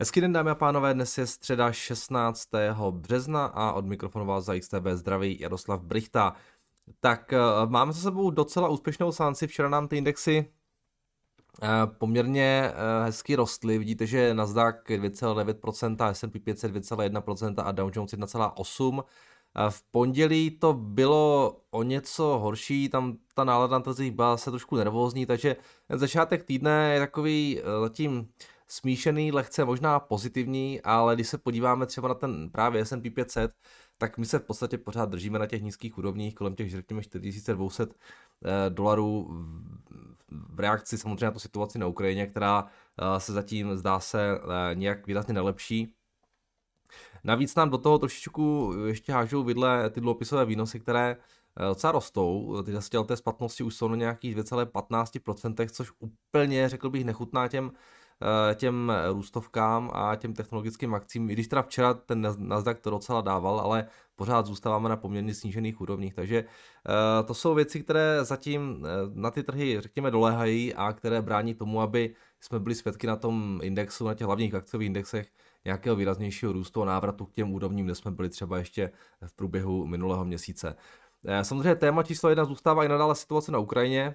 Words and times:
Hezký 0.00 0.20
den 0.20 0.32
dámy 0.32 0.50
a 0.50 0.54
pánové, 0.54 0.94
dnes 0.94 1.18
je 1.18 1.26
středa 1.26 1.72
16. 1.72 2.48
března 2.90 3.46
a 3.46 3.72
od 3.72 3.86
mikrofonu 3.86 4.26
vás 4.26 4.44
za 4.44 4.58
XTB 4.58 4.86
zdraví 4.92 5.40
Jaroslav 5.40 5.82
Brichta. 5.82 6.34
Tak 7.00 7.32
eh, 7.32 7.38
máme 7.66 7.92
za 7.92 8.00
sebou 8.00 8.30
docela 8.30 8.68
úspěšnou 8.68 9.12
sánci, 9.12 9.46
včera 9.46 9.68
nám 9.68 9.88
ty 9.88 9.96
indexy 9.96 10.46
eh, 11.62 11.68
poměrně 11.98 12.72
eh, 12.72 13.04
hezky 13.04 13.36
rostly, 13.36 13.78
vidíte, 13.78 14.06
že 14.06 14.34
Nasdaq 14.34 14.82
2,9%, 14.88 16.10
S&P 16.12 16.38
500 16.38 16.72
2,1% 16.72 17.54
a 17.64 17.72
Dow 17.72 17.90
Jones 17.94 18.12
1,8%. 18.12 19.02
V 19.68 19.82
pondělí 19.90 20.50
to 20.50 20.72
bylo 20.72 21.56
o 21.70 21.82
něco 21.82 22.24
horší, 22.24 22.88
tam 22.88 23.16
ta 23.34 23.44
nálada 23.44 23.78
na 23.78 23.84
trzích 23.84 24.12
byla 24.12 24.36
se 24.36 24.50
trošku 24.50 24.76
nervózní, 24.76 25.26
takže 25.26 25.56
začátek 25.88 26.44
týdne 26.44 26.94
je 26.94 27.00
takový 27.00 27.62
zatím 27.80 28.28
smíšený, 28.68 29.32
lehce 29.32 29.64
možná 29.64 30.00
pozitivní, 30.00 30.82
ale 30.82 31.14
když 31.14 31.28
se 31.28 31.38
podíváme 31.38 31.86
třeba 31.86 32.08
na 32.08 32.14
ten 32.14 32.50
právě 32.50 32.84
S&P 32.84 33.10
500, 33.10 33.52
tak 33.98 34.18
my 34.18 34.26
se 34.26 34.38
v 34.38 34.42
podstatě 34.42 34.78
pořád 34.78 35.10
držíme 35.10 35.38
na 35.38 35.46
těch 35.46 35.62
nízkých 35.62 35.98
úrovních, 35.98 36.34
kolem 36.34 36.54
těch, 36.54 36.70
řekněme, 36.70 37.02
4200 37.02 37.82
eh, 37.82 38.70
dolarů 38.70 39.28
v 40.30 40.60
reakci 40.60 40.98
samozřejmě 40.98 41.24
na 41.24 41.30
tu 41.30 41.38
situaci 41.38 41.78
na 41.78 41.86
Ukrajině, 41.86 42.26
která 42.26 42.66
eh, 42.98 43.20
se 43.20 43.32
zatím 43.32 43.76
zdá 43.76 44.00
se 44.00 44.30
eh, 44.30 44.74
nějak 44.74 45.06
výrazně 45.06 45.34
nelepší. 45.34 45.94
Navíc 47.24 47.54
nám 47.54 47.70
do 47.70 47.78
toho 47.78 47.98
trošičku 47.98 48.74
ještě 48.86 49.12
hážou 49.12 49.44
vidle 49.44 49.90
ty 49.90 50.00
dluhopisové 50.00 50.44
výnosy, 50.44 50.80
které 50.80 51.16
docela 51.68 51.92
rostou. 51.92 52.62
Ty 52.62 52.72
desetileté 52.72 53.16
splatnosti 53.16 53.62
už 53.62 53.74
jsou 53.74 53.88
na 53.88 53.96
nějakých 53.96 54.36
2,15%, 54.36 55.68
což 55.70 55.92
úplně, 55.98 56.68
řekl 56.68 56.90
bych, 56.90 57.04
nechutná 57.04 57.48
těm 57.48 57.72
těm 58.54 58.92
růstovkám 59.12 59.90
a 59.94 60.16
těm 60.16 60.34
technologickým 60.34 60.94
akcím, 60.94 61.30
i 61.30 61.32
když 61.32 61.48
teda 61.48 61.62
včera 61.62 61.94
ten 61.94 62.26
Nasdaq 62.38 62.80
to 62.80 62.90
docela 62.90 63.20
dával, 63.20 63.60
ale 63.60 63.86
pořád 64.16 64.46
zůstáváme 64.46 64.88
na 64.88 64.96
poměrně 64.96 65.34
snížených 65.34 65.80
úrovních, 65.80 66.14
takže 66.14 66.38
eh, 66.38 67.22
to 67.22 67.34
jsou 67.34 67.54
věci, 67.54 67.80
které 67.80 68.24
zatím 68.24 68.86
eh, 68.86 68.88
na 69.14 69.30
ty 69.30 69.42
trhy, 69.42 69.80
řekněme, 69.80 70.10
doléhají 70.10 70.74
a 70.74 70.92
které 70.92 71.22
brání 71.22 71.54
tomu, 71.54 71.80
aby 71.80 72.14
jsme 72.40 72.60
byli 72.60 72.74
svědky 72.74 73.06
na 73.06 73.16
tom 73.16 73.60
indexu, 73.62 74.06
na 74.06 74.14
těch 74.14 74.26
hlavních 74.26 74.54
akciových 74.54 74.86
indexech, 74.86 75.28
nějakého 75.64 75.96
výraznějšího 75.96 76.52
růstu 76.52 76.82
a 76.82 76.84
návratu 76.84 77.26
k 77.26 77.32
těm 77.32 77.52
úrovním, 77.52 77.86
kde 77.86 77.94
jsme 77.94 78.10
byli 78.10 78.28
třeba 78.28 78.58
ještě 78.58 78.90
v 79.26 79.32
průběhu 79.32 79.86
minulého 79.86 80.24
měsíce. 80.24 80.74
Samozřejmě 81.42 81.74
téma 81.74 82.02
číslo 82.02 82.28
jedna 82.28 82.44
zůstává 82.44 82.84
i 82.84 82.88
nadále 82.88 83.14
situace 83.14 83.52
na 83.52 83.58
Ukrajině, 83.58 84.14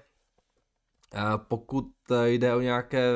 pokud 1.36 1.92
jde 2.24 2.54
o 2.54 2.60
nějaké, 2.60 3.10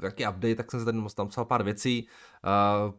nějaký 0.00 0.26
update, 0.26 0.54
tak 0.54 0.70
jsem 0.70 0.80
se 0.80 0.84
tady 0.86 0.98
tam 1.14 1.28
psal 1.28 1.44
pár 1.44 1.62
věcí. 1.62 2.08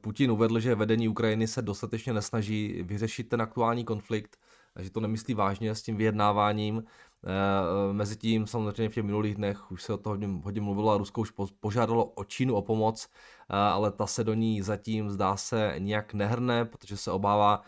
Putin 0.01 0.31
uvedl, 0.31 0.59
že 0.59 0.75
vedení 0.75 1.07
Ukrajiny 1.07 1.47
se 1.47 1.61
dostatečně 1.61 2.13
nesnaží 2.13 2.83
vyřešit 2.83 3.29
ten 3.29 3.41
aktuální 3.41 3.85
konflikt, 3.85 4.37
že 4.79 4.89
to 4.89 4.99
nemyslí 4.99 5.33
vážně 5.33 5.75
s 5.75 5.81
tím 5.81 5.97
vyjednáváním. 5.97 6.83
Mezitím 7.91 8.47
samozřejmě 8.47 8.89
v 8.89 8.93
těch 8.93 9.03
minulých 9.03 9.35
dnech 9.35 9.71
už 9.71 9.83
se 9.83 9.93
o 9.93 9.97
toho 9.97 10.13
hodně, 10.13 10.27
hodně 10.43 10.61
mluvilo 10.61 10.91
a 10.91 10.97
Rusko 10.97 11.21
už 11.21 11.33
požádalo 11.59 12.05
o 12.05 12.23
Čínu 12.23 12.55
o 12.55 12.61
pomoc, 12.61 13.07
ale 13.49 13.91
ta 13.91 14.07
se 14.07 14.23
do 14.23 14.33
ní 14.33 14.61
zatím 14.61 15.09
zdá 15.09 15.37
se 15.37 15.75
nějak 15.77 16.13
nehrne, 16.13 16.65
protože 16.65 16.97
se 16.97 17.11
obává 17.11 17.61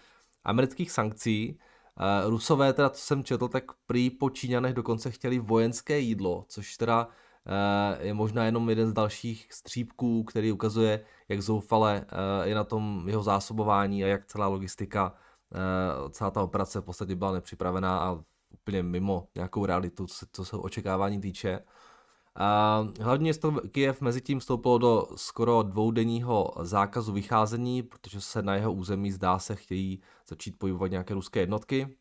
amerických 0.44 0.92
sankcí, 0.92 1.60
Rusové, 2.26 2.74
teda 2.74 2.90
co 2.90 3.02
jsem 3.02 3.24
četl, 3.24 3.48
tak 3.48 3.64
prý 3.86 4.10
po 4.10 4.30
Číňanech 4.30 4.74
dokonce 4.74 5.12
chtěli 5.12 5.40
vojenské 5.40 6.00
jídlo, 6.00 6.46
což 6.48 6.78
teda 6.78 7.06
uh, 7.06 8.06
je 8.06 8.14
možná 8.14 8.46
jenom 8.46 8.70
jeden 8.70 8.90
z 8.90 8.94
dalších 8.94 9.54
střípků, 9.54 10.24
který 10.24 10.52
ukazuje, 10.52 11.06
jak 11.30 11.42
zoufale 11.42 12.06
uh, 12.12 12.48
je 12.48 12.56
na 12.56 12.64
tom 12.64 13.04
jeho 13.08 13.24
zásobování 13.24 14.03
a 14.03 14.08
jak 14.08 14.25
celá 14.25 14.48
logistika, 14.48 15.14
celá 16.12 16.31
ta 16.31 16.44
operace 16.44 16.81
v 16.81 16.84
podstatě 16.84 17.16
byla 17.16 17.31
nepřipravená 17.31 18.00
a 18.00 18.20
úplně 18.54 18.84
mimo 18.84 19.28
nějakou 19.36 19.66
realitu, 19.66 20.06
co 20.31 20.46
se, 20.46 20.58
očekávání 20.58 21.22
týče. 21.22 21.59
Hlavně 23.02 23.24
město 23.24 23.52
Kiev 23.52 24.02
mezi 24.02 24.22
tím 24.22 24.40
vstoupilo 24.40 24.78
do 24.78 25.08
skoro 25.16 25.64
dvoudenního 25.64 26.54
zákazu 26.62 27.14
vycházení, 27.14 27.84
protože 27.84 28.22
se 28.22 28.42
na 28.42 28.56
jeho 28.56 28.74
území 28.74 29.12
zdá 29.12 29.40
se 29.40 29.56
chtějí 29.56 30.02
začít 30.28 30.59
pohybovat 30.59 30.92
nějaké 30.92 31.14
ruské 31.14 31.40
jednotky. 31.40 31.98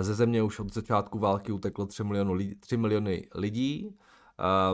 Ze 0.00 0.14
země 0.14 0.42
už 0.42 0.58
od 0.58 0.74
začátku 0.74 1.18
války 1.18 1.52
uteklo 1.52 1.86
3 1.86 2.04
miliony, 2.04 2.32
lidí, 2.32 2.54
3 2.54 2.76
miliony 2.76 3.28
lidí. 3.34 3.98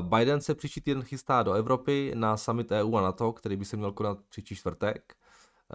Biden 0.00 0.40
se 0.40 0.54
příští 0.54 0.80
týden 0.80 1.02
chystá 1.02 1.42
do 1.42 1.52
Evropy 1.52 2.12
na 2.14 2.36
summit 2.36 2.72
EU 2.72 2.96
a 2.96 3.00
NATO, 3.00 3.32
který 3.32 3.56
by 3.56 3.64
se 3.64 3.76
měl 3.76 3.92
konat 3.92 4.18
příští 4.28 4.54
čtvrtek. 4.54 5.14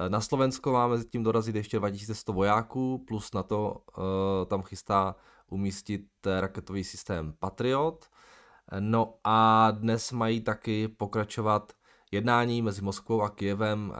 Na 0.08 0.22
Slovensko 0.22 0.72
máme 0.72 0.98
zatím 0.98 1.24
dorazit 1.24 1.56
ještě 1.56 1.80
2100 1.80 2.34
vojáků, 2.34 3.06
plus 3.08 3.34
na 3.34 3.44
to 3.44 3.76
tam 4.48 4.62
chystá 4.62 5.16
umístit 5.48 6.06
raketový 6.40 6.84
systém 6.84 7.34
Patriot. 7.40 8.06
No 8.80 9.14
a 9.24 9.72
dnes 9.72 10.12
mají 10.12 10.42
taky 10.42 10.88
pokračovat 10.88 11.74
jednání 12.12 12.62
mezi 12.62 12.82
Moskvou 12.82 13.22
a 13.22 13.30
Kijevem. 13.30 13.94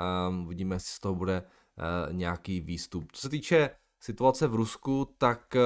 Uvidíme, 0.46 0.76
jestli 0.76 0.94
z 0.94 1.00
toho 1.00 1.16
bude 1.16 1.44
eh, 1.44 2.14
nějaký 2.14 2.62
výstup. 2.62 3.12
Co 3.12 3.22
se 3.22 3.30
týče 3.30 3.70
situace 4.00 4.48
v 4.48 4.56
Rusku, 4.56 5.16
tak 5.18 5.56
eh, 5.56 5.62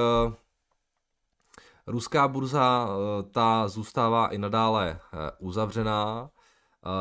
ruská 1.86 2.28
burza 2.28 2.88
eh, 2.88 3.22
ta 3.22 3.68
zůstává 3.68 4.28
i 4.28 4.38
nadále 4.38 5.00
uzavřená. 5.38 6.30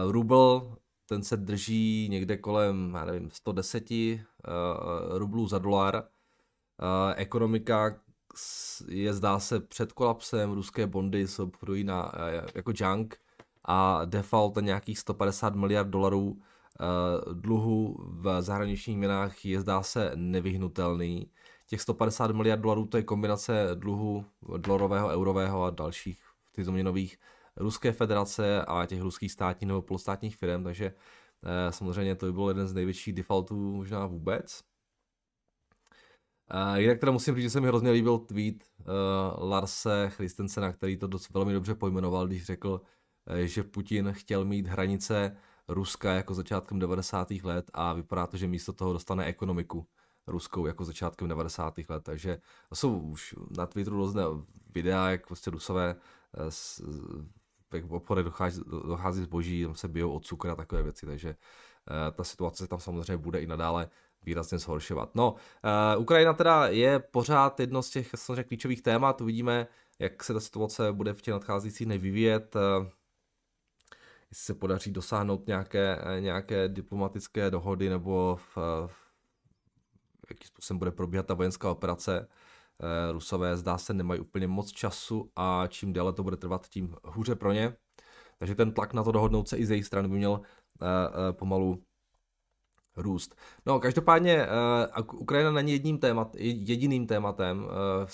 Rubl 0.08 0.76
ten 1.06 1.24
se 1.24 1.38
drží 1.38 2.08
někde 2.12 2.38
kolem, 2.38 2.94
já 2.96 3.06
nevím, 3.06 3.32
110 3.32 3.84
rublů 5.18 5.48
za 5.48 5.60
dolar. 5.60 6.04
Ekonomika 7.16 7.96
je 8.88 9.14
zdá 9.14 9.40
se 9.40 9.60
před 9.60 9.94
kolapsem, 9.94 10.52
ruské 10.52 10.88
bondy 10.88 11.28
se 11.28 11.42
obchodují 11.42 11.84
na, 11.84 12.12
eh, 12.16 12.46
jako 12.56 12.74
junk 12.76 13.18
a 13.64 14.06
default 14.06 14.56
nějakých 14.62 15.00
150 15.00 15.56
miliard 15.56 15.88
dolarů 15.90 16.38
eh, 16.40 16.44
dluhu 17.34 17.98
v 18.00 18.42
zahraničních 18.42 18.98
měnách 18.98 19.46
je 19.46 19.62
zdá 19.62 19.84
se 19.84 20.12
nevyhnutelný. 20.16 21.32
Těch 21.68 21.82
150 21.82 22.32
miliard 22.32 22.62
dolarů 22.62 22.86
to 22.86 22.98
je 22.98 23.04
kombinace 23.04 23.70
dluhu 23.74 24.26
dolarového, 24.58 25.10
eurového 25.10 25.64
a 25.64 25.70
dalších 25.70 26.20
tyzoměnových 26.52 27.18
Ruské 27.58 27.92
federace 27.92 28.66
a 28.66 28.86
těch 28.86 29.02
ruských 29.02 29.32
státních 29.32 29.68
nebo 29.68 29.82
polostátních 29.82 30.38
firm, 30.38 30.64
takže 30.64 30.86
eh, 31.44 31.72
samozřejmě 31.72 32.16
to 32.16 32.26
by 32.26 32.34
byl 32.34 32.48
jeden 32.48 32.68
z 32.68 32.74
největších 32.74 33.14
defaultů 33.14 33.76
možná 33.76 34.06
vůbec. 34.06 34.64
Uh, 36.54 36.78
jinak 36.78 37.00
teda 37.00 37.12
musím 37.12 37.36
říct, 37.36 37.44
že 37.44 37.50
se 37.50 37.62
mi 37.62 37.68
hrozně 37.68 37.92
líbil 37.92 38.18
tweet 38.18 38.56
Larse 39.38 40.10
Christensena, 40.10 40.74
který 40.74 40.98
to 40.98 41.08
dost 41.08 41.30
velmi 41.30 41.54
dobře 41.54 41.76
pojmenoval, 41.76 42.28
když 42.28 42.46
řekl, 42.46 42.82
že 43.46 43.64
Putin 43.64 44.14
chtěl 44.14 44.46
mít 44.46 44.68
hranice 44.68 45.38
Ruska 45.68 46.14
jako 46.14 46.34
začátkem 46.34 46.80
90. 46.80 47.32
let 47.32 47.72
a 47.74 47.94
vypadá 47.94 48.28
to, 48.28 48.38
že 48.38 48.48
místo 48.48 48.74
toho 48.74 48.94
dostane 48.94 49.26
ekonomiku 49.26 49.88
ruskou 50.28 50.66
jako 50.66 50.86
začátkem 50.86 51.28
90. 51.28 51.74
let, 51.90 52.04
takže 52.04 52.38
jsou 52.74 53.00
už 53.00 53.36
na 53.58 53.66
Twitteru 53.66 53.98
různé 53.98 54.24
videa, 54.76 55.10
jak 55.10 55.28
prostě 55.28 55.52
Rusové 55.52 55.96
s, 56.50 56.84
jak 57.74 57.86
v 57.86 57.94
obchodech 57.94 58.26
dochází, 58.26 58.62
dochází 58.88 59.24
zboží, 59.24 59.64
tam 59.64 59.76
se 59.76 59.88
bijou 59.88 60.12
od 60.12 60.26
cukru 60.26 60.52
a 60.52 60.56
takové 60.56 60.84
věci, 60.84 61.06
takže 61.06 61.36
ta 62.16 62.24
situace 62.24 62.68
tam 62.68 62.80
samozřejmě 62.80 63.18
bude 63.18 63.42
i 63.42 63.48
nadále 63.48 63.90
výrazně 64.26 64.60
zhoršovat. 64.60 65.16
No, 65.16 65.32
uh, 65.96 66.02
Ukrajina 66.02 66.34
teda 66.34 66.68
je 66.68 67.00
pořád 67.00 67.60
jedno 67.60 67.84
z 67.84 67.90
těch 67.90 68.10
samozřejmě 68.16 68.44
klíčových 68.44 68.82
témat, 68.82 69.22
uvidíme, 69.22 69.68
jak 70.00 70.24
se 70.24 70.34
ta 70.34 70.40
situace 70.40 70.92
bude 70.92 71.14
v 71.14 71.22
těch 71.22 71.32
nadcházejících 71.32 71.86
dnech 71.86 72.02
vyvíjet, 72.02 72.56
jestli 74.34 74.46
se 74.46 74.54
podaří 74.54 74.92
dosáhnout 74.92 75.48
nějaké, 75.48 76.00
nějaké 76.20 76.70
diplomatické 76.70 77.52
dohody 77.52 77.90
nebo 77.90 78.36
v, 78.36 78.58
v 78.88 80.30
jakým 80.30 80.48
způsobem 80.48 80.80
bude 80.80 80.92
probíhat 80.92 81.26
ta 81.26 81.34
vojenská 81.34 81.72
operace. 81.72 82.28
Uh, 82.28 83.14
Rusové 83.14 83.58
zdá 83.58 83.78
se 83.78 83.94
nemají 83.94 84.20
úplně 84.20 84.48
moc 84.48 84.72
času 84.72 85.32
a 85.36 85.68
čím 85.68 85.94
déle 85.94 86.14
to 86.14 86.24
bude 86.24 86.38
trvat, 86.38 86.68
tím 86.70 86.96
hůře 87.04 87.36
pro 87.36 87.52
ně. 87.52 87.76
Takže 88.38 88.56
ten 88.56 88.72
tlak 88.72 88.94
na 88.94 89.04
to 89.04 89.12
dohodnout 89.12 89.50
se 89.50 89.58
i 89.58 89.66
z 89.66 89.70
jejich 89.70 89.86
strany 89.86 90.08
by 90.08 90.16
měl 90.16 90.32
uh, 90.32 90.40
pomalu 91.32 91.84
růst. 92.98 93.36
No, 93.66 93.80
každopádně 93.80 94.48
Ukrajina 95.14 95.52
není 95.52 95.72
jedním 95.72 95.98
témat, 95.98 96.36
jediným 96.40 97.08
tématem, 97.08 97.68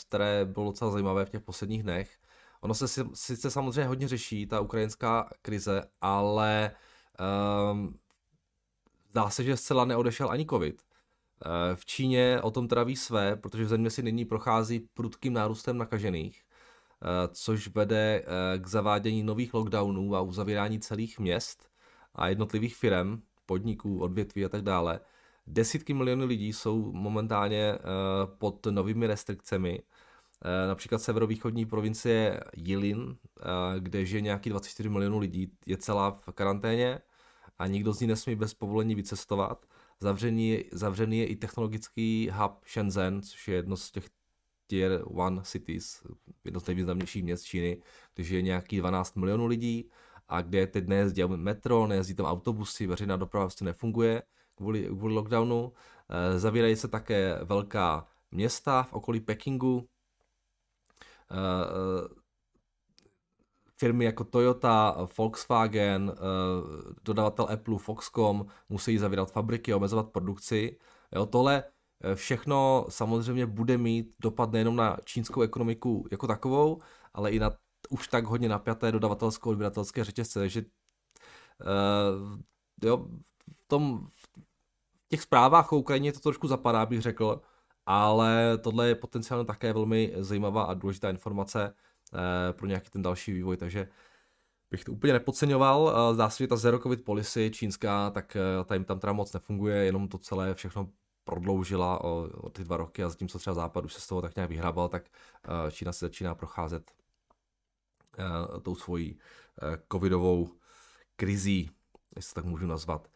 které 0.05 0.45
bylo 0.45 0.65
docela 0.65 0.91
zajímavé 0.91 1.25
v 1.25 1.29
těch 1.29 1.41
posledních 1.41 1.83
dnech. 1.83 2.18
Ono 2.61 2.73
se 2.73 3.05
sice 3.13 3.51
samozřejmě 3.51 3.85
hodně 3.85 4.07
řeší, 4.07 4.45
ta 4.45 4.59
ukrajinská 4.59 5.29
krize, 5.41 5.83
ale 6.01 6.71
um, 7.71 7.99
zdá 9.09 9.29
se, 9.29 9.43
že 9.43 9.57
zcela 9.57 9.85
neodešel 9.85 10.31
ani 10.31 10.45
covid. 10.45 10.81
Uh, 11.45 11.75
v 11.75 11.85
Číně 11.85 12.41
o 12.41 12.51
tom 12.51 12.67
teda 12.67 12.83
ví 12.83 12.95
své, 12.95 13.35
protože 13.35 13.63
v 13.63 13.67
země 13.67 13.89
si 13.89 14.03
nyní 14.03 14.25
prochází 14.25 14.79
prudkým 14.79 15.33
nárůstem 15.33 15.77
nakažených, 15.77 16.43
uh, 17.01 17.33
což 17.33 17.67
vede 17.67 18.21
uh, 18.21 18.63
k 18.63 18.67
zavádění 18.67 19.23
nových 19.23 19.53
lockdownů 19.53 20.15
a 20.15 20.21
uzavírání 20.21 20.79
celých 20.79 21.19
měst 21.19 21.69
a 22.15 22.27
jednotlivých 22.27 22.75
firm, 22.75 23.21
podniků, 23.45 24.01
odvětví 24.01 24.45
a 24.45 24.49
tak 24.49 24.61
dále. 24.61 24.99
Desítky 25.47 25.93
milionů 25.93 26.25
lidí 26.25 26.53
jsou 26.53 26.91
momentálně 26.91 27.77
pod 28.37 28.65
novými 28.65 29.07
restrikcemi. 29.07 29.79
Například 30.67 31.01
severovýchodní 31.01 31.65
provincie 31.65 32.39
Jilin, 32.55 33.17
kde 33.79 34.05
žije 34.05 34.21
nějaký 34.21 34.49
24 34.49 34.89
milionů 34.89 35.19
lidí, 35.19 35.51
je 35.65 35.77
celá 35.77 36.11
v 36.11 36.31
karanténě 36.33 36.99
a 37.57 37.67
nikdo 37.67 37.93
z 37.93 37.99
ní 37.99 38.07
nesmí 38.07 38.35
bez 38.35 38.53
povolení 38.53 38.95
vycestovat. 38.95 39.65
Zavřený, 39.99 40.63
zavřený 40.71 41.19
je 41.19 41.27
i 41.27 41.35
technologický 41.35 42.29
hub 42.33 42.51
Shenzhen, 42.73 43.21
což 43.21 43.47
je 43.47 43.55
jedno 43.55 43.77
z 43.77 43.91
těch 43.91 44.09
tier 44.67 45.01
one 45.05 45.41
cities, 45.43 46.03
jedno 46.43 46.59
z 46.59 46.67
nejvýznamnějších 46.67 47.23
měst 47.23 47.43
Číny, 47.43 47.81
kde 48.15 48.35
je 48.35 48.41
nějaký 48.41 48.77
12 48.77 49.15
milionů 49.15 49.45
lidí 49.45 49.89
a 50.27 50.41
kde 50.41 50.67
teď 50.67 50.87
nejezdí 50.87 51.23
metro, 51.23 51.87
nejezdí 51.87 52.15
tam 52.15 52.25
autobusy, 52.25 52.87
veřejná 52.87 53.17
doprava 53.17 53.45
prostě 53.45 53.65
nefunguje 53.65 54.23
kvůli, 54.55 54.83
kvůli 54.83 55.13
lockdownu. 55.13 55.73
E, 56.09 56.39
zavírají 56.39 56.75
se 56.75 56.87
také 56.87 57.39
velká 57.43 58.07
města 58.31 58.83
v 58.83 58.93
okolí 58.93 59.19
Pekingu. 59.19 59.87
E, 61.31 62.19
firmy 63.77 64.05
jako 64.05 64.23
Toyota, 64.23 65.07
Volkswagen, 65.17 66.15
dodavatel 67.03 67.47
Apple, 67.53 67.77
Foxconn 67.77 68.45
musí 68.69 68.97
zavírat 68.97 69.31
fabriky, 69.31 69.73
omezovat 69.73 70.09
produkci. 70.09 70.77
Jo, 71.11 71.25
tohle 71.25 71.63
Eh, 72.03 72.15
všechno 72.15 72.85
samozřejmě 72.89 73.45
bude 73.45 73.77
mít 73.77 74.15
dopad 74.19 74.51
nejenom 74.51 74.75
na 74.75 74.97
čínskou 75.05 75.41
ekonomiku 75.41 76.07
jako 76.11 76.27
takovou, 76.27 76.81
ale 77.13 77.31
i 77.31 77.39
na 77.39 77.51
už 77.89 78.07
tak 78.07 78.25
hodně 78.25 78.49
napjaté 78.49 78.91
dodavatelsko-odběratelské 78.91 80.03
řetězce, 80.03 80.39
takže 80.39 80.61
uh, 80.61 82.39
jo, 82.83 83.07
v 83.57 83.67
tom 83.67 84.07
v 84.15 85.07
těch 85.09 85.21
zprávách 85.21 85.71
o 85.71 85.77
Ukrajině 85.77 86.13
to 86.13 86.19
trošku 86.19 86.47
zapadá, 86.47 86.85
bych 86.85 87.01
řekl, 87.01 87.41
ale 87.91 88.57
tohle 88.57 88.87
je 88.87 88.95
potenciálně 88.95 89.45
také 89.45 89.73
velmi 89.73 90.13
zajímavá 90.17 90.63
a 90.63 90.73
důležitá 90.73 91.09
informace 91.09 91.73
uh, 92.13 92.19
pro 92.51 92.67
nějaký 92.67 92.89
ten 92.89 93.01
další 93.01 93.33
vývoj, 93.33 93.57
takže 93.57 93.89
bych 94.71 94.83
to 94.83 94.91
úplně 94.91 95.13
nepodceňoval. 95.13 96.13
Zdá 96.13 96.29
se, 96.29 96.43
že 96.43 96.47
ta 96.47 96.55
zero 96.55 96.79
covid 96.79 97.03
policy 97.03 97.51
čínská, 97.53 98.09
tak 98.09 98.37
ta 98.65 98.73
jim 98.73 98.85
tam 98.85 98.99
teda 98.99 99.13
moc 99.13 99.33
nefunguje, 99.33 99.85
jenom 99.85 100.07
to 100.07 100.17
celé 100.17 100.53
všechno 100.53 100.89
prodloužila 101.23 102.03
o, 102.03 102.29
o 102.33 102.49
ty 102.49 102.63
dva 102.63 102.77
roky 102.77 103.03
a 103.03 103.09
zatímco 103.09 103.39
třeba 103.39 103.53
Západ 103.53 103.85
už 103.85 103.93
se 103.93 104.01
z 104.01 104.07
toho 104.07 104.21
tak 104.21 104.35
nějak 104.35 104.49
vyhrabal, 104.49 104.89
tak 104.89 105.03
eh, 105.07 105.71
Čína 105.71 105.91
se 105.91 106.05
začíná 106.05 106.35
procházet 106.35 106.91
tou 108.61 108.75
svojí 108.75 109.19
covidovou 109.91 110.49
krizí, 111.15 111.71
jestli 112.15 112.33
to 112.33 112.41
tak 112.41 112.45
můžu 112.45 112.67
nazvat. 112.67 113.07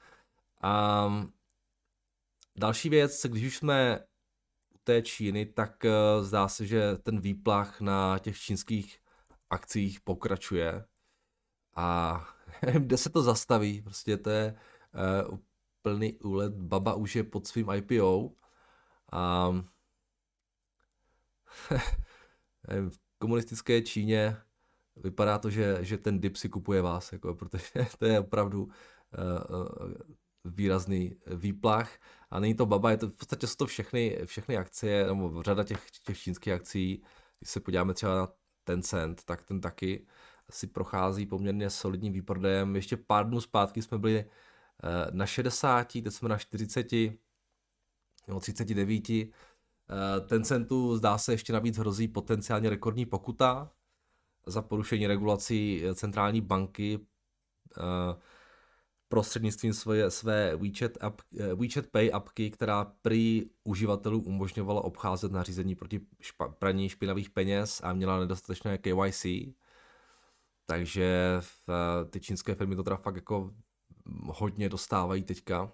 Um, 1.07 1.33
další 2.55 2.89
věc, 2.89 3.25
když 3.25 3.45
už 3.45 3.57
jsme 3.57 3.99
té 4.83 5.01
Číny, 5.01 5.45
tak 5.45 5.85
uh, 5.85 6.23
zdá 6.23 6.47
se, 6.47 6.65
že 6.65 6.97
ten 6.97 7.19
výplach 7.19 7.81
na 7.81 8.19
těch 8.19 8.39
čínských 8.39 8.99
akcích 9.49 10.01
pokračuje. 10.01 10.85
A 11.75 12.19
kde 12.79 12.97
se 12.97 13.09
to 13.09 13.23
zastaví, 13.23 13.81
prostě 13.81 14.17
to 14.17 14.29
je 14.29 14.55
uh, 15.29 15.37
plný 15.81 16.13
úlet, 16.13 16.53
Baba 16.53 16.93
už 16.93 17.15
je 17.15 17.23
pod 17.23 17.47
svým 17.47 17.69
IPO 17.69 18.31
a 19.11 19.51
v 22.89 22.99
komunistické 23.19 23.81
Číně 23.81 24.37
vypadá 24.95 25.37
to, 25.37 25.49
že, 25.49 25.77
že 25.81 25.97
ten 25.97 26.19
dip 26.19 26.35
si 26.35 26.49
kupuje 26.49 26.81
vás, 26.81 27.13
jako, 27.13 27.35
protože 27.35 27.69
to 27.99 28.05
je 28.05 28.19
opravdu 28.19 28.63
uh, 28.63 28.71
výrazný 30.45 31.15
výplach 31.27 31.91
a 32.33 32.39
není 32.39 32.55
to 32.55 32.65
Baba, 32.65 32.91
je 32.91 32.97
to 32.97 33.07
v 33.07 33.13
podstatě 33.13 33.47
jsou 33.47 33.55
to 33.55 33.65
všechny, 33.65 34.19
všechny 34.25 34.57
akcie, 34.57 35.07
nebo 35.07 35.43
řada 35.43 35.63
těch, 35.63 35.91
těch 36.03 36.19
čínských 36.19 36.53
akcí, 36.53 37.03
když 37.39 37.49
se 37.49 37.59
podíváme 37.59 37.93
třeba 37.93 38.15
na 38.15 38.27
Tencent, 38.63 39.23
tak 39.23 39.43
ten 39.43 39.61
taky 39.61 40.05
si 40.51 40.67
prochází 40.67 41.25
poměrně 41.25 41.69
solidním 41.69 42.13
výprodejem. 42.13 42.75
Ještě 42.75 42.97
pár 42.97 43.27
dnů 43.27 43.41
zpátky 43.41 43.81
jsme 43.81 43.97
byli 43.97 44.25
Eh, 44.83 45.11
na 45.11 45.25
60, 45.25 45.87
teď 46.03 46.13
jsme 46.13 46.29
na 46.29 46.37
40, 46.37 46.91
nebo 48.27 48.39
39. 48.39 49.33
Tencentu 50.27 50.97
zdá 50.97 51.17
se 51.17 51.33
ještě 51.33 51.53
navíc 51.53 51.77
hrozí 51.77 52.07
potenciálně 52.07 52.69
rekordní 52.69 53.05
pokuta 53.05 53.71
za 54.45 54.61
porušení 54.61 55.07
regulací 55.07 55.83
centrální 55.95 56.41
banky 56.41 56.99
eh, 57.77 58.15
prostřednictvím 59.13 59.73
své, 59.73 60.11
své 60.11 60.55
WeChat, 60.55 60.91
app, 61.01 61.21
eh, 61.39 61.55
WeChat 61.55 61.87
Pay 61.87 62.11
appky, 62.13 62.51
která 62.51 62.85
prý 63.01 63.49
uživatelů 63.63 64.21
umožňovala 64.21 64.81
obcházet 64.81 65.31
nařízení 65.31 65.75
proti 65.75 66.01
špa, 66.21 66.47
praní 66.47 66.89
špinavých 66.89 67.29
peněz 67.29 67.81
a 67.83 67.93
měla 67.93 68.19
nedostatečné 68.19 68.77
KYC. 68.77 69.25
Takže 70.65 71.37
v, 71.39 71.69
ty 72.09 72.19
čínské 72.19 72.55
firmy 72.55 72.75
to 72.75 72.83
teda 72.83 72.95
fakt 72.95 73.15
jako 73.15 73.53
hodně 74.25 74.69
dostávají 74.69 75.23
teďka. 75.23 75.71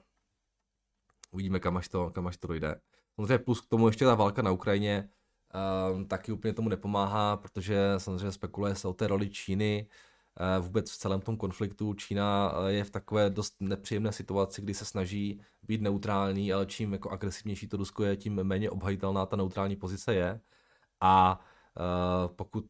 Uvidíme, 1.31 1.59
kam 1.59 1.77
až 1.77 1.87
to, 1.87 2.09
kam 2.09 2.27
až 2.27 2.37
to 2.37 2.47
dojde. 2.47 2.81
Samozřejmě 3.15 3.37
plus 3.37 3.61
k 3.61 3.69
tomu 3.69 3.87
ještě 3.87 4.05
ta 4.05 4.15
válka 4.15 4.41
na 4.41 4.51
Ukrajině 4.51 5.09
um, 5.93 6.05
taky 6.05 6.31
úplně 6.31 6.53
tomu 6.53 6.69
nepomáhá, 6.69 7.37
protože 7.37 7.93
samozřejmě 7.97 8.31
spekuluje 8.31 8.75
se 8.75 8.87
o 8.87 8.93
té 8.93 9.07
roli 9.07 9.29
Číny. 9.29 9.87
Uh, 9.89 10.08
vůbec 10.59 10.91
v 10.91 10.97
celém 10.97 11.21
tom 11.21 11.37
konfliktu 11.37 11.93
Čína 11.93 12.53
eh, 12.53 12.71
je 12.71 12.83
v 12.83 12.89
takové 12.89 13.29
dost 13.29 13.55
nepříjemné 13.59 14.11
situaci, 14.11 14.61
kdy 14.61 14.73
se 14.73 14.85
snaží 14.85 15.41
být 15.63 15.81
neutrální, 15.81 16.53
ale 16.53 16.65
čím 16.65 16.93
jako 16.93 17.09
agresivnější 17.09 17.67
to 17.67 17.77
Rusko 17.77 18.03
je, 18.03 18.17
tím 18.17 18.43
méně 18.43 18.69
obhajitelná 18.69 19.25
ta 19.25 19.35
neutrální 19.35 19.75
pozice 19.75 20.13
je. 20.13 20.41
A 21.01 21.39
uh, 21.79 22.35
pokud, 22.35 22.65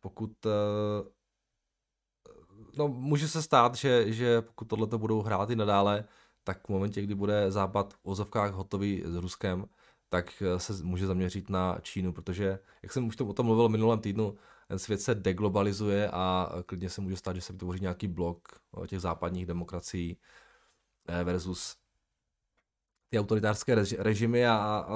pokud 0.00 0.32
no, 2.76 2.88
může 2.88 3.28
se 3.28 3.42
stát, 3.42 3.74
že, 3.74 4.12
že 4.12 4.42
pokud 4.42 4.64
tohle 4.64 4.86
to 4.86 4.98
budou 4.98 5.22
hrát 5.22 5.50
i 5.50 5.56
nadále, 5.56 6.04
tak 6.44 6.66
v 6.66 6.68
momentě, 6.68 7.02
kdy 7.02 7.14
bude 7.14 7.50
západ 7.50 7.94
v 7.94 7.98
ozovkách 8.02 8.52
hotový 8.52 9.02
s 9.06 9.16
Ruskem, 9.16 9.66
tak 10.08 10.42
eh, 10.42 10.60
se 10.60 10.84
může 10.84 11.06
zaměřit 11.06 11.50
na 11.50 11.78
Čínu, 11.82 12.12
protože, 12.12 12.58
jak 12.82 12.92
jsem 12.92 13.06
už 13.06 13.16
to 13.16 13.26
o 13.26 13.32
tom 13.32 13.46
mluvil 13.46 13.68
minulém 13.68 14.00
týdnu, 14.00 14.36
ten 14.70 14.78
svět 14.78 15.00
se 15.00 15.14
deglobalizuje 15.14 16.10
a 16.10 16.52
klidně 16.66 16.90
se 16.90 17.00
může 17.00 17.16
stát, 17.16 17.36
že 17.36 17.42
se 17.42 17.52
vytvoří 17.52 17.80
nějaký 17.80 18.08
blok 18.08 18.48
těch 18.86 19.00
západních 19.00 19.46
demokracií 19.46 20.16
eh, 21.08 21.24
versus 21.24 21.76
ty 23.08 23.18
autoritářské 23.18 23.74
režimy 23.98 24.46
a, 24.46 24.54
a 24.54 24.86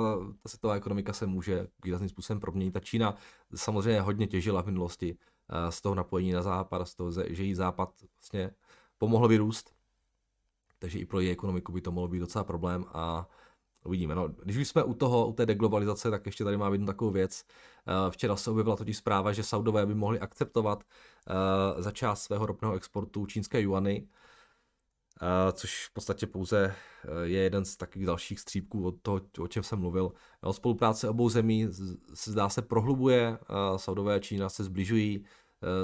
ta 0.42 0.48
světová 0.48 0.74
ekonomika 0.74 1.12
se 1.12 1.26
může 1.26 1.66
výrazným 1.84 2.08
způsobem 2.08 2.40
proměnit. 2.40 2.74
Ta 2.74 2.80
Čína 2.80 3.16
samozřejmě 3.54 4.00
hodně 4.00 4.26
těžila 4.26 4.62
v 4.62 4.66
minulosti 4.66 5.18
Eh, 5.48 5.72
z 5.72 5.80
toho 5.80 5.94
napojení 5.94 6.32
na 6.32 6.42
západ, 6.42 6.88
z 6.88 6.94
toho, 6.94 7.10
že 7.30 7.42
jí 7.42 7.54
západ 7.54 7.94
vlastně 8.16 8.50
pomohl 8.98 9.28
vyrůst. 9.28 9.74
Takže 10.78 10.98
i 10.98 11.06
pro 11.06 11.20
její 11.20 11.30
ekonomiku 11.30 11.72
by 11.72 11.80
to 11.80 11.92
mohlo 11.92 12.08
být 12.08 12.18
docela 12.18 12.44
problém 12.44 12.84
a 12.88 13.28
uvidíme. 13.84 14.14
No, 14.14 14.28
když 14.28 14.56
už 14.56 14.68
jsme 14.68 14.84
u 14.84 14.94
toho, 14.94 15.28
u 15.28 15.32
té 15.32 15.46
deglobalizace, 15.46 16.10
tak 16.10 16.26
ještě 16.26 16.44
tady 16.44 16.56
mám 16.56 16.72
jednu 16.72 16.86
takovou 16.86 17.10
věc. 17.10 17.44
Eh, 17.86 18.10
včera 18.10 18.36
se 18.36 18.50
objevila 18.50 18.76
totiž 18.76 18.96
zpráva, 18.96 19.32
že 19.32 19.42
Saudové 19.42 19.86
by 19.86 19.94
mohli 19.94 20.20
akceptovat 20.20 20.84
eh, 20.84 21.82
za 21.82 21.90
část 21.90 22.22
svého 22.22 22.46
ropného 22.46 22.74
exportu 22.74 23.26
čínské 23.26 23.60
juany, 23.60 24.08
což 25.52 25.86
v 25.86 25.92
podstatě 25.92 26.26
pouze 26.26 26.74
je 27.22 27.40
jeden 27.40 27.64
z 27.64 27.76
takových 27.76 28.06
dalších 28.06 28.40
střípků 28.40 28.86
od 28.86 28.94
toho, 29.02 29.20
o 29.38 29.48
čem 29.48 29.62
jsem 29.62 29.78
mluvil. 29.78 30.12
Spolupráce 30.50 31.08
obou 31.08 31.28
zemí 31.28 31.68
se 32.14 32.32
zdá 32.32 32.48
se 32.48 32.62
prohlubuje, 32.62 33.38
Saudové 33.76 34.14
a 34.14 34.18
Čína 34.18 34.48
se 34.48 34.64
zbližují, 34.64 35.24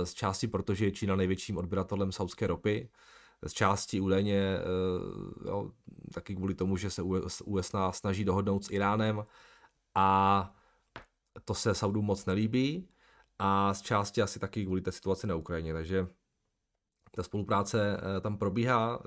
z 0.04 0.14
části 0.14 0.48
protože 0.48 0.84
je 0.84 0.90
Čína 0.90 1.16
největším 1.16 1.56
odběratelem 1.56 2.12
saudské 2.12 2.46
ropy, 2.46 2.88
z 3.46 3.52
části 3.52 4.00
údajně 4.00 4.58
jo, 5.46 5.70
taky 6.14 6.36
kvůli 6.36 6.54
tomu, 6.54 6.76
že 6.76 6.90
se 6.90 7.02
USA 7.44 7.92
snaží 7.92 8.24
dohodnout 8.24 8.64
s 8.64 8.70
Iránem 8.70 9.24
a 9.94 10.54
to 11.44 11.54
se 11.54 11.74
Saudům 11.74 12.04
moc 12.04 12.26
nelíbí 12.26 12.88
a 13.38 13.74
z 13.74 13.82
části 13.82 14.22
asi 14.22 14.38
taky 14.38 14.64
kvůli 14.64 14.80
té 14.80 14.92
situaci 14.92 15.26
na 15.26 15.34
Ukrajině, 15.34 15.72
takže 15.72 16.06
ta 17.10 17.22
spolupráce 17.22 18.00
eh, 18.16 18.20
tam 18.20 18.38
probíhá, 18.38 19.02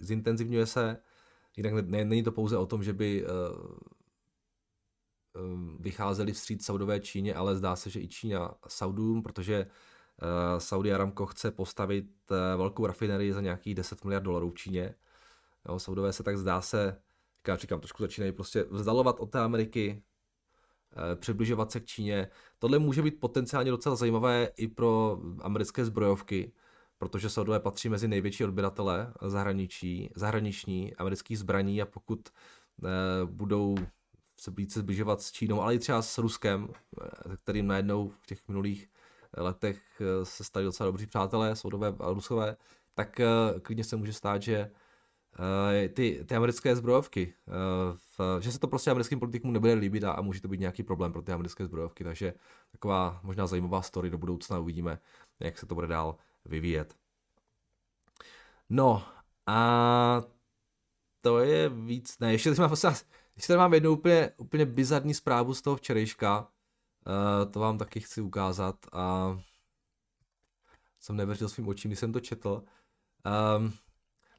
zintenzivňuje 0.00 0.66
se, 0.66 1.02
jinak 1.56 1.86
není 1.88 2.22
to 2.22 2.32
pouze 2.32 2.56
o 2.56 2.66
tom, 2.66 2.82
že 2.82 2.92
by 2.92 3.24
eh, 3.24 3.28
eh, 5.36 5.40
vycházeli 5.78 6.32
vstříc 6.32 6.64
Saudové 6.64 7.00
Číně, 7.00 7.34
ale 7.34 7.56
zdá 7.56 7.76
se, 7.76 7.90
že 7.90 8.00
i 8.00 8.08
Čína 8.08 8.54
Saudům, 8.68 9.22
protože 9.22 9.66
Saudi 10.58 10.92
Aramco 10.92 11.26
chce 11.26 11.50
postavit 11.50 12.06
velkou 12.56 12.86
rafinerii 12.86 13.32
za 13.32 13.40
nějakých 13.40 13.74
10 13.74 14.04
miliard 14.04 14.22
dolarů 14.22 14.50
v 14.50 14.54
Číně. 14.54 14.94
Jo, 15.68 15.78
Saudové 15.78 16.12
se 16.12 16.22
tak 16.22 16.38
zdá 16.38 16.60
se, 16.60 17.00
já 17.48 17.56
říkám, 17.56 17.80
trošku 17.80 18.02
začínají 18.02 18.32
prostě 18.32 18.64
vzdalovat 18.70 19.20
od 19.20 19.30
té 19.30 19.40
Ameriky, 19.40 20.02
přibližovat 21.14 21.72
se 21.72 21.80
k 21.80 21.86
Číně. 21.86 22.28
Tohle 22.58 22.78
může 22.78 23.02
být 23.02 23.20
potenciálně 23.20 23.70
docela 23.70 23.96
zajímavé 23.96 24.50
i 24.56 24.68
pro 24.68 25.20
americké 25.40 25.84
zbrojovky, 25.84 26.52
protože 26.98 27.30
Saudové 27.30 27.60
patří 27.60 27.88
mezi 27.88 28.08
největší 28.08 28.44
odběratele 28.44 29.12
zahraničí, 29.22 30.10
zahraniční 30.16 30.94
amerických 30.94 31.38
zbraní 31.38 31.82
a 31.82 31.86
pokud 31.86 32.28
eh, 32.28 32.88
budou 33.24 33.74
se 34.36 34.50
více 34.50 34.80
zbližovat 34.80 35.22
s 35.22 35.32
Čínou, 35.32 35.62
ale 35.62 35.74
i 35.74 35.78
třeba 35.78 36.02
s 36.02 36.18
Ruskem, 36.18 36.68
eh, 36.72 37.36
kterým 37.36 37.66
najednou 37.66 38.08
v 38.08 38.26
těch 38.26 38.48
minulých 38.48 38.88
letech 39.36 39.82
eh, 40.00 40.24
se 40.24 40.44
stali 40.44 40.64
docela 40.64 40.86
dobří 40.86 41.06
přátelé, 41.06 41.56
Saudové 41.56 41.94
a 42.00 42.12
Rusové, 42.12 42.56
tak 42.94 43.20
klidně 43.62 43.84
se 43.84 43.96
může 43.96 44.12
stát, 44.12 44.42
že 44.42 44.70
ty, 45.94 46.24
ty 46.26 46.34
americké 46.36 46.76
zbrojovky, 46.76 47.34
že 48.40 48.52
se 48.52 48.58
to 48.58 48.68
prostě 48.68 48.90
americkým 48.90 49.18
politikům 49.18 49.52
nebude 49.52 49.72
líbit 49.72 50.04
a, 50.04 50.12
a 50.12 50.20
může 50.20 50.40
to 50.40 50.48
být 50.48 50.60
nějaký 50.60 50.82
problém 50.82 51.12
pro 51.12 51.22
ty 51.22 51.32
americké 51.32 51.64
zbrojovky, 51.64 52.04
takže 52.04 52.34
taková 52.72 53.20
možná 53.22 53.46
zajímavá 53.46 53.82
story 53.82 54.10
do 54.10 54.18
budoucna 54.18 54.58
uvidíme, 54.58 54.98
jak 55.40 55.58
se 55.58 55.66
to 55.66 55.74
bude 55.74 55.86
dál 55.86 56.16
vyvíjet. 56.44 56.94
No 58.70 59.02
a 59.46 60.22
to 61.20 61.38
je 61.38 61.68
víc, 61.68 62.18
ne, 62.18 62.32
ještě 62.32 62.50
tady 62.50 62.60
mám, 62.60 62.70
ještě 63.36 63.46
tady 63.46 63.58
mám 63.58 63.74
jednu 63.74 63.90
úplně, 63.90 64.30
úplně 64.36 64.66
bizarní 64.66 65.14
zprávu 65.14 65.54
z 65.54 65.62
toho 65.62 65.76
včerejška, 65.76 66.48
uh, 67.06 67.52
to 67.52 67.60
vám 67.60 67.78
taky 67.78 68.00
chci 68.00 68.20
ukázat 68.20 68.76
a 68.92 69.36
jsem 71.00 71.16
nevěřil 71.16 71.48
svým 71.48 71.68
očím, 71.68 71.88
když 71.88 71.98
jsem 71.98 72.12
to 72.12 72.20
četl. 72.20 72.64
Um, 73.56 73.72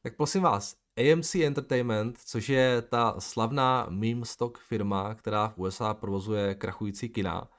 tak 0.03 0.15
prosím 0.15 0.41
vás, 0.41 0.75
AMC 0.97 1.35
Entertainment, 1.35 2.17
což 2.25 2.49
je 2.49 2.81
ta 2.81 3.15
slavná 3.19 3.87
meme 3.89 4.25
stock 4.25 4.57
firma, 4.57 5.15
která 5.15 5.47
v 5.47 5.57
USA 5.57 5.93
provozuje 5.93 6.55
krachující 6.55 7.09
kina, 7.09 7.49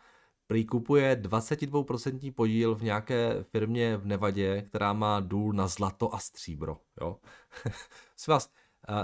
prý 0.46 0.66
kupuje 0.66 1.16
22% 1.16 2.34
podíl 2.34 2.74
v 2.74 2.82
nějaké 2.82 3.42
firmě 3.42 3.96
v 3.96 4.06
Nevadě, 4.06 4.62
která 4.62 4.92
má 4.92 5.20
důl 5.20 5.52
na 5.52 5.68
zlato 5.68 6.14
a 6.14 6.18
stříbro. 6.18 6.78
Jo? 7.00 7.18
vás, 8.28 8.50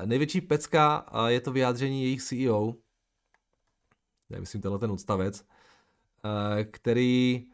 největší 0.04 0.40
pecka 0.40 1.06
je 1.26 1.40
to 1.40 1.52
vyjádření 1.52 2.02
jejich 2.02 2.22
CEO, 2.22 2.74
myslím 4.38 4.62
tenhle 4.62 4.78
ten 4.78 4.90
odstavec, 4.90 5.44
který 6.70 7.46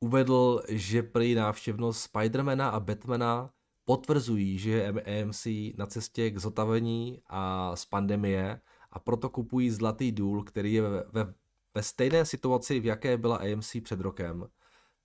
uvedl, 0.00 0.62
že 0.68 1.02
prý 1.02 1.34
návštěvnost 1.34 2.02
Spidermana 2.02 2.68
a 2.68 2.80
Batmana 2.80 3.50
potvrzují, 3.84 4.58
že 4.58 4.70
je 4.70 4.88
AMC 4.88 5.46
na 5.76 5.86
cestě 5.86 6.30
k 6.30 6.38
zotavení 6.38 7.22
a 7.26 7.76
z 7.76 7.84
pandemie 7.84 8.60
a 8.90 8.98
proto 8.98 9.28
kupují 9.28 9.70
Zlatý 9.70 10.12
důl, 10.12 10.44
který 10.44 10.72
je 10.72 10.82
ve, 10.82 11.04
ve, 11.12 11.34
ve 11.74 11.82
stejné 11.82 12.24
situaci, 12.24 12.80
v 12.80 12.84
jaké 12.84 13.16
byla 13.16 13.36
AMC 13.36 13.76
před 13.82 14.00
rokem. 14.00 14.48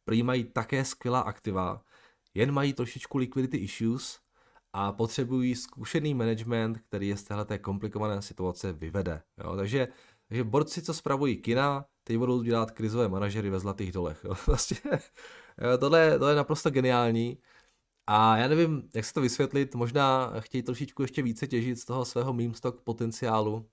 Prý 0.04 0.24
mají 0.24 0.44
také 0.44 0.86
skvělá 0.86 1.20
aktiva, 1.20 1.82
jen 2.34 2.52
mají 2.52 2.74
trošičku 2.74 3.18
liquidity 3.18 3.58
issues 3.58 4.20
a 4.74 4.92
potřebují 4.92 5.56
zkušený 5.56 6.14
management, 6.14 6.78
který 6.78 7.08
je 7.08 7.18
z 7.18 7.24
této 7.24 7.60
komplikované 7.60 8.22
situace 8.22 8.74
vyvede. 8.74 9.22
Jo? 9.44 9.56
Takže, 9.56 9.88
takže 10.28 10.44
borci, 10.44 10.82
co 10.82 10.94
spravují 10.94 11.38
kina, 11.38 11.86
teď 12.08 12.18
budou 12.18 12.42
dělat 12.42 12.72
krizové 12.72 13.08
manažery 13.08 13.50
ve 13.50 13.60
Zlatých 13.60 13.92
dolech. 13.92 14.24
Jo? 14.24 14.34
Vlastně, 14.48 14.78
tohle, 15.80 16.12
tohle 16.12 16.32
je 16.32 16.36
naprosto 16.36 16.70
geniální. 16.70 17.38
A 18.08 18.38
já 18.38 18.48
nevím, 18.48 18.90
jak 18.96 19.06
se 19.06 19.14
to 19.14 19.22
vysvětlit, 19.22 19.76
možná 19.76 20.34
chtějí 20.40 20.64
trošičku 20.64 21.02
ještě 21.02 21.22
více 21.22 21.48
těžit 21.48 21.80
z 21.80 21.86
toho 21.86 22.06
svého 22.06 22.34
meme 22.34 22.54
stock 22.54 22.82
potenciálu. 22.82 23.70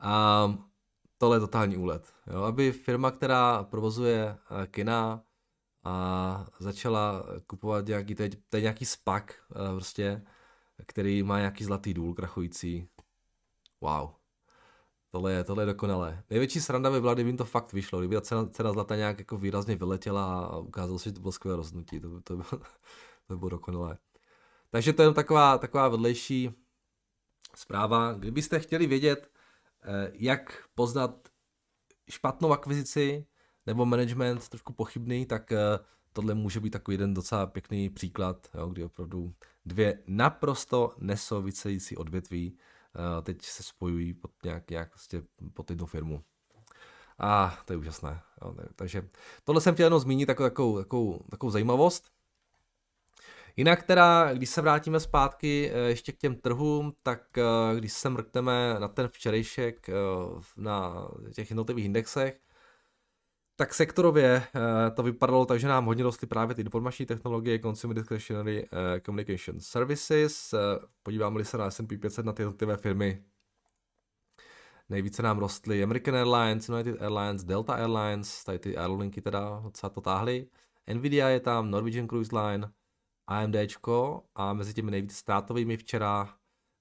A 0.00 0.54
tohle 1.18 1.36
je 1.36 1.40
totální 1.40 1.76
úlet. 1.76 2.14
Jo? 2.26 2.42
Aby 2.42 2.72
firma, 2.72 3.10
která 3.10 3.64
provozuje 3.64 4.36
eh, 4.62 4.66
kina 4.66 5.24
a 5.84 6.46
začala 6.58 7.24
kupovat 7.46 7.86
nějaký, 7.86 8.14
teď, 8.14 8.38
teď 8.48 8.62
nějaký 8.62 8.84
spak, 8.84 9.34
eh, 9.50 9.72
prostě, 9.72 10.22
který 10.86 11.22
má 11.22 11.38
nějaký 11.38 11.64
zlatý 11.64 11.94
důl 11.94 12.14
krachující. 12.14 12.88
Wow. 13.80 14.19
Tohle 15.10 15.32
je, 15.32 15.44
tohle 15.44 15.62
je 15.62 15.66
dokonalé. 15.66 16.22
Největší 16.30 16.60
sranda 16.60 16.90
by 16.90 17.00
byla, 17.00 17.14
kdyby 17.14 17.28
jim 17.28 17.36
to 17.36 17.44
fakt 17.44 17.72
vyšlo, 17.72 17.98
kdyby 17.98 18.14
ta 18.14 18.20
cena, 18.20 18.46
cena 18.46 18.72
zlata 18.72 18.96
nějak 18.96 19.18
jako 19.18 19.36
výrazně 19.36 19.76
vyletěla 19.76 20.44
a 20.44 20.58
ukázalo 20.58 20.98
se, 20.98 21.08
že 21.08 21.12
to 21.12 21.20
bylo 21.20 21.32
skvělé 21.32 21.56
rozhodnutí. 21.56 22.00
To, 22.00 22.20
to, 22.20 22.36
by, 22.36 22.42
to 23.26 23.34
by 23.34 23.36
bylo 23.36 23.48
dokonalé. 23.48 23.98
Takže 24.70 24.92
to 24.92 25.02
je 25.02 25.12
taková, 25.12 25.58
taková 25.58 25.88
vedlejší 25.88 26.50
zpráva. 27.56 28.12
Kdybyste 28.12 28.60
chtěli 28.60 28.86
vědět, 28.86 29.30
eh, 29.82 30.10
jak 30.14 30.64
poznat 30.74 31.28
špatnou 32.10 32.52
akvizici 32.52 33.26
nebo 33.66 33.86
management 33.86 34.48
trošku 34.48 34.72
pochybný, 34.72 35.26
tak 35.26 35.52
eh, 35.52 35.78
tohle 36.12 36.34
může 36.34 36.60
být 36.60 36.70
takový 36.70 36.94
jeden 36.94 37.14
docela 37.14 37.46
pěkný 37.46 37.90
příklad, 37.90 38.48
jo, 38.54 38.68
kdy 38.68 38.84
opravdu 38.84 39.34
dvě 39.66 40.02
naprosto 40.06 40.94
nesouvisející 40.98 41.96
odvětví 41.96 42.58
teď 43.22 43.42
se 43.42 43.62
spojují 43.62 44.14
pod 44.14 44.30
nějak, 44.44 44.70
nějak 44.70 44.90
prostě 44.90 45.22
pod 45.54 45.70
jednu 45.70 45.86
firmu. 45.86 46.24
A 47.18 47.58
to 47.64 47.72
je 47.72 47.76
úžasné. 47.76 48.22
Takže 48.76 49.08
tohle 49.44 49.60
jsem 49.60 49.74
chtěl 49.74 49.86
jenom 49.86 50.00
zmínit 50.00 50.28
jako 50.28 50.42
takovou, 50.42 50.78
takovou, 50.78 51.20
takovou 51.30 51.50
zajímavost. 51.50 52.10
Jinak 53.56 53.82
teda, 53.82 54.32
když 54.32 54.50
se 54.50 54.60
vrátíme 54.60 55.00
zpátky 55.00 55.70
eh, 55.72 55.78
ještě 55.78 56.12
k 56.12 56.18
těm 56.18 56.34
trhům, 56.34 56.92
tak 57.02 57.38
eh, 57.38 57.42
když 57.78 57.92
se 57.92 58.10
mrkneme 58.10 58.76
na 58.78 58.88
ten 58.88 59.08
včerejšek 59.08 59.90
na 60.56 61.08
těch 61.34 61.50
jednotlivých 61.50 61.84
indexech, 61.84 62.40
tak 63.60 63.74
sektorově 63.74 64.42
uh, 64.54 64.62
to 64.94 65.02
vypadalo 65.02 65.46
tak, 65.46 65.60
že 65.60 65.68
nám 65.68 65.84
hodně 65.84 66.04
rostly 66.04 66.26
právě 66.26 66.54
ty 66.54 66.62
informační 66.62 67.06
technologie, 67.06 67.58
Consumer 67.58 67.96
Discretionary 67.96 68.62
uh, 68.62 68.78
Communication 69.06 69.60
Services. 69.60 70.52
Uh, 70.52 70.58
podíváme-li 71.02 71.44
se 71.44 71.58
na 71.58 71.70
S&P 71.70 71.98
500 71.98 72.26
na 72.26 72.32
ty 72.32 72.42
jednotlivé 72.42 72.76
firmy, 72.76 73.24
nejvíce 74.88 75.22
nám 75.22 75.38
rostly 75.38 75.82
American 75.82 76.16
Airlines, 76.16 76.68
United 76.68 77.02
Airlines, 77.02 77.44
Delta 77.44 77.74
Airlines, 77.74 78.44
tady 78.44 78.58
ty 78.58 78.76
aerolinky 78.76 79.20
teda 79.20 79.60
docela 79.62 79.90
to 79.90 80.00
táhly. 80.00 80.46
Nvidia 80.94 81.28
je 81.28 81.40
tam, 81.40 81.70
Norwegian 81.70 82.08
Cruise 82.08 82.36
Line, 82.40 82.70
AMDčko 83.26 84.24
a 84.34 84.52
mezi 84.52 84.74
těmi 84.74 84.90
nejvíce 84.90 85.16
ztrátovými 85.16 85.76
včera 85.76 86.34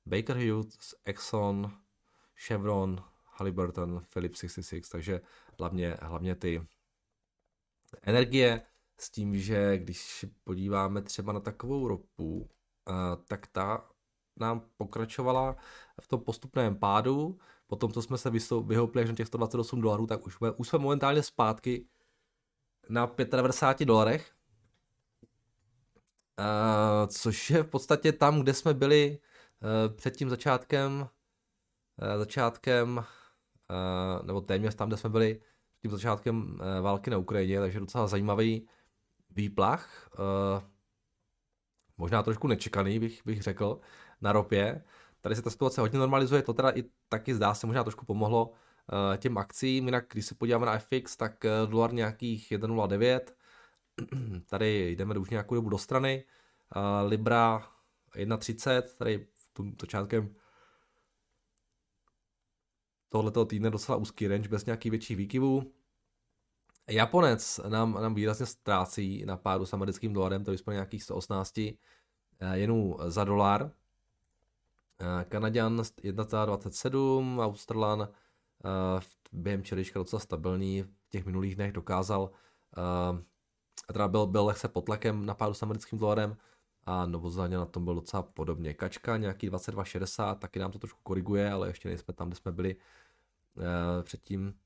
Baker 0.05 0.37
Hughes, 0.37 0.95
Exxon, 1.05 1.71
Chevron, 2.47 3.03
Halliburton, 3.25 4.01
Philips 4.13 4.39
66, 4.39 4.89
takže 4.89 5.21
hlavně, 5.59 5.97
hlavně 6.01 6.35
ty 6.35 6.67
energie 8.01 8.61
s 8.99 9.11
tím, 9.11 9.37
že 9.37 9.77
když 9.77 10.25
podíváme 10.43 11.01
třeba 11.01 11.33
na 11.33 11.39
takovou 11.39 11.87
ropu, 11.87 12.49
tak 13.27 13.47
ta 13.47 13.89
nám 14.39 14.61
pokračovala 14.77 15.55
v 16.01 16.07
tom 16.07 16.23
postupném 16.23 16.75
pádu, 16.75 17.39
potom 17.67 17.91
co 17.91 18.01
jsme 18.01 18.17
se 18.17 18.31
vyhoupli 18.63 19.01
až 19.01 19.09
na 19.09 19.15
těch 19.15 19.27
128 19.27 19.81
dolarů, 19.81 20.07
tak 20.07 20.27
už 20.27 20.35
jsme, 20.35 20.51
už 20.51 20.67
jsme 20.67 20.79
momentálně 20.79 21.23
zpátky 21.23 21.87
na 22.89 23.15
95 23.31 23.85
dolarech, 23.85 24.31
což 27.07 27.49
je 27.49 27.63
v 27.63 27.67
podstatě 27.67 28.11
tam, 28.11 28.41
kde 28.41 28.53
jsme 28.53 28.73
byli 28.73 29.19
e, 29.85 29.89
před 29.89 30.17
tím 30.17 30.29
začátkem, 30.29 31.09
začátkem 32.17 33.05
Eh, 33.71 34.25
nebo 34.25 34.41
téměř 34.41 34.75
tam, 34.75 34.87
kde 34.87 34.97
jsme 34.97 35.09
byli 35.09 35.41
tím 35.81 35.91
začátkem 35.91 36.57
eh, 36.61 36.81
války 36.81 37.09
na 37.09 37.17
Ukrajině, 37.17 37.59
takže 37.59 37.79
docela 37.79 38.07
zajímavý 38.07 38.67
výplach, 39.29 40.09
eh, 40.13 40.65
možná 41.97 42.23
trošku 42.23 42.47
nečekaný, 42.47 42.99
bych, 42.99 43.21
bych 43.25 43.41
řekl, 43.41 43.79
na 44.21 44.31
ropě. 44.31 44.83
Tady 45.21 45.35
se 45.35 45.41
ta 45.41 45.49
situace 45.49 45.81
hodně 45.81 45.99
normalizuje, 45.99 46.41
to 46.41 46.53
teda 46.53 46.69
i 46.69 46.83
taky 47.09 47.35
zdá 47.35 47.53
se 47.53 47.67
možná 47.67 47.83
trošku 47.83 48.05
pomohlo 48.05 48.53
těm 49.17 49.37
akcím, 49.37 49.85
jinak 49.85 50.05
když 50.11 50.25
se 50.25 50.35
podíváme 50.35 50.65
na 50.65 50.79
FX, 50.79 51.17
tak 51.17 51.45
dolar 51.65 51.93
nějakých 51.93 52.51
1,09, 52.51 53.19
tady 54.49 54.91
jdeme 54.91 55.17
už 55.17 55.29
nějakou 55.29 55.55
dobu 55.55 55.69
do 55.69 55.77
strany, 55.77 56.23
Libra 57.05 57.67
1,30, 58.15 58.81
tady 58.97 59.27
v 59.33 59.53
tom 59.53 59.73
začátkem 59.81 60.35
tohletoho 63.09 63.45
týdne 63.45 63.69
docela 63.69 63.97
úzký 63.97 64.27
range 64.27 64.49
bez 64.49 64.65
nějakých 64.65 64.91
větších 64.91 65.17
výkyvů. 65.17 65.73
Japonec 66.89 67.59
nám, 67.67 67.93
nám 67.93 68.15
výrazně 68.15 68.45
ztrácí 68.45 69.25
na 69.25 69.37
pádu 69.37 69.65
s 69.65 69.73
americkým 69.73 70.13
dolarem, 70.13 70.43
to 70.43 70.51
jsme 70.51 70.73
nějakých 70.73 71.03
118 71.03 71.57
eh, 71.57 71.73
jenů 72.53 72.97
za 73.07 73.23
dolar. 73.23 73.71
Eh, 74.99 75.25
Kanaděn 75.25 75.81
1,27, 75.81 77.39
Australan 77.39 78.01
eh, 78.09 79.01
během 79.31 79.61
včerejška 79.61 79.99
docela 79.99 80.19
stabilní, 80.19 80.83
v 80.83 81.09
těch 81.09 81.25
minulých 81.25 81.55
dnech 81.55 81.71
dokázal, 81.71 82.31
teda 83.93 84.07
byl, 84.07 84.27
byl 84.27 84.45
lehce 84.45 84.67
pod 84.67 84.85
tlakem 84.85 85.25
na 85.25 85.33
pádu 85.33 85.53
s 85.53 85.63
americkým 85.63 85.99
dolarem 85.99 86.37
a 86.85 87.05
Novozélandě 87.05 87.57
na 87.57 87.65
tom 87.65 87.85
byl 87.85 87.95
docela 87.95 88.23
podobně. 88.23 88.73
Kačka 88.73 89.17
nějaký 89.17 89.49
22,60, 89.49 90.35
taky 90.35 90.59
nám 90.59 90.71
to 90.71 90.79
trošku 90.79 90.99
koriguje, 91.03 91.51
ale 91.51 91.67
ještě 91.67 91.89
nejsme 91.89 92.13
tam, 92.13 92.27
kde 92.27 92.35
jsme 92.35 92.51
byli 92.51 92.75
předtím, 94.03 94.59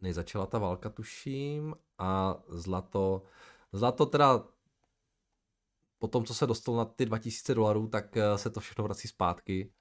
než 0.00 0.14
začala 0.14 0.46
ta 0.46 0.58
válka, 0.58 0.90
tuším, 0.90 1.74
a 1.98 2.36
zlato, 2.48 3.22
Zlato 3.72 4.06
teda 4.06 4.44
po 5.98 6.08
tom, 6.08 6.24
co 6.24 6.34
se 6.34 6.46
dostal 6.46 6.74
na 6.74 6.84
ty 6.84 7.06
2000 7.06 7.54
dolarů, 7.54 7.88
tak 7.88 8.16
eh, 8.16 8.38
se 8.38 8.50
to 8.50 8.60
všechno 8.60 8.84
vrací 8.84 9.08
zpátky. 9.08 9.72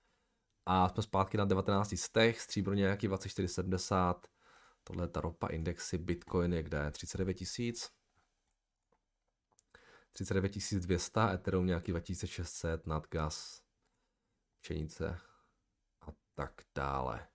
A 0.65 0.89
jsme 0.89 1.03
zpátky 1.03 1.38
na 1.38 1.45
19 1.45 1.98
stech, 1.98 2.41
stříbro 2.41 2.74
nějaký 2.74 3.07
2470, 3.07 4.27
tohle 4.84 5.03
je 5.03 5.07
ta 5.07 5.22
ropa 5.22 5.48
indexy, 5.48 5.98
Bitcoin 5.98 6.53
je 6.53 6.63
kde? 6.63 6.91
39 6.91 7.34
tisíc. 7.34 7.91
39 10.13 10.51
200, 10.79 11.19
Ethereum 11.34 11.65
nějaký 11.65 11.91
2600, 11.91 12.88
nadgas, 12.88 13.62
pšenice 14.62 15.19
a 16.01 16.07
tak 16.34 16.62
dále. 16.75 17.27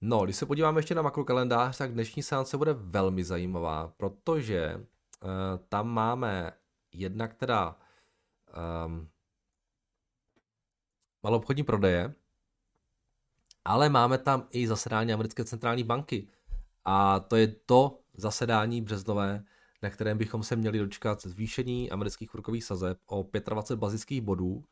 No, 0.00 0.24
když 0.24 0.36
se 0.36 0.46
podíváme 0.46 0.78
ještě 0.78 0.94
na 0.94 1.02
makrokalendář, 1.02 1.78
tak 1.78 1.92
dnešní 1.92 2.22
seance 2.22 2.56
bude 2.56 2.72
velmi 2.72 3.24
zajímavá, 3.24 3.92
protože 3.96 4.74
uh, 4.74 5.30
tam 5.68 5.88
máme 5.88 6.52
jedna, 6.92 7.28
která 7.28 7.76
um, 8.86 9.08
malou 11.22 11.36
obchodní 11.36 11.62
prodeje, 11.62 12.14
ale 13.64 13.88
máme 13.88 14.18
tam 14.18 14.46
i 14.50 14.66
zasedání 14.66 15.12
americké 15.12 15.44
centrální 15.44 15.84
banky. 15.84 16.28
A 16.84 17.20
to 17.20 17.36
je 17.36 17.46
to 17.48 18.00
zasedání 18.14 18.82
březnové, 18.82 19.44
na 19.82 19.90
kterém 19.90 20.18
bychom 20.18 20.42
se 20.42 20.56
měli 20.56 20.78
dočkat 20.78 21.22
zvýšení 21.22 21.90
amerických 21.90 22.34
úrokových 22.34 22.64
sazeb 22.64 22.98
o 23.06 23.28
25 23.48 23.80
bazických 23.80 24.20
bodů. 24.20 24.64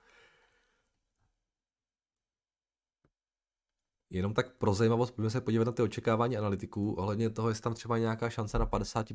Jenom 4.11 4.35
tak 4.35 4.57
pro 4.57 4.75
zajímavost, 4.75 5.11
pojďme 5.11 5.31
se 5.31 5.41
podívat 5.41 5.65
na 5.65 5.73
ty 5.73 5.83
očekávání 5.83 6.37
analytiků 6.37 6.93
ohledně 6.93 7.31
toho, 7.31 7.49
jestli 7.49 7.63
tam 7.63 7.75
třeba 7.75 7.99
nějaká 7.99 8.31
šance 8.31 8.59
na 8.59 8.67
50, 8.67 9.07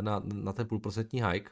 na, 0.00 0.22
na 0.34 0.52
ten 0.52 0.68
půlprocentní 0.68 1.22
hike. 1.22 1.50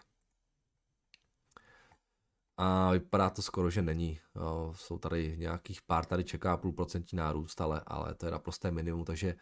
A 2.56 2.90
vypadá 2.90 3.30
to 3.30 3.42
skoro, 3.42 3.70
že 3.70 3.82
není. 3.82 4.20
Jsou 4.72 4.98
tady 4.98 5.36
nějakých 5.38 5.82
pár, 5.82 6.04
tady 6.04 6.24
čeká 6.24 6.56
půlprocentní 6.56 7.16
nárůst, 7.16 7.60
ale, 7.60 7.82
ale 7.86 8.14
to 8.14 8.26
je 8.26 8.32
naprosté 8.32 8.70
minimum, 8.70 9.04
takže 9.04 9.34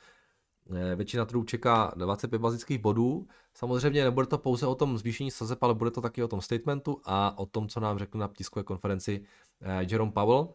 eh, 0.77 0.97
většina 0.97 1.25
trhů 1.25 1.45
čeká 1.45 1.93
25 1.97 2.39
bazických 2.39 2.79
bodů. 2.79 3.27
Samozřejmě 3.55 4.05
nebude 4.05 4.27
to 4.27 4.39
pouze 4.39 4.67
o 4.67 4.75
tom 4.75 4.99
zvýšení 4.99 5.31
sazeb, 5.31 5.63
ale 5.63 5.75
bude 5.75 5.91
to 5.91 6.01
taky 6.01 6.23
o 6.23 6.29
tom 6.29 6.41
statementu 6.41 7.01
a 7.05 7.39
o 7.39 7.47
tom, 7.47 7.69
co 7.69 7.81
nám 7.81 7.99
řekl 7.99 8.19
na 8.19 8.29
tiskové 8.29 8.63
konferenci 8.63 9.25
eh, 9.61 9.87
Jerome 9.91 10.13
Powell. 10.13 10.55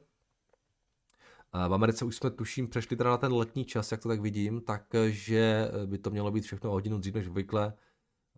V 1.53 1.73
Americe 1.73 2.05
už 2.05 2.15
jsme 2.15 2.29
tuším 2.29 2.67
přešli 2.67 2.95
teda 2.95 3.09
na 3.09 3.17
ten 3.17 3.33
letní 3.33 3.65
čas, 3.65 3.91
jak 3.91 4.01
to 4.01 4.09
tak 4.09 4.21
vidím, 4.21 4.61
takže 4.61 5.71
by 5.85 5.97
to 5.97 6.09
mělo 6.09 6.31
být 6.31 6.41
všechno 6.41 6.69
o 6.69 6.73
hodinu 6.73 6.97
dřív 6.97 7.13
než 7.13 7.27
obvykle. 7.27 7.73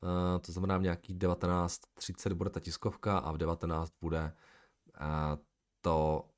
Uh, 0.03 0.41
to 0.41 0.51
znamená 0.51 0.77
v 0.77 0.81
nějaký 0.81 1.15
19.30 1.15 2.33
bude 2.33 2.49
ta 2.49 2.59
tiskovka 2.59 3.17
a 3.17 3.31
v 3.31 3.37
19 3.37 3.93
bude 4.01 4.33
uh, 5.01 5.07
to, 5.81 6.29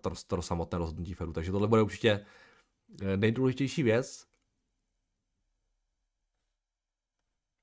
to, 0.00 0.10
to 0.26 0.42
samotné 0.42 0.78
rozhodnutí 0.78 1.14
Fedu. 1.14 1.32
Takže 1.32 1.52
tohle 1.52 1.68
bude 1.68 1.82
určitě 1.82 2.26
nejdůležitější 3.16 3.82
věc. 3.82 4.26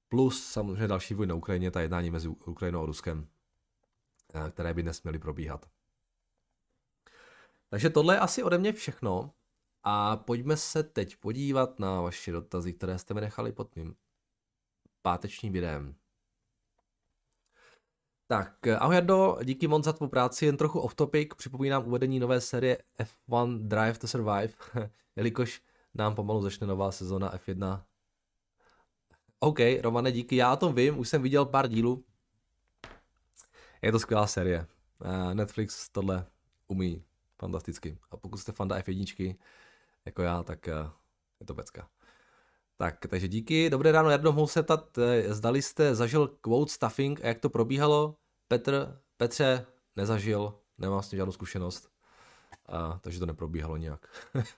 Plus 0.10 0.46
samozřejmě 0.46 0.88
další 0.88 1.14
vojna 1.14 1.32
na 1.32 1.38
Ukrajině, 1.38 1.72
ta 1.72 1.82
jednání 1.82 2.10
mezi 2.10 2.28
Ukrajinou 2.28 2.84
a 2.84 2.86
Ruskem, 2.86 3.28
které 4.52 4.74
by 4.74 4.84
dnes 4.84 5.04
měly 5.04 5.20
probíhat. 5.20 5.70
Takže 7.70 7.90
tohle 7.90 8.16
je 8.16 8.20
asi 8.20 8.44
ode 8.44 8.58
mě 8.58 8.74
všechno. 8.74 9.32
A 9.84 10.18
pojďme 10.18 10.58
se 10.58 10.84
teď 10.84 11.16
podívat 11.16 11.80
na 11.80 12.02
vaše 12.02 12.32
dotazy, 12.32 12.74
které 12.74 12.98
jste 13.00 13.14
mi 13.14 13.22
nechali 13.22 13.52
pod 13.52 13.76
mým 13.76 13.96
pátečním 15.02 15.54
videem. 15.54 15.96
Tak, 18.28 18.68
ahoj 18.68 18.96
Jardo, 18.96 19.38
díky 19.44 19.68
moc 19.68 19.84
za 19.84 19.94
tvou 19.94 20.08
práci, 20.08 20.46
jen 20.46 20.58
trochu 20.58 20.80
off 20.80 20.96
topic, 20.96 21.30
připomínám 21.38 21.88
uvedení 21.88 22.20
nové 22.20 22.42
série 22.42 22.78
F1 23.00 23.68
Drive 23.68 24.00
to 24.00 24.08
Survive, 24.08 24.54
jelikož 25.16 25.62
nám 25.94 26.16
pomalu 26.16 26.42
začne 26.42 26.68
nová 26.68 26.92
sezona 26.92 27.34
F1. 27.38 27.84
OK, 29.40 29.60
Romane, 29.82 30.12
díky, 30.12 30.36
já 30.36 30.54
o 30.54 30.58
tom 30.58 30.76
vím, 30.76 31.00
už 31.00 31.10
jsem 31.10 31.22
viděl 31.22 31.46
pár 31.46 31.68
dílů. 31.68 32.06
Je 33.82 33.92
to 33.92 34.00
skvělá 34.00 34.28
série. 34.28 34.68
Eh, 35.04 35.36
Netflix 35.36 35.90
tohle 35.90 36.26
umí 36.68 37.04
fantasticky. 37.40 37.98
A 38.12 38.18
pokud 38.18 38.38
jste 38.38 38.52
fanda 38.52 38.80
F1, 38.80 39.36
jako 40.06 40.22
já, 40.22 40.44
tak 40.44 40.68
eh, 40.68 40.90
je 41.40 41.46
to 41.46 41.56
pecka. 41.56 41.90
Tak, 42.78 43.08
takže 43.08 43.28
díky. 43.28 43.70
Dobré 43.70 43.92
ráno, 43.92 44.10
Jardo, 44.10 44.32
mohu 44.32 44.48
se 44.48 44.64
ptat, 44.64 44.98
eh, 44.98 45.34
zdali 45.34 45.62
jste 45.62 45.96
zažil 45.96 46.28
quote 46.28 46.72
stuffing 46.72 47.22
a 47.22 47.28
jak 47.28 47.40
to 47.40 47.50
probíhalo? 47.50 48.18
Petr, 48.48 49.02
Petře, 49.18 49.66
nezažil, 49.96 50.60
nemám 50.78 51.04
s 51.04 51.10
tím 51.10 51.18
žádnou 51.18 51.32
zkušenost, 51.32 51.90
a, 52.66 53.00
takže 53.02 53.20
to 53.20 53.26
neprobíhalo 53.26 53.78
nějak. 53.78 54.08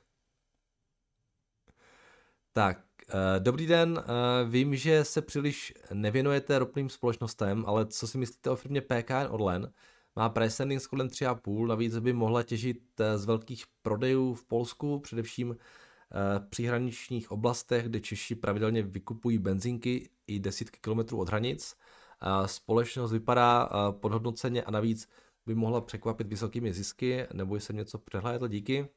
tak, 2.54 2.78
uh, 3.14 3.14
dobrý 3.40 3.68
den, 3.68 4.04
vím, 4.50 4.76
že 4.76 5.06
se 5.06 5.22
příliš 5.22 5.74
nevěnujete 5.94 6.60
ropným 6.60 6.90
společnostem, 6.90 7.64
ale 7.68 7.86
co 7.86 8.08
si 8.08 8.18
myslíte 8.18 8.50
o 8.50 8.56
firmě 8.56 8.82
PKN 8.82 9.28
Orlen? 9.30 9.74
Má 10.18 10.30
price 10.30 10.64
earnings 10.64 10.88
kolem 10.88 11.08
3,5, 11.08 11.68
navíc 11.68 11.98
by 11.98 12.14
mohla 12.14 12.44
těžit 12.44 12.82
z 13.16 13.26
velkých 13.26 13.64
prodejů 13.82 14.34
v 14.34 14.46
Polsku, 14.46 15.00
především 15.00 15.56
Eh, 16.12 16.40
příhraničních 16.50 17.32
oblastech, 17.32 17.86
kde 17.86 18.00
Češi 18.00 18.36
pravidelně 18.36 18.84
vykupují 18.84 19.38
benzinky 19.38 20.10
i 20.28 20.40
desítky 20.40 20.80
kilometrů 20.82 21.20
od 21.20 21.28
hranic. 21.28 21.78
Společnost 22.46 23.12
vypadá 23.12 23.70
eh, 23.72 23.92
podhodnoceně 23.92 24.64
a 24.64 24.72
navíc 24.72 25.10
by 25.46 25.56
mohla 25.56 25.82
překvapit 25.82 26.28
vysokými 26.28 26.74
zisky, 26.74 27.28
nebo 27.34 27.56
jsem 27.56 27.76
něco 27.76 28.00
přehlédl, 28.00 28.48
díky. 28.48 28.90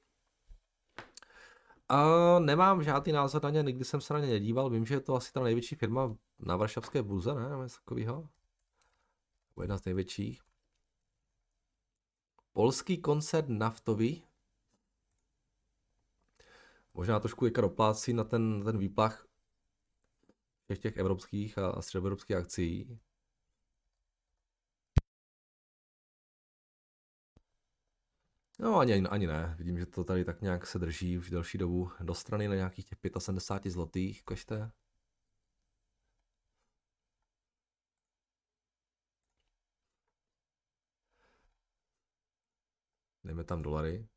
A 1.89 2.05
nemám 2.39 2.83
žádný 2.83 3.13
názor 3.13 3.43
na 3.43 3.51
ně, 3.51 3.63
nikdy 3.63 3.85
jsem 3.85 4.01
se 4.01 4.15
na 4.15 4.21
ně 4.21 4.27
nedíval, 4.27 4.71
vím, 4.71 4.87
že 4.87 4.95
je 4.95 5.01
to 5.01 5.15
asi 5.15 5.33
ta 5.33 5.43
největší 5.43 5.75
firma 5.75 6.17
na 6.39 6.57
Varšavské 6.57 7.03
burze, 7.03 7.35
ne, 7.35 7.69
takového. 7.85 8.29
Jedna 9.61 9.79
z 9.79 9.85
největších. 9.85 10.50
Polský 12.61 12.99
koncert 12.99 13.49
naftový, 13.49 14.25
možná 16.95 17.21
trošku 17.21 17.45
jako 17.45 17.61
doplácí 17.61 18.13
na 18.13 18.25
ten, 18.25 18.59
na 18.59 18.65
ten 18.65 18.79
výplach 18.79 19.29
těch, 20.67 20.79
těch 20.79 20.97
evropských 20.97 21.59
a 21.59 21.83
středoevropských 21.83 22.37
akcí. 22.37 23.01
No 28.59 28.79
ani, 28.79 28.95
ani 28.95 29.27
ne, 29.27 29.55
vidím, 29.59 29.79
že 29.79 29.87
to 29.87 30.05
tady 30.05 30.25
tak 30.25 30.41
nějak 30.41 30.67
se 30.67 30.79
drží 30.79 31.19
už 31.19 31.31
delší 31.31 31.59
dobu 31.59 31.91
do 32.01 32.15
strany 32.15 32.49
na 32.49 32.55
nějakých 32.55 32.85
těch 32.85 32.99
75 33.19 33.71
zlotých, 33.71 34.23
košte. 34.23 34.71
Dejme 43.31 43.45
tam 43.45 43.63
dolary. 43.63 44.09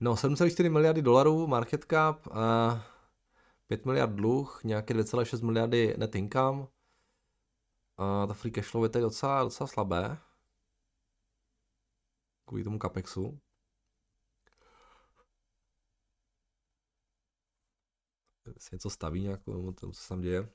No, 0.00 0.14
7,4 0.14 0.70
miliardy 0.70 1.02
dolarů 1.02 1.46
market 1.46 1.84
cap, 1.84 2.26
a 2.26 2.74
5 3.66 3.84
miliard 3.84 4.12
dluh, 4.12 4.60
nějaké 4.64 4.94
2,6 4.94 5.44
miliardy 5.46 5.94
net 5.98 6.14
income. 6.14 6.66
A 7.96 8.26
ta 8.26 8.34
free 8.34 8.52
cash 8.52 8.70
flow 8.70 8.84
je 8.84 8.88
teď 8.88 9.02
docela, 9.02 9.44
docela 9.44 9.66
slabé. 9.66 10.18
Kvůli 12.44 12.64
tomu 12.64 12.78
capexu. 12.78 13.40
Se 18.58 18.76
něco 18.76 18.90
staví 18.90 19.22
nějak 19.22 19.44
tomu, 19.44 19.72
co 19.72 19.92
se 19.92 20.08
tam 20.08 20.20
děje. 20.20 20.48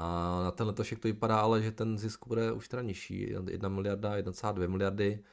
A 0.00 0.40
na 0.42 0.50
ten 0.50 0.66
letošek 0.66 0.98
to 0.98 1.08
vypadá 1.08 1.40
ale, 1.40 1.62
že 1.62 1.72
ten 1.72 1.98
zisk 1.98 2.26
bude 2.26 2.52
už 2.52 2.68
teda 2.68 2.82
nižší. 2.82 3.36
1 3.50 3.68
miliarda, 3.68 4.16
1,2 4.16 4.68
miliardy. 4.68 5.24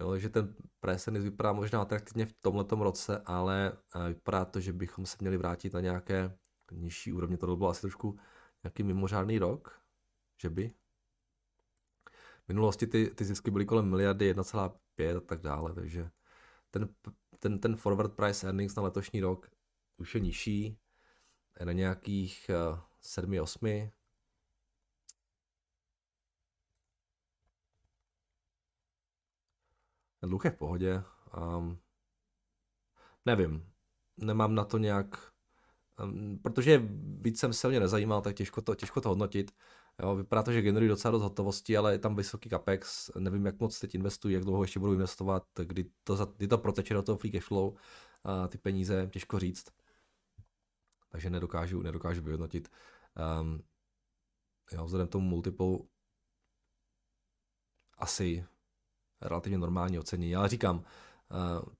Jo, 0.00 0.16
že 0.16 0.28
ten 0.28 0.54
Presenis 0.80 1.24
vypadá 1.24 1.52
možná 1.52 1.82
atraktivně 1.82 2.26
v 2.26 2.32
tomto 2.40 2.76
roce, 2.76 3.22
ale 3.26 3.72
eh, 3.94 4.08
vypadá 4.08 4.44
to, 4.44 4.60
že 4.60 4.72
bychom 4.72 5.06
se 5.06 5.16
měli 5.20 5.36
vrátit 5.36 5.74
na 5.74 5.80
nějaké 5.80 6.38
nižší 6.72 7.12
úrovně. 7.12 7.36
To 7.36 7.56
bylo 7.56 7.70
asi 7.70 7.80
trošku 7.80 8.18
nějaký 8.64 8.82
mimořádný 8.82 9.38
rok, 9.38 9.80
že 10.42 10.50
by. 10.50 10.68
V 12.44 12.48
minulosti 12.48 12.86
ty, 12.86 13.06
ty 13.14 13.24
zisky 13.24 13.50
byly 13.50 13.66
kolem 13.66 13.90
miliardy 13.90 14.34
1,5 14.34 15.16
a 15.16 15.20
tak 15.20 15.40
dále, 15.40 15.74
takže 15.74 16.10
ten, 16.70 16.88
ten, 17.38 17.58
ten 17.58 17.76
forward 17.76 18.12
price 18.12 18.46
earnings 18.46 18.74
na 18.74 18.82
letošní 18.82 19.20
rok 19.20 19.50
už 19.96 20.14
je 20.14 20.20
nižší, 20.20 20.78
je 21.60 21.66
na 21.66 21.72
nějakých 21.72 22.50
7-8, 23.08 23.66
eh, 23.66 23.90
Ten 30.20 30.30
dluh 30.30 30.44
je 30.44 30.50
v 30.50 30.56
pohodě. 30.56 31.02
Um, 31.36 31.78
nevím, 33.26 33.72
nemám 34.16 34.54
na 34.54 34.64
to 34.64 34.78
nějak, 34.78 35.32
um, 36.02 36.38
protože 36.42 36.82
víc 37.20 37.38
jsem 37.40 37.52
se 37.52 37.68
ně 37.68 37.80
nezajímal, 37.80 38.20
tak 38.22 38.36
těžko 38.36 38.60
to, 38.62 38.74
těžko 38.74 39.00
to 39.00 39.08
hodnotit. 39.08 39.50
Jo, 40.02 40.16
vypadá 40.16 40.42
to, 40.42 40.52
že 40.52 40.62
generují 40.62 40.88
docela 40.88 41.12
dost 41.12 41.22
hotovosti, 41.22 41.76
ale 41.76 41.92
je 41.92 41.98
tam 41.98 42.16
vysoký 42.16 42.48
capex, 42.48 43.10
nevím, 43.18 43.46
jak 43.46 43.60
moc 43.60 43.80
teď 43.80 43.94
investují, 43.94 44.34
jak 44.34 44.44
dlouho 44.44 44.62
ještě 44.64 44.80
budou 44.80 44.92
investovat, 44.92 45.44
kdy 45.64 45.90
to, 46.04 46.26
kdy 46.36 46.48
to 46.48 46.58
proteče 46.58 46.94
do 46.94 47.02
toho 47.02 47.18
free 47.18 47.32
cash 47.32 47.46
flow, 47.46 47.74
a 48.24 48.48
ty 48.48 48.58
peníze, 48.58 49.08
těžko 49.12 49.38
říct. 49.38 49.66
Takže 51.10 51.30
nedokážu, 51.30 51.82
nedokážu 51.82 52.22
vyhodnotit. 52.22 52.68
Um, 53.18 53.62
jo, 54.72 54.84
vzhledem 54.84 55.08
tomu 55.08 55.28
multiple 55.28 55.78
asi 57.98 58.46
relativně 59.20 59.58
normální 59.58 59.98
ocenění, 59.98 60.36
ale 60.36 60.48
říkám, 60.48 60.76
uh, 60.76 61.72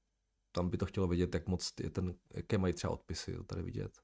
tam 0.52 0.70
by 0.70 0.78
to 0.78 0.86
chtělo 0.86 1.08
vidět, 1.08 1.34
jak 1.34 1.46
moc 1.46 1.72
je 1.80 1.90
ten, 1.90 2.14
jaké 2.34 2.58
mají 2.58 2.74
třeba 2.74 2.92
odpisy, 2.92 3.36
to 3.36 3.44
tady 3.44 3.62
vidět. 3.62 4.02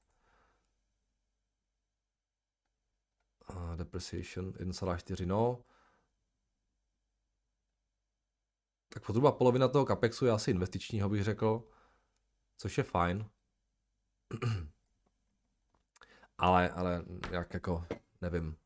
Uh, 3.49 3.75
depreciation 3.75 4.51
1,4, 4.51 5.25
no. 5.25 5.65
Tak 8.89 9.05
zhruba 9.05 9.31
polovina 9.31 9.67
toho 9.67 9.85
capexu 9.85 10.25
je 10.25 10.31
asi 10.31 10.51
investičního, 10.51 11.09
bych 11.09 11.23
řekl, 11.23 11.69
což 12.57 12.77
je 12.77 12.83
fajn. 12.83 13.29
ale, 16.37 16.69
ale 16.69 17.03
jak 17.31 17.53
jako, 17.53 17.85
nevím, 18.21 18.57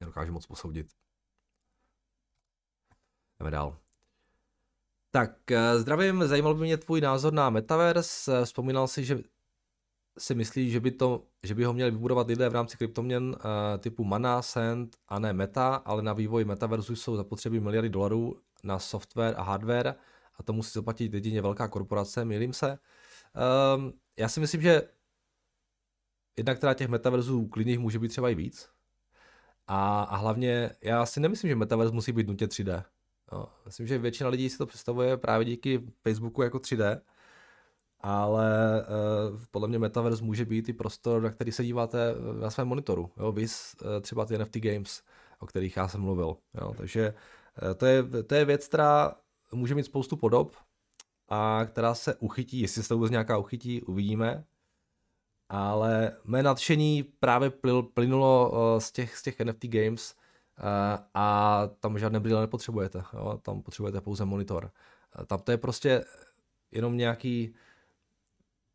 nedokážu 0.00 0.32
moc 0.32 0.46
posoudit. 0.46 0.86
Jdeme 3.38 3.50
dál. 3.50 3.78
Tak, 5.10 5.50
eh, 5.50 5.78
zdravím, 5.78 6.28
zajímal 6.28 6.54
by 6.54 6.60
mě 6.60 6.76
tvůj 6.76 7.00
názor 7.00 7.32
na 7.32 7.50
Metaverse. 7.50 8.44
Vzpomínal 8.44 8.88
si, 8.88 9.04
že 9.04 9.18
si 10.18 10.34
myslíš, 10.34 10.72
že 10.72 10.80
by, 10.80 10.90
to, 10.90 11.26
že 11.42 11.54
by 11.54 11.64
ho 11.64 11.72
měli 11.72 11.90
vybudovat 11.90 12.26
lidé 12.26 12.48
v 12.48 12.52
rámci 12.52 12.76
kryptoměn 12.76 13.24
uh, 13.24 13.36
typu 13.78 14.04
Mana, 14.04 14.42
Sand 14.42 14.96
a 15.08 15.18
ne 15.18 15.32
Meta, 15.32 15.74
ale 15.74 16.02
na 16.02 16.12
vývoj 16.12 16.44
Metaversu 16.44 16.96
jsou 16.96 17.16
zapotřebí 17.16 17.60
miliardy 17.60 17.88
dolarů 17.88 18.40
na 18.64 18.78
software 18.78 19.34
a 19.36 19.42
hardware 19.42 19.94
a 20.38 20.42
to 20.42 20.52
musí 20.52 20.72
zaplatit 20.72 21.14
jedině 21.14 21.42
velká 21.42 21.68
korporace, 21.68 22.24
milím 22.24 22.52
se. 22.52 22.78
Um, 23.76 23.92
já 24.18 24.28
si 24.28 24.40
myslím, 24.40 24.62
že 24.62 24.82
jednak 26.40 26.58
teda 26.58 26.74
těch 26.74 26.88
metaverzů 26.88 27.46
klidných 27.46 27.78
může 27.78 27.98
být 27.98 28.08
třeba 28.08 28.30
i 28.30 28.34
víc. 28.34 28.68
A, 29.66 30.02
a 30.02 30.16
hlavně 30.16 30.70
já 30.82 31.06
si 31.06 31.20
nemyslím, 31.20 31.48
že 31.48 31.56
metaverz 31.56 31.90
musí 31.90 32.12
být 32.12 32.28
nutně 32.28 32.46
3D. 32.46 32.84
No, 33.32 33.48
myslím, 33.66 33.86
že 33.86 33.98
většina 33.98 34.30
lidí 34.30 34.50
si 34.50 34.58
to 34.58 34.66
představuje 34.66 35.16
právě 35.16 35.44
díky 35.44 35.82
Facebooku 36.02 36.42
jako 36.42 36.58
3D, 36.58 37.00
ale 38.00 38.50
uh, 39.32 39.38
podle 39.50 39.68
mě 39.68 39.78
Metaverse 39.78 40.24
může 40.24 40.44
být 40.44 40.68
i 40.68 40.72
prostor, 40.72 41.22
na 41.22 41.30
který 41.30 41.52
se 41.52 41.64
díváte 41.64 41.98
eh, 42.10 42.40
na 42.40 42.50
svém 42.50 42.68
monitoru. 42.68 43.10
Jo, 43.16 43.32
vys 43.32 43.76
uh, 43.82 44.00
třeba 44.00 44.26
ty 44.26 44.38
NFT 44.38 44.56
Games, 44.56 45.02
o 45.38 45.46
kterých 45.46 45.76
já 45.76 45.88
jsem 45.88 46.00
mluvil. 46.00 46.36
Jo, 46.60 46.74
takže 46.76 47.14
uh, 47.62 47.74
to, 47.74 47.86
je, 47.86 48.02
to 48.26 48.34
je 48.34 48.44
věc, 48.44 48.68
která 48.68 49.14
může 49.52 49.74
mít 49.74 49.84
spoustu 49.84 50.16
podob 50.16 50.56
a 51.28 51.64
která 51.66 51.94
se 51.94 52.14
uchytí, 52.14 52.60
jestli 52.60 52.82
se 52.82 52.94
vůbec 52.94 53.10
nějaká 53.10 53.38
uchytí, 53.38 53.82
uvidíme. 53.82 54.44
Ale 55.52 56.12
mé 56.24 56.42
nadšení 56.42 57.02
právě 57.02 57.52
plynulo 57.94 58.52
z 58.78 58.92
těch, 58.92 59.16
z 59.16 59.22
těch 59.22 59.40
NFT 59.40 59.64
Games, 59.64 60.14
Eh, 60.60 60.98
a 61.14 61.68
tam 61.80 61.98
žádné 61.98 62.20
brýle 62.20 62.40
nepotřebujete, 62.40 63.02
jo? 63.12 63.38
tam 63.42 63.62
potřebujete 63.62 64.00
pouze 64.00 64.24
monitor. 64.24 64.70
Eh, 65.20 65.26
tam 65.26 65.38
to 65.38 65.50
je 65.50 65.58
prostě 65.58 66.04
jenom 66.70 66.96
nějaký 66.96 67.54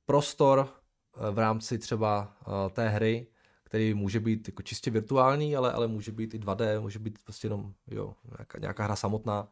prostor 0.06 0.70
eh, 0.70 1.32
v 1.32 1.40
rámci 1.40 1.78
třeba 1.78 2.34
té 2.72 2.90
hry, 2.90 3.28
který 3.64 3.94
může 3.94 4.20
být 4.20 4.48
jako 4.48 4.62
čistě 4.62 4.92
virtuální, 4.92 5.56
ale, 5.56 5.72
ale 5.72 5.88
může 5.88 6.12
být 6.12 6.34
i 6.34 6.40
2D, 6.40 6.82
může 6.82 7.00
být 7.00 7.24
prostě 7.24 7.46
jenom 7.46 7.74
jo, 7.88 8.16
nějaká, 8.38 8.60
nějaká 8.60 8.84
hra 8.84 8.96
samotná. 8.96 9.48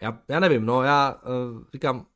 Já, 0.00 0.22
já 0.28 0.40
nevím, 0.40 0.66
no 0.66 0.82
já 0.82 1.20
říkám, 1.72 2.06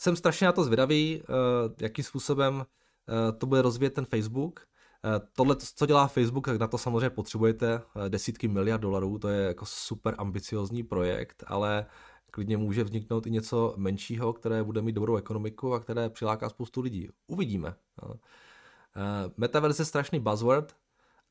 jsem 0.00 0.16
strašně 0.16 0.46
na 0.46 0.52
to 0.52 0.64
zvědavý, 0.64 1.22
uh, 1.22 1.72
jakým 1.80 2.04
způsobem 2.04 2.54
uh, 2.54 3.38
to 3.38 3.46
bude 3.46 3.62
rozvíjet 3.62 3.94
ten 3.94 4.04
Facebook, 4.04 4.68
Eh, 5.04 5.20
tohle, 5.32 5.56
co 5.56 5.86
dělá 5.86 6.06
Facebook, 6.06 6.46
tak 6.46 6.58
na 6.60 6.66
to 6.66 6.78
samozřejmě 6.78 7.10
potřebujete 7.10 7.82
eh, 8.06 8.08
desítky 8.08 8.48
miliard 8.48 8.80
dolarů, 8.80 9.18
to 9.18 9.28
je 9.28 9.46
jako 9.46 9.66
super 9.66 10.14
ambiciozní 10.18 10.82
projekt, 10.82 11.44
ale 11.46 11.86
klidně 12.30 12.56
může 12.56 12.84
vzniknout 12.84 13.26
i 13.26 13.30
něco 13.30 13.74
menšího, 13.76 14.32
které 14.32 14.64
bude 14.64 14.82
mít 14.82 14.92
dobrou 14.92 15.16
ekonomiku 15.16 15.74
a 15.74 15.80
které 15.80 16.10
přiláká 16.10 16.48
spoustu 16.48 16.80
lidí. 16.80 17.08
Uvidíme. 17.26 17.74
Eh, 18.02 19.30
metaverse 19.36 19.82
je 19.82 19.86
strašný 19.86 20.20
buzzword, 20.20 20.76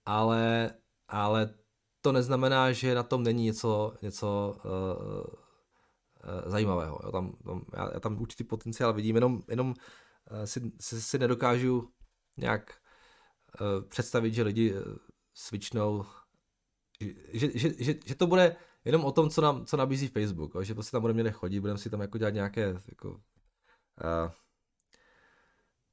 ale, 0.06 0.72
ale 1.08 1.54
to 2.02 2.12
neznamená, 2.12 2.72
že 2.72 2.96
na 2.96 3.04
tom 3.04 3.24
není 3.24 3.44
něco, 3.44 3.94
něco 4.02 4.56
zajímavého. 6.46 7.00
Jo, 7.04 7.12
tam, 7.12 7.32
tam, 7.46 7.66
já, 7.74 7.90
já 7.94 8.00
tam 8.00 8.22
určitý 8.22 8.44
potenciál 8.44 8.94
vidím, 8.94 9.16
jenom, 9.16 9.42
jenom 9.48 9.68
uh, 9.68 10.44
si, 10.44 10.72
si, 10.80 11.02
si 11.02 11.20
nedokážu 11.20 11.90
nějak 12.38 12.82
Eh, 13.62 13.82
představit, 13.88 14.34
že 14.34 14.44
lidi 14.44 14.74
eh, 14.76 14.82
switchnou, 15.34 16.06
že, 17.34 17.60
že, 17.60 17.84
že, 17.84 17.96
že 18.06 18.16
to 18.16 18.28
bude 18.28 18.56
jenom 18.86 19.06
o 19.06 19.12
tom, 19.12 19.30
co, 19.30 19.42
nám, 19.42 19.66
co 19.66 19.78
nabízí 19.78 20.08
Facebook, 20.08 20.64
že 20.64 20.74
prostě 20.74 20.92
tam 20.92 21.02
budeme 21.02 21.18
někde 21.18 21.32
chodit, 21.32 21.60
budeme 21.60 21.80
si 21.80 21.90
tam 21.90 22.02
jako 22.02 22.18
dělat 22.18 22.34
nějaké 22.34 22.76
jako, 22.88 23.10
uh, 23.10 24.32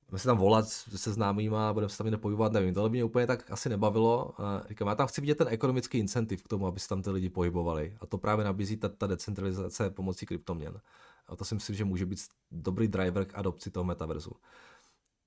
budeme 0.07 0.19
si 0.19 0.27
tam 0.27 0.39
volat 0.39 0.69
se 0.69 1.13
známýma, 1.13 1.73
budeme 1.73 1.91
se 1.91 1.99
tam 1.99 2.05
někde 2.05 2.19
pohybovat, 2.19 2.53
nevím, 2.53 2.75
tohle 2.75 2.91
mě 2.91 3.05
úplně 3.05 3.27
tak 3.27 3.51
asi 3.51 3.69
nebavilo. 3.69 4.35
Říkám, 4.69 4.89
já 4.89 4.95
tam 4.95 5.07
chci 5.07 5.21
vidět 5.21 5.39
ten 5.39 5.49
ekonomický 5.51 5.99
incentiv 5.99 6.43
k 6.43 6.49
tomu, 6.49 6.67
aby 6.67 6.81
se 6.81 6.89
tam 6.89 7.03
ty 7.03 7.11
lidi 7.11 7.31
pohybovali. 7.31 7.97
A 8.01 8.07
to 8.07 8.19
právě 8.19 8.45
nabízí 8.45 8.77
ta, 8.77 8.89
ta 8.89 9.07
decentralizace 9.07 9.91
pomocí 9.91 10.27
kryptoměn. 10.27 10.81
A 11.27 11.37
to 11.37 11.45
si 11.45 11.55
myslím, 11.55 11.77
že 11.77 11.85
může 11.85 12.07
být 12.07 12.19
dobrý 12.51 12.89
driver 12.89 13.25
k 13.25 13.39
adopci 13.39 13.71
toho 13.71 13.85
metaverzu. 13.85 14.33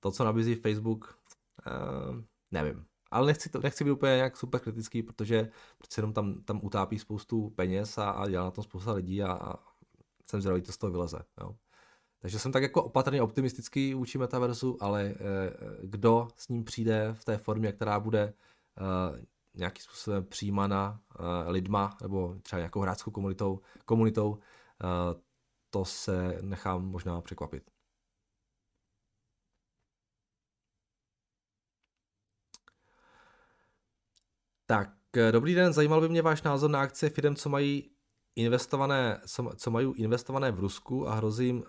To, 0.00 0.10
co 0.10 0.24
nabízí 0.24 0.54
Facebook, 0.54 1.18
Uh, 1.66 2.22
nevím. 2.50 2.84
Ale 3.10 3.26
nechci, 3.26 3.48
to, 3.48 3.60
nechci 3.60 3.84
být 3.84 3.90
úplně 3.90 4.16
nějak 4.16 4.36
super 4.36 4.60
kritický, 4.60 5.02
protože 5.02 5.50
přece 5.78 5.98
jenom 5.98 6.12
tam, 6.12 6.42
tam 6.42 6.60
utápí 6.62 6.98
spoustu 6.98 7.50
peněz 7.50 7.98
a, 7.98 8.10
a 8.10 8.28
dělá 8.28 8.44
na 8.44 8.50
tom 8.50 8.64
spousta 8.64 8.92
lidí 8.92 9.22
a, 9.22 9.32
a 9.32 9.54
jsem 10.26 10.40
zvědavý, 10.40 10.62
to 10.62 10.72
z 10.72 10.76
toho 10.76 10.90
vyleze. 10.90 11.18
Jo. 11.40 11.56
Takže 12.20 12.38
jsem 12.38 12.52
tak 12.52 12.62
jako 12.62 12.82
opatrně 12.82 13.22
optimistický 13.22 13.94
vůči 13.94 14.18
metaverzu, 14.18 14.76
ale 14.80 15.04
eh, 15.04 15.16
kdo 15.82 16.28
s 16.36 16.48
ním 16.48 16.64
přijde 16.64 17.14
v 17.14 17.24
té 17.24 17.38
formě, 17.38 17.72
která 17.72 18.00
bude 18.00 18.34
eh, 18.78 19.26
nějakým 19.54 19.82
způsobem 19.82 20.24
přijímána 20.24 21.00
eh, 21.10 21.50
lidma 21.50 21.96
nebo 22.02 22.36
třeba 22.42 22.58
nějakou 22.58 22.80
hráčskou 22.80 23.10
komunitou, 23.10 23.60
komunitou 23.84 24.38
to 25.70 25.84
se 25.84 26.38
nechám 26.42 26.84
možná 26.84 27.20
překvapit. 27.20 27.70
Tak, 34.66 34.90
dobrý 35.30 35.54
den, 35.54 35.72
zajímal 35.72 36.00
by 36.00 36.08
mě 36.08 36.22
váš 36.22 36.42
názor 36.42 36.70
na 36.70 36.80
akcie 36.80 37.10
firm, 37.10 37.34
co 37.34 37.48
mají 37.48 37.90
investované, 38.36 39.20
co 39.56 39.70
mají 39.70 39.92
investované 39.96 40.52
v 40.52 40.60
Rusku 40.60 41.08
a 41.08 41.14
hrozí 41.14 41.46
jim 41.46 41.64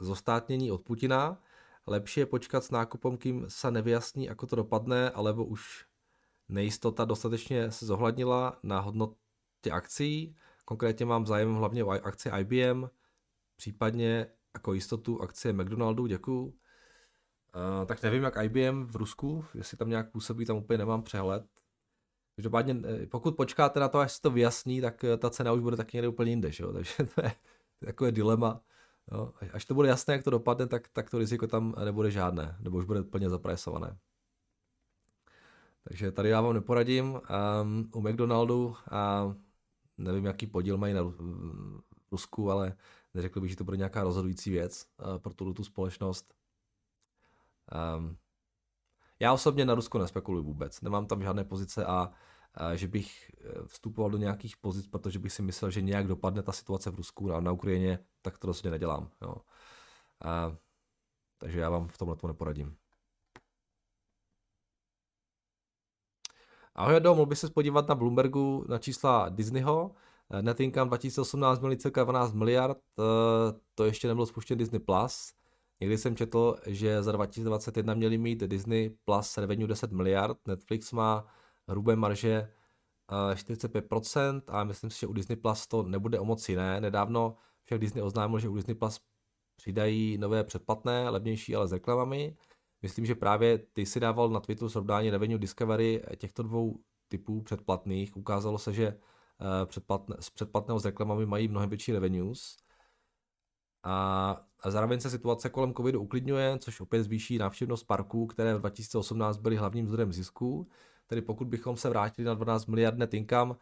zostátnění 0.00 0.72
od 0.72 0.82
Putina. 0.82 1.42
Lepší 1.86 2.20
je 2.20 2.26
počkat 2.26 2.64
s 2.64 2.70
nákupem, 2.70 3.16
kým 3.16 3.44
se 3.48 3.70
nevyjasní, 3.70 4.24
jako 4.24 4.46
to 4.46 4.56
dopadne, 4.56 5.10
alebo 5.10 5.44
už 5.44 5.84
nejistota 6.48 7.04
dostatečně 7.04 7.70
se 7.70 7.86
zohlednila 7.86 8.58
na 8.62 8.80
hodnotě 8.80 9.70
akcí. 9.72 10.36
Konkrétně 10.64 11.06
mám 11.06 11.26
zájem 11.26 11.54
hlavně 11.54 11.84
o 11.84 11.90
akci 11.90 12.30
IBM, 12.40 12.86
případně 13.56 14.26
jako 14.54 14.72
jistotu 14.72 15.22
akcie 15.22 15.52
McDonaldu, 15.52 16.06
děkuju. 16.06 16.44
Uh, 16.46 17.86
tak 17.86 18.02
nevím, 18.02 18.22
jak 18.22 18.36
IBM 18.42 18.86
v 18.86 18.96
Rusku, 18.96 19.44
jestli 19.54 19.76
tam 19.76 19.88
nějak 19.88 20.12
působí, 20.12 20.44
tam 20.44 20.56
úplně 20.56 20.78
nemám 20.78 21.02
přehled. 21.02 21.44
Každopádně, 22.38 22.76
eh, 22.84 23.06
pokud 23.06 23.36
počkáte 23.36 23.80
na 23.80 23.88
to, 23.88 23.98
až 23.98 24.12
se 24.12 24.22
to 24.22 24.30
vyjasní, 24.30 24.80
tak 24.80 25.04
eh, 25.04 25.16
ta 25.16 25.30
cena 25.30 25.52
už 25.52 25.60
bude 25.60 25.76
taky 25.76 25.96
někde 25.96 26.08
úplně 26.08 26.30
jinde, 26.30 26.52
že 26.52 26.64
jo? 26.64 26.72
takže 26.72 26.94
to 27.14 27.20
je 27.20 27.34
takové 27.84 28.12
dilema. 28.12 28.60
Jo? 29.12 29.32
Až 29.52 29.64
to 29.64 29.74
bude 29.74 29.88
jasné, 29.88 30.14
jak 30.14 30.24
to 30.24 30.30
dopadne, 30.30 30.66
tak, 30.66 30.88
tak 30.88 31.10
to 31.10 31.18
riziko 31.18 31.46
tam 31.46 31.74
nebude 31.84 32.10
žádné, 32.10 32.56
nebo 32.60 32.78
už 32.78 32.84
bude 32.84 33.02
plně 33.02 33.30
zapresované. 33.30 33.98
Takže 35.84 36.12
tady 36.12 36.28
já 36.28 36.40
vám 36.40 36.54
neporadím. 36.54 37.20
Um, 37.62 37.90
u 37.94 38.00
McDonaldu 38.00 38.76
a 38.90 39.34
nevím, 39.96 40.24
jaký 40.24 40.46
podíl 40.46 40.76
mají 40.76 40.94
na 40.94 41.00
Rusku, 42.12 42.50
ale 42.50 42.76
neřekl 43.14 43.40
bych, 43.40 43.50
že 43.50 43.56
to 43.56 43.64
bude 43.64 43.76
nějaká 43.76 44.02
rozhodující 44.02 44.50
věc 44.50 44.86
uh, 44.98 45.18
pro 45.18 45.34
tu, 45.34 45.54
tu 45.54 45.64
společnost. 45.64 46.34
Um, 47.98 48.16
já 49.20 49.32
osobně 49.32 49.64
na 49.64 49.74
Rusko 49.74 49.98
nespekuluji 49.98 50.44
vůbec. 50.44 50.80
Nemám 50.80 51.06
tam 51.06 51.22
žádné 51.22 51.44
pozice 51.44 51.86
a 51.86 52.12
že 52.74 52.88
bych 52.88 53.30
vstupoval 53.66 54.10
do 54.10 54.18
nějakých 54.18 54.56
pozic, 54.56 54.86
protože 54.86 55.18
bych 55.18 55.32
si 55.32 55.42
myslel, 55.42 55.70
že 55.70 55.82
nějak 55.82 56.06
dopadne 56.06 56.42
ta 56.42 56.52
situace 56.52 56.90
v 56.90 56.94
Rusku 56.94 57.32
a 57.32 57.40
na 57.40 57.52
Ukrajině, 57.52 57.98
tak 58.22 58.38
to 58.38 58.46
rozhodně 58.46 58.70
nedělám. 58.70 59.10
Jo. 59.22 59.34
A, 60.24 60.56
takže 61.38 61.60
já 61.60 61.70
vám 61.70 61.88
v 61.88 61.98
tomhle 61.98 62.16
neporadím. 62.26 62.76
Ahoj, 66.74 66.96
Ado, 66.96 67.14
mohl 67.14 67.26
by 67.26 67.36
se 67.36 67.50
podívat 67.50 67.88
na 67.88 67.94
Bloombergu 67.94 68.64
na 68.68 68.78
čísla 68.78 69.28
Disneyho. 69.28 69.94
Net 70.40 70.60
income 70.60 70.88
2018 70.88 71.60
měli 71.60 71.76
cirka 71.76 72.04
12 72.04 72.32
miliard, 72.32 72.78
to 73.74 73.84
ještě 73.84 74.08
nebylo 74.08 74.26
spuštěn 74.26 74.58
Disney+. 74.58 74.80
Plus. 74.80 75.32
Někdy 75.80 75.98
jsem 75.98 76.16
četl, 76.16 76.56
že 76.66 77.02
za 77.02 77.12
2021 77.12 77.94
měli 77.94 78.18
mít 78.18 78.38
Disney 78.38 78.90
Plus 79.04 79.38
revenue 79.38 79.68
10 79.68 79.92
miliard, 79.92 80.38
Netflix 80.46 80.92
má 80.92 81.26
hrubé 81.68 81.96
marže 81.96 82.52
45% 83.34 84.42
a 84.48 84.64
myslím 84.64 84.90
si, 84.90 85.00
že 85.00 85.06
u 85.06 85.12
Disney 85.12 85.36
Plus 85.36 85.66
to 85.66 85.82
nebude 85.82 86.20
o 86.20 86.24
moc 86.24 86.48
jiné. 86.48 86.80
Nedávno 86.80 87.36
však 87.64 87.80
Disney 87.80 88.02
oznámil, 88.02 88.38
že 88.38 88.48
u 88.48 88.56
Disney 88.56 88.74
Plus 88.74 89.00
přidají 89.56 90.18
nové 90.18 90.44
předplatné, 90.44 91.08
levnější, 91.08 91.56
ale 91.56 91.68
s 91.68 91.72
reklamami. 91.72 92.36
Myslím, 92.82 93.06
že 93.06 93.14
právě 93.14 93.58
ty 93.58 93.86
si 93.86 94.00
dával 94.00 94.28
na 94.28 94.40
Twitteru 94.40 94.68
srovnání 94.68 95.10
revenue 95.10 95.38
Discovery 95.38 96.02
těchto 96.16 96.42
dvou 96.42 96.80
typů 97.08 97.42
předplatných. 97.42 98.16
Ukázalo 98.16 98.58
se, 98.58 98.72
že 98.72 98.86
eh, 98.86 99.66
předplatné, 99.66 100.16
z 100.20 100.30
předplatného 100.30 100.80
s 100.80 100.84
reklamami 100.84 101.26
mají 101.26 101.48
mnohem 101.48 101.68
větší 101.68 101.92
revenues. 101.92 102.56
A, 103.90 104.30
a 104.60 104.70
zároveň 104.70 105.00
se 105.00 105.10
situace 105.10 105.48
kolem 105.48 105.74
covidu 105.74 106.00
uklidňuje, 106.00 106.58
což 106.58 106.80
opět 106.80 107.02
zvýší 107.02 107.38
návštěvnost 107.38 107.86
parků, 107.86 108.26
které 108.26 108.54
v 108.54 108.58
2018 108.58 109.36
byly 109.36 109.56
hlavním 109.56 109.88
zdrojem 109.88 110.12
zisku. 110.12 110.68
Tedy 111.06 111.22
pokud 111.22 111.48
bychom 111.48 111.76
se 111.76 111.88
vrátili 111.88 112.26
na 112.26 112.34
12 112.34 112.66
miliard 112.66 112.98
net 112.98 113.14
income, 113.14 113.54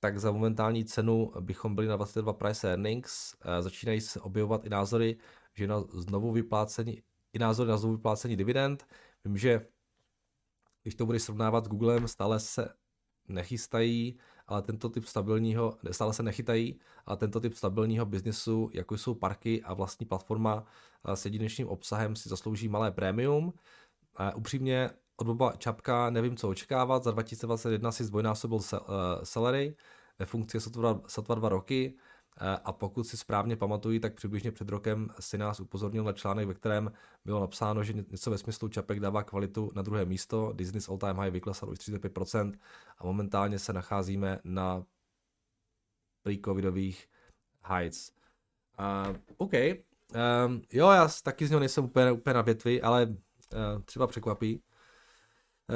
tak 0.00 0.18
za 0.18 0.32
momentální 0.32 0.84
cenu 0.84 1.32
bychom 1.40 1.74
byli 1.74 1.86
na 1.86 1.96
22 1.96 2.32
price 2.32 2.70
earnings. 2.70 3.34
Začínají 3.60 4.00
se 4.00 4.20
objevovat 4.20 4.64
i 4.64 4.68
názory, 4.68 5.16
že 5.54 5.66
na 5.66 5.80
znovu 5.80 6.32
vyplácení, 6.32 7.02
i 7.32 7.38
názory 7.38 7.70
na 7.70 7.76
znovu 7.76 7.96
vyplácení 7.96 8.36
dividend. 8.36 8.86
Vím, 9.24 9.38
že 9.38 9.66
když 10.82 10.94
to 10.94 11.06
bude 11.06 11.20
srovnávat 11.20 11.64
s 11.64 11.68
Googlem, 11.68 12.08
stále 12.08 12.40
se 12.40 12.68
nechystají, 13.28 14.18
ale 14.52 14.62
tento 14.62 14.88
typ 14.88 15.04
stabilního, 15.04 15.76
stále 15.90 16.14
se 16.14 16.22
nechytají, 16.22 16.80
ale 17.06 17.16
tento 17.16 17.40
typ 17.40 17.54
stabilního 17.54 18.06
biznesu, 18.06 18.70
jako 18.72 18.98
jsou 18.98 19.14
parky 19.14 19.62
a 19.62 19.74
vlastní 19.74 20.06
platforma 20.06 20.64
eh, 21.04 21.16
s 21.16 21.24
jedinečným 21.24 21.68
obsahem, 21.68 22.16
si 22.16 22.28
zaslouží 22.28 22.68
malé 22.68 22.90
prémium. 22.90 23.52
A 24.16 24.34
upřímně 24.34 24.90
od 25.16 25.26
Boba 25.26 25.52
Čapka 25.56 26.10
nevím, 26.10 26.36
co 26.36 26.48
očekávat. 26.48 27.04
Za 27.04 27.10
2021 27.10 27.92
si 27.92 28.04
zdvojnásobil 28.04 28.60
salary 29.22 29.76
ve 30.18 30.26
funkci 30.26 30.60
sotva, 30.60 31.00
sotva 31.06 31.34
dva 31.34 31.48
roky 31.48 31.94
a 32.64 32.72
pokud 32.72 33.04
si 33.04 33.16
správně 33.16 33.56
pamatuju, 33.56 34.00
tak 34.00 34.14
přibližně 34.14 34.52
před 34.52 34.68
rokem 34.68 35.10
si 35.20 35.38
nás 35.38 35.60
upozornil 35.60 36.04
na 36.04 36.12
článek, 36.12 36.48
ve 36.48 36.54
kterém 36.54 36.92
bylo 37.24 37.40
napsáno, 37.40 37.84
že 37.84 37.92
něco 37.92 38.30
ve 38.30 38.38
smyslu 38.38 38.68
Čapek 38.68 39.00
dává 39.00 39.22
kvalitu 39.22 39.72
na 39.74 39.82
druhé 39.82 40.04
místo, 40.04 40.52
Disney's 40.52 40.88
all 40.88 40.98
time 40.98 41.16
high 41.16 41.30
vyklesal 41.30 41.70
už 41.70 41.78
35% 41.78 42.52
a 42.98 43.04
momentálně 43.04 43.58
se 43.58 43.72
nacházíme 43.72 44.38
na 44.44 44.84
pre-covidových 46.22 47.08
heights. 47.62 48.12
Uh, 48.78 49.16
OK, 49.36 49.52
um, 49.52 50.62
jo, 50.72 50.90
já 50.90 51.08
taky 51.22 51.46
z 51.46 51.50
něho 51.50 51.60
nejsem 51.60 51.84
úplně, 51.84 52.12
úplně 52.12 52.34
na 52.34 52.42
větvi, 52.42 52.82
ale 52.82 53.06
uh, 53.06 53.82
třeba 53.84 54.06
překvapí. 54.06 54.62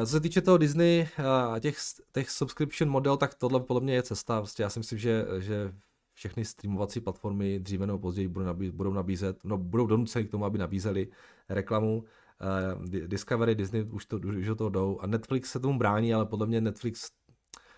Co 0.00 0.06
se 0.06 0.20
týče 0.20 0.40
toho 0.40 0.58
Disney 0.58 1.08
a 1.52 1.58
těch, 1.58 1.76
těch 2.12 2.30
subscription 2.30 2.90
model, 2.90 3.16
tak 3.16 3.34
tohle 3.34 3.60
podle 3.60 3.80
mě 3.80 3.94
je 3.94 4.02
cesta. 4.02 4.40
Vlastně 4.40 4.62
já 4.62 4.70
si 4.70 4.78
myslím, 4.78 4.98
že, 4.98 5.26
že 5.38 5.72
všechny 6.16 6.44
streamovací 6.44 7.00
platformy 7.00 7.60
dříve 7.60 7.86
nebo 7.86 7.98
později 7.98 8.28
budou 8.28 8.46
nabízet, 8.46 8.74
budou, 8.74 8.92
nabízet, 8.92 9.44
no, 9.44 9.58
budou 9.58 9.86
donuceny 9.86 10.24
k 10.24 10.30
tomu, 10.30 10.44
aby 10.44 10.58
nabízeli 10.58 11.08
reklamu. 11.48 12.04
Uh, 12.76 12.84
Discovery, 13.06 13.54
Disney 13.54 13.84
už, 13.84 14.06
to, 14.06 14.16
už 14.16 14.46
toho 14.58 14.70
jdou 14.70 14.98
a 15.00 15.06
Netflix 15.06 15.50
se 15.50 15.60
tomu 15.60 15.78
brání, 15.78 16.14
ale 16.14 16.26
podle 16.26 16.46
mě 16.46 16.60
Netflix 16.60 17.10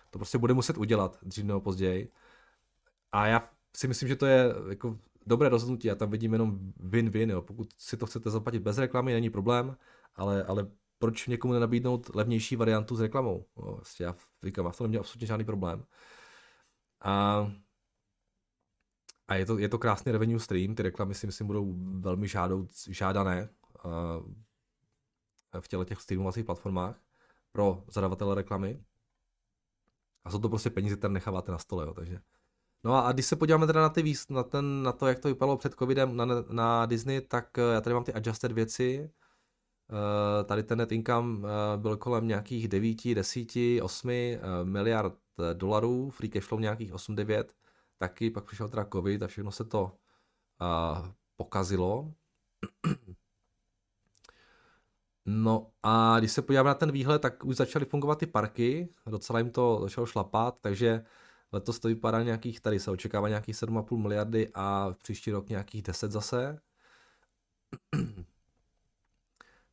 to 0.09 0.19
prostě 0.19 0.37
bude 0.37 0.53
muset 0.53 0.77
udělat 0.77 1.17
dřív 1.23 1.45
nebo 1.45 1.61
později. 1.61 2.11
A 3.11 3.27
já 3.27 3.49
si 3.77 3.87
myslím, 3.87 4.09
že 4.09 4.15
to 4.15 4.25
je 4.25 4.53
jako 4.69 4.99
dobré 5.25 5.49
rozhodnutí. 5.49 5.87
Já 5.87 5.95
tam 5.95 6.09
vidím 6.09 6.33
jenom 6.33 6.59
win-win. 6.79 7.29
Jo. 7.29 7.41
Pokud 7.41 7.67
si 7.77 7.97
to 7.97 8.05
chcete 8.05 8.29
zaplatit 8.29 8.59
bez 8.59 8.77
reklamy, 8.77 9.13
není 9.13 9.29
problém, 9.29 9.77
ale, 10.15 10.43
ale 10.43 10.67
proč 10.99 11.27
někomu 11.27 11.53
nenabídnout 11.53 12.15
levnější 12.15 12.55
variantu 12.55 12.95
s 12.95 13.01
reklamou? 13.01 13.45
No, 13.57 13.63
vlastně 13.63 14.05
já 14.05 14.15
říkám, 14.43 14.65
já 14.65 14.71
to 14.71 14.83
neměl 14.83 15.01
absolutně 15.01 15.27
žádný 15.27 15.45
problém. 15.45 15.85
A, 17.01 17.51
a 19.29 19.35
je, 19.35 19.45
to, 19.45 19.57
je 19.57 19.69
to 19.69 19.79
krásný 19.79 20.11
revenue 20.11 20.39
stream, 20.39 20.75
ty 20.75 20.83
reklamy 20.83 21.13
si 21.13 21.25
myslím 21.25 21.47
budou 21.47 21.75
velmi 21.99 22.27
žádou, 22.27 22.67
žádané 22.89 23.49
v 25.59 25.67
těle 25.67 25.85
těch 25.85 26.01
streamovacích 26.01 26.45
platformách 26.45 27.01
pro 27.51 27.83
zadavatele 27.91 28.35
reklamy. 28.35 28.83
A 30.23 30.31
jsou 30.31 30.39
to 30.39 30.49
prostě 30.49 30.69
peníze, 30.69 30.95
které 30.95 31.13
necháváte 31.13 31.51
na 31.51 31.57
stole, 31.57 31.85
jo, 31.85 31.93
takže. 31.93 32.19
No 32.83 32.93
a, 32.93 33.01
a 33.01 33.11
když 33.11 33.25
se 33.25 33.35
podíváme 33.35 33.67
teda 33.67 33.81
na, 33.81 33.89
ty 33.89 34.01
výst, 34.01 34.29
na, 34.29 34.43
ten, 34.43 34.83
na 34.83 34.91
to, 34.91 35.07
jak 35.07 35.19
to 35.19 35.27
vypadalo 35.27 35.57
před 35.57 35.73
covidem 35.73 36.17
na, 36.17 36.25
na 36.51 36.85
Disney, 36.85 37.21
tak 37.21 37.57
eh, 37.57 37.73
já 37.73 37.81
tady 37.81 37.93
mám 37.93 38.03
ty 38.03 38.13
adjusted 38.13 38.51
věci, 38.51 39.09
Eh, 39.91 40.43
tady 40.43 40.63
ten 40.63 40.77
net 40.77 40.91
income 40.91 41.47
byl 41.77 41.97
kolem 41.97 42.27
nějakých 42.27 42.67
9, 42.67 43.13
10, 43.13 43.47
8 43.81 44.09
miliard 44.63 45.13
dolarů, 45.53 46.09
free 46.09 46.29
cash 46.29 46.47
flow 46.47 46.59
nějakých 46.59 46.93
8-9, 46.93 47.43
taky 47.99 48.29
pak 48.29 48.45
přišel 48.45 48.69
teda 48.69 48.85
covid 48.85 49.23
a 49.23 49.27
všechno 49.27 49.51
se 49.51 49.63
to 49.63 49.97
pokazilo. 51.35 52.13
No 55.31 55.71
a 55.83 56.19
když 56.19 56.31
se 56.31 56.41
podíváme 56.41 56.67
na 56.67 56.73
ten 56.73 56.91
výhled, 56.91 57.19
tak 57.19 57.45
už 57.45 57.55
začaly 57.55 57.85
fungovat 57.85 58.19
ty 58.19 58.25
parky, 58.25 58.89
docela 59.05 59.39
jim 59.39 59.51
to 59.51 59.79
začalo 59.81 60.07
šlapat, 60.07 60.57
takže 60.61 61.05
letos 61.51 61.79
to 61.79 61.87
vypadá 61.87 62.23
nějakých, 62.23 62.61
tady 62.61 62.79
se 62.79 62.91
očekává 62.91 63.29
nějakých 63.29 63.55
7,5 63.55 63.97
miliardy 63.97 64.51
a 64.53 64.95
příští 64.97 65.31
rok 65.31 65.49
nějakých 65.49 65.81
10 65.81 66.11
zase 66.11 66.61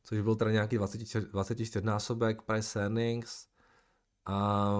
což 0.07 0.21
byl 0.21 0.35
teda 0.35 0.51
nějaký 0.51 0.75
24, 0.75 1.27
24 1.27 1.85
násobek 1.85 2.41
price 2.41 2.81
earnings. 2.81 3.47
A 4.25 4.79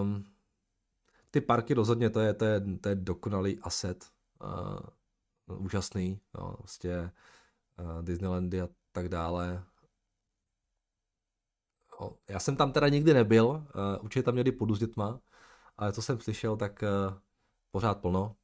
ty 1.31 1.41
parky 1.41 1.73
rozhodně, 1.73 2.09
to 2.09 2.19
je, 2.19 2.33
to 2.33 2.45
je, 2.45 2.61
to 2.81 2.89
je 2.89 2.95
dokonalý 2.95 3.59
asset. 3.59 4.05
Uh, 4.43 5.57
úžasný, 5.57 6.19
no, 6.33 6.53
prostě 6.57 7.11
uh, 7.79 8.03
Disneylandy 8.03 8.61
a 8.61 8.69
tak 8.91 9.09
dále. 9.09 9.63
No, 12.01 12.17
já 12.29 12.39
jsem 12.39 12.55
tam 12.55 12.71
teda 12.71 12.87
nikdy 12.89 13.13
nebyl, 13.13 13.47
uh, 13.47 13.63
určitě 14.01 14.23
tam 14.23 14.33
měli 14.33 14.51
podu 14.51 14.75
s 14.75 14.79
dětma, 14.79 15.19
ale 15.77 15.93
co 15.93 16.01
jsem 16.01 16.19
slyšel, 16.19 16.57
tak 16.57 16.83
uh, 16.83 17.17
pořád 17.71 18.01
plno. 18.01 18.35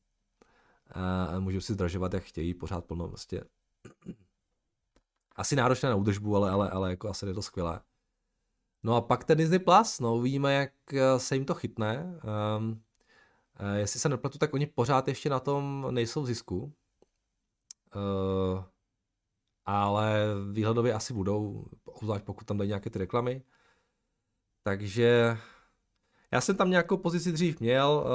Uh, 0.95 1.39
můžu 1.39 1.61
si 1.61 1.73
zdražovat, 1.73 2.13
jak 2.13 2.23
chtějí, 2.23 2.53
pořád 2.53 2.85
plno, 2.85 3.07
prostě 3.07 3.43
asi 5.35 5.55
náročné 5.55 5.89
na 5.89 5.95
údržbu, 5.95 6.35
ale, 6.35 6.51
ale, 6.51 6.69
ale 6.69 6.89
jako 6.89 7.09
asi 7.09 7.25
je 7.25 7.33
to 7.33 7.41
skvělé. 7.41 7.81
No 8.83 8.95
a 8.95 9.01
pak 9.01 9.23
ten 9.23 9.37
Disney 9.37 9.59
Plus, 9.59 9.99
no 9.99 10.15
uvidíme, 10.15 10.53
jak 10.53 10.93
eh, 10.93 11.19
se 11.19 11.35
jim 11.35 11.45
to 11.45 11.55
chytne. 11.55 12.19
Um, 12.57 12.83
jestli 13.75 13.99
se 13.99 14.09
nepletu, 14.09 14.37
tak 14.37 14.53
oni 14.53 14.65
pořád 14.65 15.07
ještě 15.07 15.29
na 15.29 15.39
tom 15.39 15.87
nejsou 15.91 16.21
v 16.21 16.25
zisku. 16.25 16.73
Uh, 17.95 18.63
ale 19.65 20.25
výhledově 20.51 20.93
asi 20.93 21.13
budou, 21.13 21.65
obzvlášť 21.85 22.25
pokud 22.25 22.45
tam 22.45 22.57
dají 22.57 22.67
nějaké 22.67 22.89
ty 22.89 22.99
reklamy. 22.99 23.43
Takže 24.63 25.37
já 26.31 26.41
jsem 26.41 26.57
tam 26.57 26.69
nějakou 26.69 26.97
pozici 26.97 27.31
dřív 27.31 27.59
měl, 27.59 28.05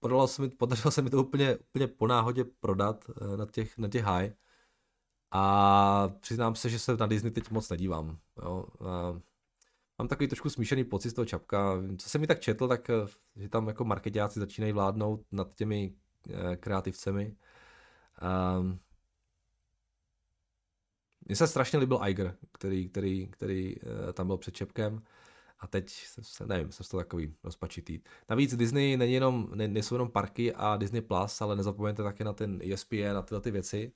podalo 0.00 0.28
se 0.28 0.42
mi, 0.42 0.48
podařilo 0.48 0.90
se 0.90 1.02
mi 1.02 1.10
to 1.10 1.22
úplně, 1.22 1.56
úplně 1.56 1.86
po 1.86 2.06
náhodě 2.06 2.44
prodat 2.44 3.04
na 3.36 3.46
těch, 3.46 3.78
na 3.78 3.88
těch 3.88 4.04
high. 4.04 4.32
A 5.30 6.08
přiznám 6.20 6.54
se, 6.54 6.68
že 6.70 6.78
se 6.78 6.96
na 6.96 7.06
Disney 7.06 7.32
teď 7.32 7.50
moc 7.50 7.70
nedívám. 7.70 8.18
Jo. 8.42 8.66
A 8.80 9.20
mám 9.98 10.08
takový 10.08 10.28
trošku 10.28 10.50
smíšený 10.50 10.84
pocit 10.84 11.10
z 11.10 11.14
toho 11.14 11.26
čapka. 11.26 11.76
Co 11.98 12.08
jsem 12.08 12.20
mi 12.20 12.26
tak 12.26 12.40
četl, 12.40 12.68
tak 12.68 12.90
eh, 12.90 12.94
že 13.36 13.48
tam 13.48 13.68
jako 13.68 13.84
marketáci 13.84 14.40
začínají 14.40 14.72
vládnout 14.72 15.26
nad 15.32 15.54
těmi 15.54 15.94
eh, 16.30 16.56
kreativcemi. 16.56 17.36
Um, 18.58 18.80
mně 21.26 21.36
se 21.36 21.46
strašně 21.46 21.78
líbil 21.78 22.00
Iger, 22.06 22.36
který, 22.52 22.88
který, 22.88 23.28
který 23.28 23.76
uh, 23.76 24.12
tam 24.12 24.26
byl 24.26 24.36
před 24.36 24.54
Čepkem. 24.54 25.02
A 25.60 25.66
teď, 25.66 25.90
jsem, 26.22 26.48
nevím, 26.48 26.72
jsem 26.72 26.86
to 26.90 26.96
takový 26.96 27.34
rozpačitý. 27.44 28.00
Navíc 28.30 28.56
Disney 28.56 28.96
není 28.96 29.12
jenom, 29.12 29.48
ne, 29.54 29.68
nejsou 29.68 29.94
jenom 29.94 30.10
parky 30.10 30.54
a 30.54 30.76
Disney 30.76 31.00
Plus, 31.00 31.40
ale 31.40 31.56
nezapomeňte 31.56 32.02
také 32.02 32.24
na 32.24 32.32
ten 32.32 32.60
ESPN 32.72 33.16
a 33.18 33.22
tyhle 33.22 33.40
ty 33.40 33.50
věci. 33.50 33.92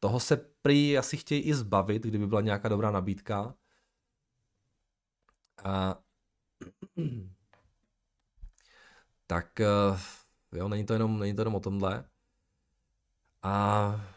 Toho 0.00 0.20
se 0.20 0.36
prý 0.62 0.98
asi 0.98 1.16
chtějí 1.16 1.42
i 1.42 1.54
zbavit, 1.54 2.02
kdyby 2.02 2.26
byla 2.26 2.40
nějaká 2.40 2.68
dobrá 2.68 2.90
nabídka. 2.90 3.54
A... 5.64 6.02
tak 9.26 9.60
eh, 9.60 9.98
jo, 10.52 10.68
není 10.68 10.86
to 10.86 10.92
jenom, 10.92 11.18
není 11.18 11.34
to 11.34 11.40
jenom 11.40 11.54
o 11.54 11.60
tomhle. 11.60 12.08
A 13.42 14.16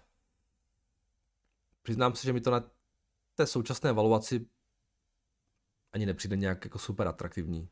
přiznám 1.81 2.15
se, 2.15 2.25
že 2.25 2.33
mi 2.33 2.41
to 2.41 2.51
na 2.51 2.63
té 3.35 3.47
současné 3.47 3.93
valuaci 3.93 4.45
ani 5.91 6.05
nepřijde 6.05 6.35
nějak 6.35 6.65
jako 6.65 6.79
super 6.79 7.07
atraktivní. 7.07 7.69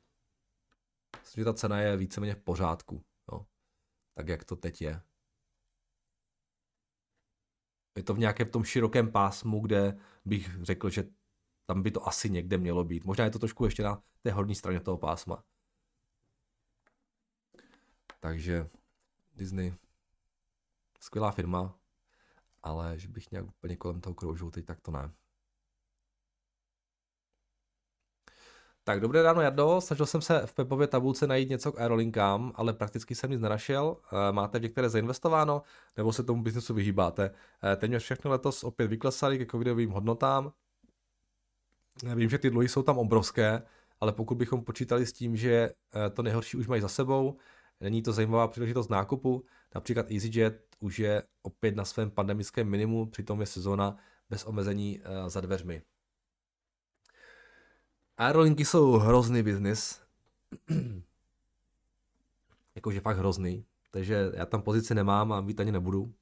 Myslím, 1.22 1.42
že 1.42 1.46
ta 1.46 1.54
cena 1.54 1.80
je 1.80 1.98
víceméně 1.98 2.36
v 2.36 2.42
pořádku, 2.42 3.04
jo. 3.32 3.46
tak 4.14 4.28
jak 4.28 4.44
to 4.44 4.56
teď 4.56 4.82
je. 4.82 5.02
Je 7.96 8.04
to 8.04 8.14
v 8.14 8.20
nějakém 8.20 8.50
tom 8.50 8.64
širokém 8.64 9.12
pásmu, 9.12 9.60
kde 9.60 9.98
bych 10.26 10.64
řekl, 10.64 10.90
že 10.90 11.10
tam 11.68 11.84
by 11.84 11.92
to 11.92 12.08
asi 12.08 12.30
někde 12.30 12.58
mělo 12.58 12.84
být. 12.84 13.06
Možná 13.06 13.26
je 13.26 13.32
to 13.32 13.40
trošku 13.40 13.66
ještě 13.66 13.84
na 13.84 14.02
té 14.22 14.32
horní 14.32 14.56
straně 14.56 14.80
toho 14.80 14.98
pásma. 14.98 15.44
Takže 18.20 18.70
Disney, 19.36 19.74
skvělá 21.00 21.32
firma, 21.32 21.80
ale 22.64 23.00
že 23.00 23.08
bych 23.08 23.32
nějak 23.32 23.46
úplně 23.46 23.76
kolem 23.76 24.02
toho 24.02 24.14
kroužil 24.14 24.52
teď, 24.52 24.66
tak 24.66 24.82
to 24.82 24.92
ne. 24.92 25.12
Tak 28.84 29.00
dobré 29.00 29.22
ráno, 29.22 29.42
Jardo. 29.42 29.82
Snažil 29.82 30.06
jsem 30.06 30.22
se 30.22 30.46
v 30.46 30.54
Pepově 30.54 30.88
tabulce 30.88 31.28
najít 31.28 31.50
něco 31.50 31.72
k 31.72 31.80
aerolinkám, 31.80 32.52
ale 32.56 32.74
prakticky 32.74 33.16
jsem 33.16 33.32
nic 33.32 33.42
nenašel. 33.42 33.98
Eh, 33.98 34.32
máte 34.32 34.60
některé 34.60 34.90
zainvestováno, 34.90 35.62
nebo 35.98 36.14
se 36.14 36.24
tomu 36.24 36.44
biznesu 36.44 36.74
vyhýbáte? 36.74 37.32
Eh, 37.64 37.76
téměř 37.76 38.04
všechny 38.04 38.32
letos 38.32 38.64
opět 38.64 38.88
vyklesaly 38.88 39.38
ke 39.38 39.46
covidovým 39.46 39.90
hodnotám. 39.90 40.54
Eh, 42.06 42.16
vím, 42.16 42.30
že 42.30 42.38
ty 42.38 42.50
dluhy 42.50 42.70
jsou 42.70 42.84
tam 42.84 42.98
obrovské, 42.98 43.62
ale 44.00 44.12
pokud 44.12 44.36
bychom 44.36 44.64
počítali 44.64 45.06
s 45.06 45.14
tím, 45.14 45.36
že 45.38 45.70
to 46.14 46.24
nejhorší 46.24 46.58
už 46.58 46.68
mají 46.68 46.82
za 46.82 46.88
sebou, 46.88 47.38
není 47.82 48.02
to 48.02 48.14
zajímavá 48.14 48.48
příležitost 48.48 48.90
nákupu. 48.90 49.46
Například 49.76 50.12
EasyJet 50.12 50.68
už 50.80 51.00
je 51.00 51.24
opět 51.42 51.76
na 51.76 51.86
svém 51.86 52.12
pandemickém 52.12 52.70
minimu, 52.70 53.06
přitom 53.06 53.40
je 53.42 53.46
sezóna 53.46 53.98
bez 54.30 54.46
omezení 54.46 55.02
za 55.28 55.42
dveřmi. 55.42 55.82
Aerolinky 58.18 58.66
jsou 58.66 58.92
hrozný 58.92 59.44
biznis. 59.44 60.02
Jakože 62.76 63.02
fakt 63.02 63.18
hrozný. 63.18 63.66
Takže 63.92 64.32
já 64.34 64.46
tam 64.46 64.62
pozici 64.62 64.96
nemám 64.96 65.34
a 65.34 65.42
mít 65.42 65.60
ani 65.60 65.72
nebudu. 65.72 66.14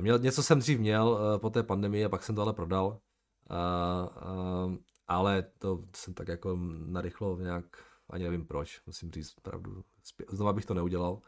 Měl, 0.00 0.18
něco 0.18 0.42
jsem 0.42 0.58
dřív 0.58 0.78
měl 0.78 1.08
uh, 1.08 1.40
po 1.40 1.50
té 1.50 1.62
pandemii 1.62 2.04
a 2.04 2.08
pak 2.08 2.22
jsem 2.22 2.34
to 2.34 2.42
ale 2.42 2.52
prodal. 2.52 3.00
Uh, 3.50 4.66
uh, 4.66 4.76
ale 5.08 5.42
to 5.58 5.84
jsem 5.96 6.14
tak 6.14 6.28
jako 6.28 6.58
narychlo 6.86 7.38
nějak, 7.38 7.84
ani 8.10 8.24
nevím 8.24 8.46
proč, 8.46 8.82
musím 8.86 9.10
říct 9.10 9.34
pravdu. 9.42 9.84
Znova 10.28 10.52
bych 10.52 10.66
to 10.66 10.74
neudělal. 10.74 11.20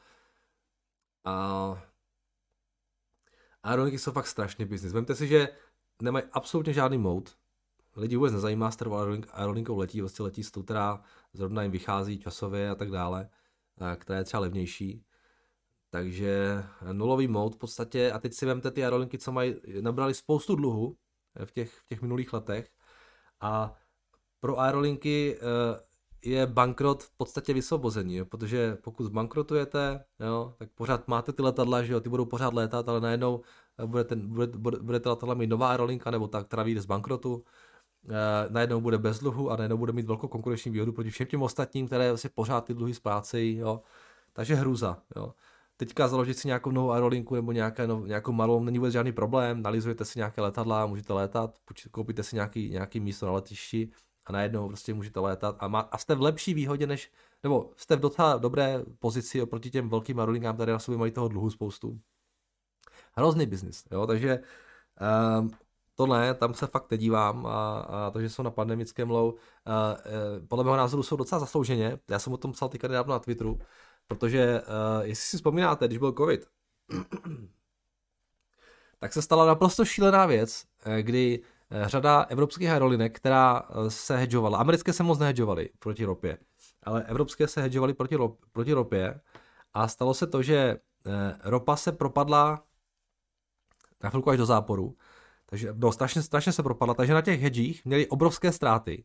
A 1.25 1.83
aerolinky 3.63 3.99
jsou 3.99 4.13
fakt 4.13 4.27
strašný 4.27 4.65
biznis. 4.65 4.93
Vemte 4.93 5.15
si, 5.15 5.29
že 5.29 5.49
nemají 6.03 6.25
absolutně 6.33 6.73
žádný 6.73 6.99
mode, 6.99 7.31
lidi 7.97 8.17
vůbec 8.17 8.33
nezajímá, 8.33 8.71
s 8.71 8.77
kterou 8.77 8.95
aerolinkou 9.33 9.79
letí, 9.79 10.01
vlastně 10.01 10.23
letí 10.23 10.45
s 10.45 10.51
tou, 10.51 10.63
která 10.63 11.03
zrovna 11.33 11.63
jim 11.63 11.73
vychází 11.73 12.19
časově 12.19 12.71
a 12.71 12.75
tak 12.75 12.91
dále, 12.91 13.29
která 13.97 14.19
je 14.19 14.25
třeba 14.25 14.41
levnější. 14.41 15.05
Takže 15.91 16.65
nulový 16.93 17.29
mod 17.29 17.55
v 17.55 17.59
podstatě, 17.59 18.13
a 18.13 18.19
teď 18.19 18.35
si 18.35 18.47
vemte 18.47 18.71
ty 18.71 18.85
aerolinky, 18.85 19.19
co 19.19 19.33
mají, 19.33 19.55
nabrali 19.81 20.15
spoustu 20.15 20.57
dluhu 20.57 20.97
v 21.45 21.53
těch, 21.53 21.73
v 21.73 21.87
těch 21.87 22.03
minulých 22.03 22.33
letech 22.33 22.71
a 23.41 23.75
pro 24.41 24.61
aerolinky 24.61 25.39
eh, 25.39 25.81
je 26.25 26.47
bankrot 26.47 27.03
v 27.03 27.11
podstatě 27.17 27.55
vysvobození, 27.55 28.17
jo? 28.17 28.25
protože 28.25 28.77
pokud 28.77 29.05
zbankrotujete, 29.05 30.05
jo, 30.21 30.55
tak 30.59 30.69
pořád 30.75 31.09
máte 31.09 31.33
ty 31.33 31.43
letadla, 31.43 31.83
že 31.83 31.93
jo, 31.93 32.01
ty 32.01 32.09
budou 32.09 32.25
pořád 32.25 32.55
létat, 32.55 32.89
ale 32.89 33.01
najednou 33.01 33.43
budete, 33.87 34.17
budete, 34.17 34.59
budete 34.59 35.09
letadla 35.09 35.35
mít 35.35 35.47
nová 35.47 35.71
aerolinka 35.71 36.11
nebo 36.11 36.29
ta, 36.29 36.45
která 36.45 36.63
vyjde 36.63 36.81
z 36.81 36.87
bankrotu, 36.87 37.45
Eh, 38.11 38.47
najednou 38.51 38.81
bude 38.81 38.99
bez 38.99 39.19
dluhu 39.19 39.51
a 39.51 39.57
najednou 39.57 39.77
bude 39.77 39.93
mít 39.93 40.07
velkou 40.07 40.29
konkurenční 40.29 40.71
výhodu 40.71 40.93
proti 40.93 41.11
všem 41.11 41.27
těm 41.27 41.43
ostatním, 41.43 41.87
které 41.87 42.17
si 42.17 42.29
pořád 42.29 42.65
ty 42.65 42.75
dluhy 42.75 42.95
splácejí. 42.95 43.63
Takže 44.33 44.55
hruza, 44.55 45.03
jo. 45.17 45.35
Teďka 45.77 46.09
založit 46.09 46.39
si 46.39 46.49
nějakou 46.49 46.71
novou 46.71 46.91
aerolinku 46.91 47.35
nebo 47.35 47.53
nějaké, 47.53 47.87
no, 47.87 48.07
nějakou 48.07 48.33
malou 48.33 48.65
není 48.65 48.79
vůbec 48.79 48.93
žádný 48.93 49.13
problém, 49.13 49.63
nalizujete 49.63 50.05
si 50.05 50.19
nějaké 50.19 50.41
letadla, 50.41 50.87
můžete 50.87 51.13
létat, 51.13 51.59
koupíte 51.91 52.23
si 52.23 52.37
nějaký, 52.37 52.71
nějaký 52.71 53.01
místo 53.01 53.27
na 53.27 53.33
letišti 53.33 53.91
a 54.27 54.33
najednou 54.33 54.69
prostě 54.69 54.95
můžete 54.95 55.21
létat 55.21 55.57
a, 55.59 55.69
má, 55.69 55.81
a 55.81 55.99
jste 55.99 56.15
v 56.15 56.23
lepší 56.23 56.55
výhodě 56.55 56.87
než, 56.87 57.13
nebo 57.43 57.71
jste 57.77 57.97
v 57.97 58.01
docela 58.01 58.37
dobré 58.37 58.83
pozici 58.99 59.43
oproti 59.43 59.71
těm 59.71 59.89
velkým 59.89 60.21
aerolinkám, 60.21 60.55
které 60.55 60.73
na 60.73 60.79
sobě 60.79 60.99
mají 60.99 61.13
toho 61.13 61.29
dluhu 61.29 61.51
spoustu. 61.51 62.01
Hrozný 63.17 63.47
biznis, 63.47 63.85
jo, 63.91 64.07
takže 64.07 64.41
um, 65.41 65.51
to 65.95 66.07
ne, 66.07 66.35
tam 66.35 66.55
se 66.55 66.67
fakt 66.67 66.91
nedívám 66.91 67.47
a, 67.47 67.79
a 67.79 68.11
to, 68.11 68.21
že 68.21 68.29
jsou 68.31 68.43
na 68.43 68.51
pandemickém 68.51 69.11
low, 69.11 69.35
a, 69.65 69.91
a, 69.91 69.97
e, 70.05 70.47
podle 70.49 70.65
mého 70.65 70.77
názoru 70.77 71.03
jsou 71.03 71.17
docela 71.17 71.39
zaslouženě. 71.39 71.99
Já 72.11 72.19
jsem 72.19 72.33
o 72.33 72.37
tom 72.37 72.53
psal 72.53 72.69
teďka 72.69 72.89
nedávno 72.89 73.13
na 73.13 73.19
Twitteru, 73.19 73.59
protože 74.07 74.41
e, 74.41 74.63
jestli 75.03 75.29
si 75.29 75.37
vzpomínáte, 75.37 75.87
když 75.87 75.99
byl 75.99 76.13
covid, 76.13 76.47
tak 78.99 79.13
se 79.13 79.23
stala 79.23 79.47
naprosto 79.47 79.85
šílená 79.85 80.27
věc, 80.27 80.65
e, 80.85 81.03
kdy 81.03 81.43
řada 81.83 82.23
evropských 82.23 82.71
aerolinek, 82.71 83.17
která 83.17 83.63
se 83.89 84.17
hedžovala, 84.17 84.59
americké 84.59 84.93
se 84.93 85.03
moc 85.03 85.19
nehedžovaly 85.19 85.71
proti 85.79 86.05
ropě, 86.05 86.39
ale 86.83 87.05
evropské 87.05 87.49
se 87.49 87.63
hedžovaly 87.63 87.95
proti, 87.95 88.17
proti 88.53 88.73
ropě 88.73 89.21
a 89.75 89.89
stalo 89.89 90.15
se 90.15 90.27
to, 90.27 90.43
že 90.43 90.77
ropa 91.45 91.77
se 91.77 91.93
propadla 91.93 92.65
na 94.03 94.11
chvilku 94.11 94.31
až 94.31 94.39
do 94.39 94.47
záporu 94.47 94.97
takže 95.55 95.69
no, 95.77 95.93
strašně, 95.93 96.23
strašně 96.23 96.53
se 96.53 96.63
propadla. 96.63 96.95
Takže 96.95 97.15
na 97.15 97.23
těch 97.23 97.41
hedžích 97.41 97.85
měli 97.85 98.07
obrovské 98.07 98.53
ztráty, 98.53 99.05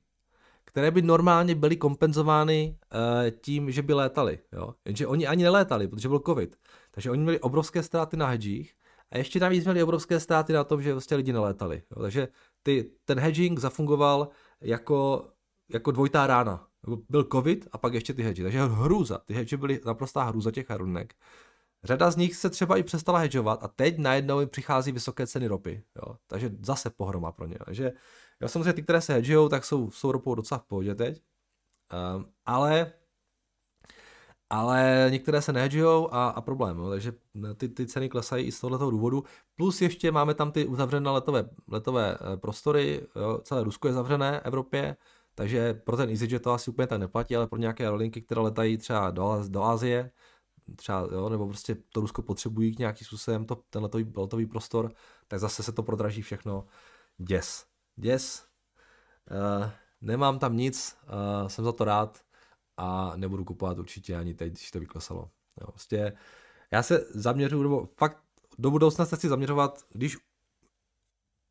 které 0.69 0.91
by 0.91 1.01
normálně 1.01 1.55
byly 1.55 1.77
kompenzovány 1.77 2.77
uh, 2.93 3.39
tím, 3.41 3.71
že 3.71 3.81
by 3.81 3.93
létali. 3.93 4.39
Jo? 4.53 4.73
Jenže 4.85 5.07
oni 5.07 5.27
ani 5.27 5.43
nelétali, 5.43 5.87
protože 5.87 6.07
byl 6.07 6.19
covid. 6.19 6.55
Takže 6.91 7.11
oni 7.11 7.21
měli 7.21 7.39
obrovské 7.39 7.83
ztráty 7.83 8.17
na 8.17 8.27
hedžích 8.27 8.73
a 9.11 9.17
ještě 9.17 9.39
navíc 9.39 9.63
měli 9.63 9.83
obrovské 9.83 10.19
ztráty 10.19 10.53
na 10.53 10.63
tom, 10.63 10.81
že 10.81 10.93
vlastně 10.93 11.17
lidi 11.17 11.33
nelétali. 11.33 11.83
Jo? 11.91 12.01
Takže 12.01 12.27
ty, 12.63 12.91
ten 13.05 13.19
hedging 13.19 13.59
zafungoval 13.59 14.27
jako, 14.61 15.27
jako 15.69 15.91
dvojitá 15.91 16.27
rána. 16.27 16.67
Byl 17.09 17.27
covid 17.31 17.67
a 17.71 17.77
pak 17.77 17.93
ještě 17.93 18.13
ty 18.13 18.23
hedgy. 18.23 18.43
Takže 18.43 18.61
hrůza. 18.61 19.17
Ty 19.17 19.33
hedgy 19.33 19.57
byly 19.57 19.79
naprostá 19.85 20.23
hrůza 20.23 20.51
těch 20.51 20.71
aeronek. 20.71 21.13
Řada 21.83 22.11
z 22.11 22.15
nich 22.15 22.35
se 22.35 22.49
třeba 22.49 22.77
i 22.77 22.83
přestala 22.83 23.19
hedžovat 23.19 23.63
a 23.63 23.67
teď 23.67 23.97
najednou 23.97 24.39
jim 24.39 24.49
přichází 24.49 24.91
vysoké 24.91 25.27
ceny 25.27 25.47
ropy. 25.47 25.83
Jo? 25.95 26.15
Takže 26.27 26.51
zase 26.61 26.89
pohroma 26.89 27.31
pro 27.31 27.47
ně. 27.47 27.57
Takže 27.65 27.91
jo, 28.41 28.47
samozřejmě 28.47 28.73
ty, 28.73 28.83
které 28.83 29.01
se 29.01 29.13
hedžují, 29.13 29.49
tak 29.49 29.65
jsou, 29.65 29.91
jsou 29.91 30.11
ropou 30.11 30.35
docela 30.35 30.57
v 30.59 30.63
pohodě 30.63 30.95
teď. 30.95 31.21
Um, 32.15 32.25
ale 32.45 32.93
ale 34.49 35.07
některé 35.09 35.41
se 35.41 35.53
nehedžují 35.53 36.07
a, 36.11 36.27
a 36.27 36.41
problém, 36.41 36.77
jo? 36.77 36.89
takže 36.89 37.13
ty, 37.57 37.69
ty 37.69 37.87
ceny 37.87 38.09
klesají 38.09 38.45
i 38.45 38.51
z 38.51 38.59
tohoto 38.59 38.91
důvodu. 38.91 39.23
Plus 39.55 39.81
ještě 39.81 40.11
máme 40.11 40.33
tam 40.33 40.51
ty 40.51 40.65
uzavřené 40.65 41.09
letové, 41.09 41.49
letové 41.67 42.17
eh, 42.21 42.37
prostory, 42.37 43.07
jo? 43.15 43.39
celé 43.43 43.63
Rusko 43.63 43.87
je 43.87 43.93
zavřené 43.93 44.39
Evropě, 44.39 44.97
takže 45.35 45.73
pro 45.73 45.97
ten 45.97 46.09
EasyJet 46.09 46.43
to 46.43 46.51
asi 46.51 46.71
úplně 46.71 46.87
tak 46.87 46.99
neplatí, 46.99 47.35
ale 47.35 47.47
pro 47.47 47.59
nějaké 47.59 47.89
rolinky, 47.89 48.21
které 48.21 48.41
letají 48.41 48.77
třeba 48.77 49.11
do, 49.11 49.43
do 49.47 49.63
Asie, 49.63 50.11
třeba, 50.75 51.07
jo, 51.11 51.29
nebo 51.29 51.47
prostě 51.47 51.75
to 51.89 52.01
Rusko 52.01 52.21
potřebují 52.21 52.75
k 52.75 52.79
nějakým 52.79 53.05
způsobem 53.05 53.45
to, 53.45 53.55
ten 53.55 53.83
letový, 53.83 54.13
letový 54.17 54.45
prostor, 54.45 54.91
tak 55.27 55.39
zase 55.39 55.63
se 55.63 55.71
to 55.71 55.83
prodraží 55.83 56.21
všechno. 56.21 56.65
Děs. 57.17 57.68
Děs. 57.99 58.45
Uh, 59.31 59.69
nemám 60.01 60.39
tam 60.39 60.57
nic, 60.57 60.97
uh, 61.03 61.47
jsem 61.47 61.65
za 61.65 61.71
to 61.71 61.83
rád 61.83 62.21
a 62.77 63.13
nebudu 63.15 63.45
kupovat 63.45 63.79
určitě 63.79 64.15
ani 64.15 64.33
teď, 64.33 64.53
když 64.53 64.71
to 64.71 64.79
vyklesalo. 64.79 65.29
Jo, 65.61 65.71
prostě 65.71 66.17
já 66.71 66.83
se 66.83 67.05
zaměřuju, 67.09 67.63
nebo 67.63 67.89
fakt 67.97 68.23
do 68.57 68.71
budoucna 68.71 69.05
se 69.05 69.15
chci 69.15 69.29
zaměřovat, 69.29 69.85
když 69.89 70.17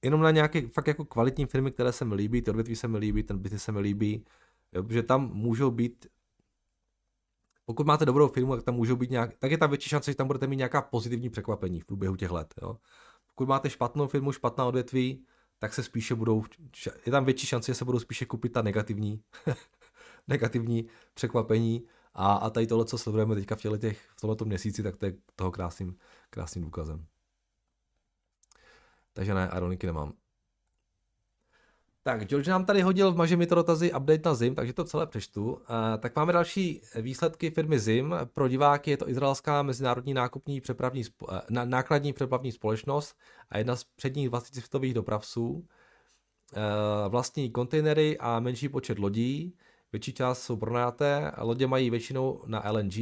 jenom 0.03 0.21
na 0.21 0.31
nějaké 0.31 0.69
fakt 0.69 0.87
jako 0.87 1.05
kvalitní 1.05 1.47
firmy, 1.47 1.71
které 1.71 1.93
se 1.93 2.05
mi 2.05 2.15
líbí, 2.15 2.43
ty 2.43 2.51
odvětví 2.51 2.77
se 2.77 2.89
mi 2.89 2.99
líbí, 2.99 3.23
ten 3.23 3.39
business 3.39 3.65
se 3.65 3.73
mi 3.73 3.81
líbí, 3.81 4.25
jo, 4.73 4.83
protože 4.83 5.03
tam 5.03 5.31
můžou 5.33 5.71
být 5.71 6.07
pokud 7.65 7.87
máte 7.87 8.07
dobrou 8.07 8.29
firmu, 8.29 8.57
tak 8.57 8.65
tam 8.65 8.75
můžou 8.75 8.97
být 8.97 9.11
nějak, 9.11 9.39
tak 9.39 9.51
je 9.51 9.59
tam 9.59 9.71
větší 9.71 9.89
šance, 9.89 10.11
že 10.11 10.17
tam 10.17 10.27
budete 10.27 10.47
mít 10.47 10.57
nějaká 10.57 10.83
pozitivní 10.83 11.31
překvapení 11.31 11.81
v 11.81 11.85
průběhu 11.85 12.17
těch 12.17 12.31
let. 12.31 12.55
Jo. 12.63 12.79
Pokud 13.27 13.49
máte 13.49 13.71
špatnou 13.71 14.07
firmu, 14.07 14.33
špatná 14.33 14.65
odvětví, 14.65 15.27
tak 15.59 15.75
se 15.75 15.83
spíše 15.83 16.15
budou, 16.15 16.45
je 17.07 17.13
tam 17.13 17.25
větší 17.25 17.47
šance, 17.47 17.71
že 17.73 17.75
se 17.75 17.85
budou 17.85 17.99
spíše 17.99 18.27
kupit 18.27 18.53
ta 18.53 18.63
negativní, 18.63 19.23
negativní 20.29 20.89
překvapení 21.15 21.87
a, 22.15 22.33
a 22.33 22.51
tady 22.51 22.67
tohle, 22.67 22.85
co 22.85 22.99
sledujeme 22.99 23.35
teďka 23.35 23.57
v, 23.57 23.79
těch, 23.79 24.09
v 24.17 24.21
tomto 24.21 24.45
měsíci, 24.45 24.83
tak 24.83 24.97
to 24.97 25.07
je 25.07 25.15
toho 25.37 25.51
krásným, 25.51 25.97
krásným 26.31 26.65
důkazem. 26.65 27.07
Takže 29.13 29.35
ne, 29.35 29.51
ironiky 29.57 29.87
nemám. 29.87 30.13
Tak, 32.03 32.25
George 32.25 32.49
nám 32.49 32.65
tady 32.65 32.83
hodil 32.83 33.13
v 33.13 33.17
Maže 33.17 33.47
to 33.47 33.55
dotazy 33.55 33.93
update 33.93 34.21
na 34.25 34.35
ZIM, 34.35 34.55
takže 34.55 34.73
to 34.73 34.85
celé 34.85 35.07
přečtu. 35.07 35.53
Uh, 35.53 35.61
tak 35.99 36.17
máme 36.17 36.33
další 36.33 36.83
výsledky 36.95 37.51
firmy 37.51 37.79
ZIM. 37.79 38.15
Pro 38.25 38.49
diváky 38.49 38.91
je 38.91 38.97
to 38.97 39.09
izraelská 39.09 39.63
mezinárodní 39.63 40.15
nákupní 40.15 40.61
přepravní, 40.61 41.03
uh, 41.23 41.39
nákladní 41.65 42.13
přepravní 42.13 42.53
společnost 42.53 43.17
a 43.51 43.59
jedna 43.59 43.77
z 43.77 43.85
předních 43.85 44.29
20 44.29 44.55
světových 44.55 44.95
dopravců. 44.95 45.51
Uh, 45.51 45.63
vlastní 47.09 47.51
kontejnery 47.51 48.19
a 48.19 48.41
menší 48.41 48.69
počet 48.69 48.99
lodí. 48.99 49.57
Větší 49.93 50.13
část 50.13 50.43
jsou 50.43 50.57
pronajaté, 50.57 51.33
lodě 51.39 51.67
mají 51.67 51.91
většinou 51.91 52.43
na 52.47 52.71
LNG, 52.71 52.97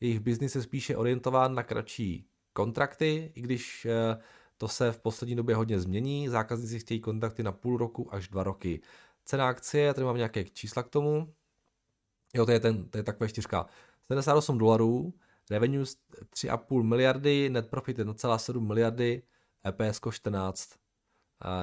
jejich 0.00 0.20
biznis 0.20 0.54
je 0.54 0.62
spíše 0.62 0.96
orientován 0.96 1.54
na 1.54 1.62
kratší 1.62 2.26
kontrakty, 2.52 3.32
i 3.34 3.40
když 3.40 3.86
uh, 3.86 4.22
to 4.58 4.68
se 4.68 4.92
v 4.92 4.98
poslední 4.98 5.36
době 5.36 5.54
hodně 5.54 5.80
změní, 5.80 6.28
zákazníci 6.28 6.78
chtějí 6.78 7.00
kontakty 7.00 7.42
na 7.42 7.52
půl 7.52 7.76
roku 7.76 8.14
až 8.14 8.28
dva 8.28 8.42
roky. 8.42 8.80
Cena 9.24 9.48
akcie, 9.48 9.94
tady 9.94 10.04
mám 10.04 10.16
nějaké 10.16 10.44
čísla 10.44 10.82
k 10.82 10.88
tomu. 10.88 11.34
Jo, 12.34 12.46
to 12.46 12.52
je, 12.52 12.60
ten, 12.60 12.88
to 12.88 12.98
je 12.98 13.04
takové 13.04 13.28
čtyřka. 13.28 13.66
78 14.06 14.58
dolarů, 14.58 15.14
revenue 15.50 15.84
3,5 15.84 16.82
miliardy, 16.82 17.50
net 17.50 17.70
profit 17.70 17.98
1,7 17.98 18.60
miliardy, 18.60 19.22
EPS 19.66 20.00
14, 20.10 20.70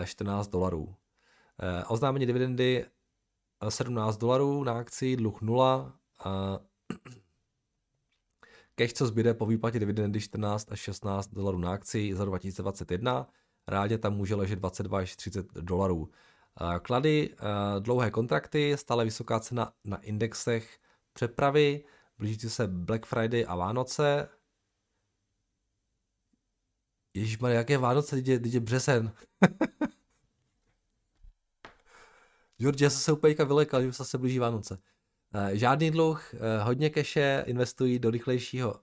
14 0.06 0.48
dolarů. 0.48 0.96
E, 1.60 1.86
oznámení 1.86 2.26
dividendy 2.26 2.86
17 3.70 4.18
dolarů 4.18 4.64
na 4.64 4.74
akci, 4.74 5.16
dluh 5.16 5.42
0, 5.42 5.94
Cash, 8.76 8.94
co 8.94 9.08
zbyde 9.08 9.34
po 9.34 9.46
výplatě 9.46 9.80
dividendy 9.80 10.22
14 10.22 10.72
až 10.72 10.80
16 10.80 11.28
dolarů 11.28 11.58
na 11.58 11.72
akci 11.72 12.16
za 12.16 12.26
2021, 12.26 13.28
reálně 13.68 13.98
tam 13.98 14.14
může 14.14 14.36
ležet 14.36 14.56
22 14.56 15.00
až 15.00 15.16
30 15.16 15.54
dolarů. 15.54 16.10
Klady, 16.82 17.36
dlouhé 17.80 18.12
kontrakty, 18.12 18.78
stále 18.78 19.06
vysoká 19.06 19.40
cena 19.40 19.74
na 19.84 19.98
indexech 19.98 20.80
přepravy, 21.14 21.86
blížící 22.18 22.50
se 22.50 22.68
Black 22.68 23.06
Friday 23.06 23.46
a 23.48 23.56
Vánoce. 23.56 24.30
Ježišmarja, 27.14 27.58
jaké 27.58 27.78
Vánoce, 27.78 28.16
teď 28.16 28.54
je 28.54 28.60
březen. 28.60 29.12
George, 32.58 32.82
já 32.84 32.90
jsem 32.90 33.00
se 33.00 33.12
úplně 33.12 33.36
vylekal, 33.46 33.82
že 33.82 33.94
se 33.94 34.18
blíží 34.18 34.40
Vánoce. 34.40 34.78
Eh, 35.36 35.58
žádný 35.58 35.92
dluh, 35.92 36.34
eh, 36.34 36.64
hodně 36.64 36.90
keše, 36.90 37.44
investují 37.48 38.00
do 38.00 38.12
rychlejšího 38.12 38.76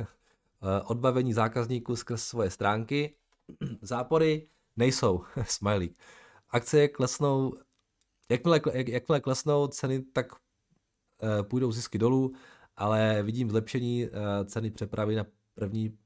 eh, 0.00 0.06
odbavení 0.84 1.32
zákazníků 1.32 1.96
skrz 1.96 2.22
svoje 2.22 2.50
stránky. 2.50 3.14
Zápory 3.82 4.48
nejsou, 4.76 5.24
smiley. 5.44 5.94
Akcie 6.48 6.88
klesnou, 6.88 7.54
jakmile, 8.28 8.60
jak, 8.72 8.88
jakmile 8.88 9.20
klesnou 9.20 9.66
ceny, 9.66 10.02
tak 10.02 10.32
půjdou 11.42 11.72
zisky 11.72 11.98
dolů, 11.98 12.32
ale 12.76 13.22
vidím 13.22 13.50
zlepšení 13.50 14.08
ceny 14.44 14.70
přepravy 14.70 15.16
na 15.16 15.26
první 15.54 15.98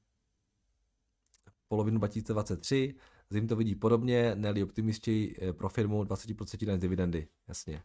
polovinu 1.69 1.99
2023. 1.99 2.95
Zim 3.31 3.49
to 3.49 3.57
vidí 3.57 3.75
podobně, 3.75 4.35
ne 4.35 4.65
optimisti 4.65 5.37
pro 5.53 5.69
firmu 5.69 6.05
20% 6.05 6.79
dividendy, 6.79 7.29
jasně. 7.49 7.83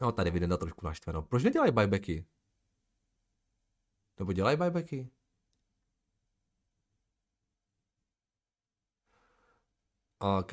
No, 0.00 0.12
ta 0.12 0.24
dividenda 0.24 0.56
trošku 0.56 0.86
naštve, 0.86 1.12
no. 1.12 1.22
Proč 1.22 1.42
nedělají 1.44 1.72
buybacky? 1.72 2.26
Nebo 4.18 4.32
dělají 4.32 4.56
buybacky? 4.56 5.10
OK. 10.18 10.52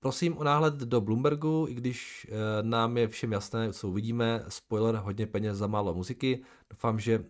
Prosím 0.00 0.38
o 0.38 0.44
náhled 0.44 0.74
do 0.74 1.00
Bloombergu, 1.00 1.66
i 1.68 1.74
když 1.74 2.26
e, 2.30 2.62
nám 2.62 2.96
je 2.96 3.08
všem 3.08 3.32
jasné, 3.32 3.72
co 3.72 3.88
uvidíme. 3.88 4.44
Spoiler, 4.48 4.94
hodně 4.94 5.26
peněz 5.26 5.56
za 5.56 5.66
málo 5.66 5.94
muziky. 5.94 6.44
Doufám, 6.70 7.00
že 7.00 7.14
e, 7.14 7.24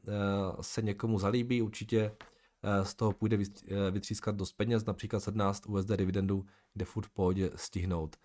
se 0.61 0.83
někomu 0.83 1.19
zalíbí. 1.19 1.63
Určitě 1.63 2.17
e, 2.63 2.85
z 2.85 2.95
toho 2.95 3.13
půjde 3.13 3.39
vytřískat 3.91 4.37
dost 4.37 4.53
peněz, 4.53 4.85
například 4.85 5.21
17 5.21 5.67
USD 5.67 5.89
dividendu, 5.89 6.47
kde 6.73 6.85
furt 6.85 7.07
v 7.07 7.11
pohodě 7.11 7.51
stihnout. 7.57 8.17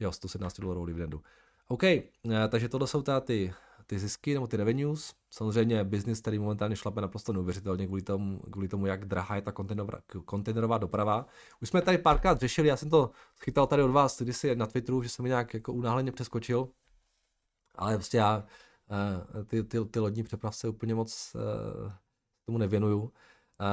Jo, 0.00 0.12
117 0.12 0.60
dolarů 0.60 0.86
dividendu. 0.86 1.22
OK, 1.68 1.84
eh, 1.84 2.10
takže 2.48 2.68
tohle 2.68 2.86
jsou 2.86 3.02
ty, 3.02 3.54
ty 3.86 3.98
zisky 3.98 4.34
nebo 4.34 4.46
ty 4.46 4.56
revenues. 4.56 5.14
Samozřejmě 5.30 5.84
business, 5.84 6.20
který 6.20 6.38
momentálně 6.38 6.76
šlape 6.76 7.00
naprosto 7.00 7.32
neuvěřitelně 7.32 7.86
kvůli 7.86 8.02
tomu, 8.02 8.40
kvůli 8.40 8.68
tomu 8.68 8.86
jak 8.86 9.04
drahá 9.04 9.36
je 9.36 9.42
ta 9.42 9.52
kontejnerová 10.24 10.78
doprava. 10.78 11.26
Už 11.62 11.68
jsme 11.68 11.82
tady 11.82 11.98
párkrát 11.98 12.40
řešili, 12.40 12.68
já 12.68 12.76
jsem 12.76 12.90
to 12.90 13.10
chytal 13.44 13.66
tady 13.66 13.82
od 13.82 13.90
vás 13.90 14.22
kdysi 14.22 14.56
na 14.56 14.66
Twitteru, 14.66 15.02
že 15.02 15.08
jsem 15.08 15.22
mi 15.22 15.28
nějak 15.28 15.54
jako 15.54 15.72
unáhleně 15.72 16.12
přeskočil. 16.12 16.68
Ale 17.74 17.94
prostě 17.94 18.16
já 18.16 18.44
eh, 19.40 19.44
ty, 19.44 19.62
ty, 19.62 19.84
ty 19.84 19.98
lodní 19.98 20.22
přepravce 20.22 20.68
úplně 20.68 20.94
moc 20.94 21.36
eh, 21.36 21.92
tomu 22.46 22.58
nevěnuju. 22.58 23.12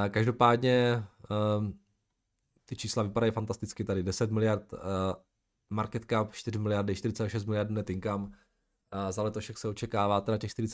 Každopádně 0.09 1.03
ty 2.65 2.75
čísla 2.75 3.03
vypadají 3.03 3.31
fantasticky 3.31 3.83
tady. 3.83 4.03
10 4.03 4.31
miliard 4.31 4.73
market 5.73 6.05
cap 6.05 6.33
4 6.33 6.59
miliardy, 6.59 6.93
4,6 6.93 7.45
miliard 7.45 7.69
net 7.69 7.89
income. 7.89 8.31
A 8.91 9.11
za 9.11 9.23
letošek 9.23 9.57
se 9.57 9.67
očekává 9.67 10.21
teda 10.21 10.37
těch 10.37 10.51
4, 10.51 10.73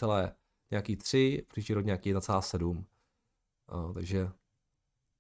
nějaký 0.72 0.96
3, 0.96 1.46
příští 1.48 1.74
rok 1.74 1.86
nějaký 1.86 2.14
1,7. 2.14 2.86
takže 3.94 4.30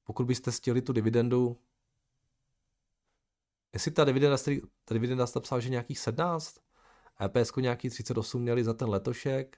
pokud 0.03 0.25
byste 0.25 0.51
chtěli 0.51 0.81
tu 0.81 0.93
dividendu, 0.93 1.59
jestli 3.73 3.91
ta 3.91 4.05
dividenda, 4.05 4.37
ta 4.85 4.93
dividenda 4.93 5.27
jste 5.27 5.39
psal, 5.39 5.61
že 5.61 5.69
nějakých 5.69 5.99
17, 5.99 6.59
EPS 7.21 7.55
nějaký 7.55 7.89
38 7.89 8.41
měli 8.41 8.63
za 8.63 8.73
ten 8.73 8.89
letošek, 8.89 9.57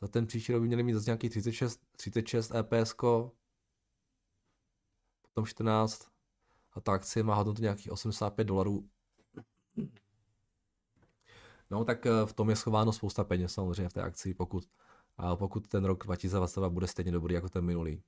za 0.00 0.08
ten 0.08 0.26
příští 0.26 0.52
rok 0.52 0.62
by 0.62 0.66
měli 0.66 0.82
mít 0.82 0.92
zase 0.92 1.10
nějaký 1.10 1.28
36, 1.28 1.80
36 1.96 2.52
EPS, 2.54 2.94
potom 5.22 5.46
14 5.46 6.08
a 6.72 6.80
ta 6.80 6.92
akcie 6.92 7.22
má 7.22 7.34
hodnotu 7.34 7.62
nějakých 7.62 7.92
85 7.92 8.44
dolarů 8.44 8.88
No 11.70 11.84
tak 11.84 12.06
eh, 12.06 12.26
v 12.26 12.32
tom 12.32 12.50
je 12.50 12.56
schováno 12.56 12.92
spousta 12.92 13.24
peněz 13.24 13.52
samozřejmě 13.52 13.88
v 13.88 13.92
té 13.92 14.02
akci, 14.02 14.34
pokud, 14.34 14.64
a 15.16 15.36
pokud 15.36 15.68
ten 15.68 15.84
rok 15.84 16.04
2022 16.04 16.70
bude 16.70 16.86
stejně 16.86 17.12
dobrý 17.12 17.34
jako 17.34 17.48
ten 17.48 17.64
minulý. 17.64 18.02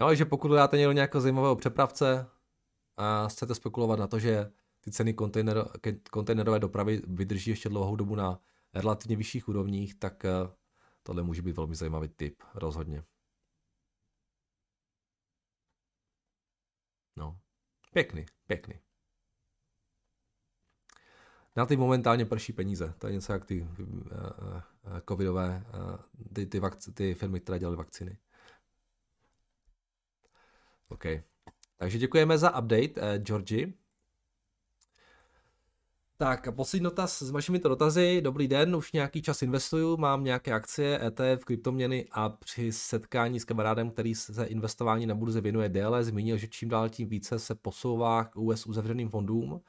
Jo, 0.00 0.14
že 0.14 0.24
pokud 0.24 0.48
dáte 0.48 0.76
někdo 0.76 0.92
nějakého 0.92 1.20
zajímavého 1.20 1.56
přepravce 1.56 2.26
a 2.96 3.28
chcete 3.28 3.54
spekulovat 3.54 3.98
na 3.98 4.06
to, 4.06 4.18
že 4.18 4.52
ty 4.80 4.90
ceny 4.90 5.14
kontejner, 5.14 5.64
kontejnerové 6.10 6.58
dopravy 6.58 7.02
vydrží 7.06 7.50
ještě 7.50 7.68
dlouhou 7.68 7.96
dobu 7.96 8.14
na 8.14 8.40
relativně 8.74 9.16
vyšších 9.16 9.48
úrovních, 9.48 9.94
tak 9.94 10.24
eh, 10.24 10.30
tohle 11.02 11.22
může 11.22 11.42
být 11.42 11.56
velmi 11.56 11.74
zajímavý 11.74 12.08
tip, 12.08 12.42
rozhodně. 12.54 13.04
No, 17.16 17.38
pěkný, 17.92 18.26
pěkný. 18.46 18.85
Na 21.56 21.66
ty 21.66 21.76
momentálně 21.76 22.24
prší 22.24 22.52
peníze. 22.52 22.94
To 22.98 23.06
je 23.06 23.12
něco 23.12 23.32
jak 23.32 23.44
ty 23.44 23.62
uh, 23.62 23.86
uh, 23.86 24.60
covidové, 25.08 25.64
uh, 25.74 25.96
ty, 26.32 26.46
ty, 26.46 26.60
vakc- 26.60 26.92
ty 26.94 27.14
firmy, 27.14 27.40
které 27.40 27.58
dělaly 27.58 27.76
vakcíny. 27.76 28.18
OK. 30.88 31.04
Takže 31.76 31.98
děkujeme 31.98 32.38
za 32.38 32.58
update, 32.58 33.00
uh, 33.00 33.22
Georgi. 33.22 33.74
Tak 36.18 36.54
poslední 36.54 36.84
dotaz 36.84 37.22
s 37.22 37.30
vašimi 37.30 37.58
to 37.58 37.68
dotazy. 37.68 38.20
Dobrý 38.20 38.48
den, 38.48 38.76
už 38.76 38.92
nějaký 38.92 39.22
čas 39.22 39.42
investuju, 39.42 39.96
mám 39.96 40.24
nějaké 40.24 40.52
akcie, 40.52 41.06
ETF, 41.06 41.44
kryptoměny 41.44 42.08
a 42.12 42.28
při 42.28 42.72
setkání 42.72 43.40
s 43.40 43.44
kamarádem, 43.44 43.90
který 43.90 44.14
se 44.14 44.44
investování 44.44 45.06
na 45.06 45.14
burze 45.14 45.40
věnuje 45.40 45.68
déle, 45.68 46.04
zmínil, 46.04 46.36
že 46.36 46.48
čím 46.48 46.68
dál 46.68 46.88
tím 46.88 47.08
více 47.08 47.38
se 47.38 47.54
posouvá 47.54 48.24
k 48.24 48.36
US 48.36 48.66
uzavřeným 48.66 49.10
fondům 49.10 49.60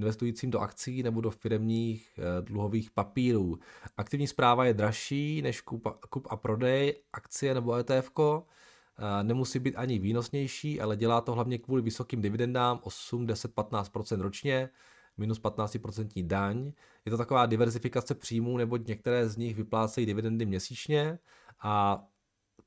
investujícím 0.00 0.50
do 0.50 0.60
akcí 0.60 1.02
nebo 1.02 1.20
do 1.20 1.30
firmních 1.30 2.18
eh, 2.18 2.42
dluhových 2.42 2.90
papírů. 2.90 3.58
Aktivní 3.96 4.26
zpráva 4.26 4.64
je 4.64 4.74
dražší 4.74 5.42
než 5.42 5.60
kup, 5.60 6.26
a 6.30 6.36
prodej 6.36 6.94
akcie 7.12 7.54
nebo 7.54 7.74
ETF. 7.74 8.10
Eh, 8.18 9.24
nemusí 9.24 9.58
být 9.58 9.76
ani 9.76 9.98
výnosnější, 9.98 10.80
ale 10.80 10.96
dělá 10.96 11.20
to 11.20 11.32
hlavně 11.32 11.58
kvůli 11.58 11.82
vysokým 11.82 12.22
dividendám 12.22 12.80
8, 12.82 13.26
10, 13.26 13.54
15% 13.54 14.20
ročně, 14.20 14.68
minus 15.16 15.40
15% 15.40 16.26
daň. 16.26 16.72
Je 17.04 17.10
to 17.10 17.18
taková 17.18 17.46
diverzifikace 17.46 18.14
příjmů, 18.14 18.56
neboť 18.56 18.86
některé 18.86 19.28
z 19.28 19.36
nich 19.36 19.56
vyplácejí 19.56 20.06
dividendy 20.06 20.46
měsíčně 20.46 21.18
a 21.60 22.04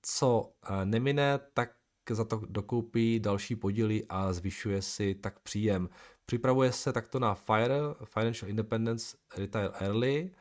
co 0.01 0.51
eh, 0.63 0.86
nemine, 0.86 1.39
tak 1.53 1.69
za 2.09 2.25
to 2.25 2.41
dokoupí 2.49 3.19
další 3.19 3.55
podíly 3.55 4.05
a 4.09 4.34
zvyšuje 4.34 4.81
si 4.81 5.15
tak 5.15 5.39
příjem. 5.39 5.89
Připravuje 6.26 6.71
se 6.71 6.93
takto 6.93 7.19
na 7.19 7.34
FIRE, 7.34 7.80
Financial 8.05 8.49
Independence 8.49 9.17
Retire 9.38 9.69
Early. 9.80 10.32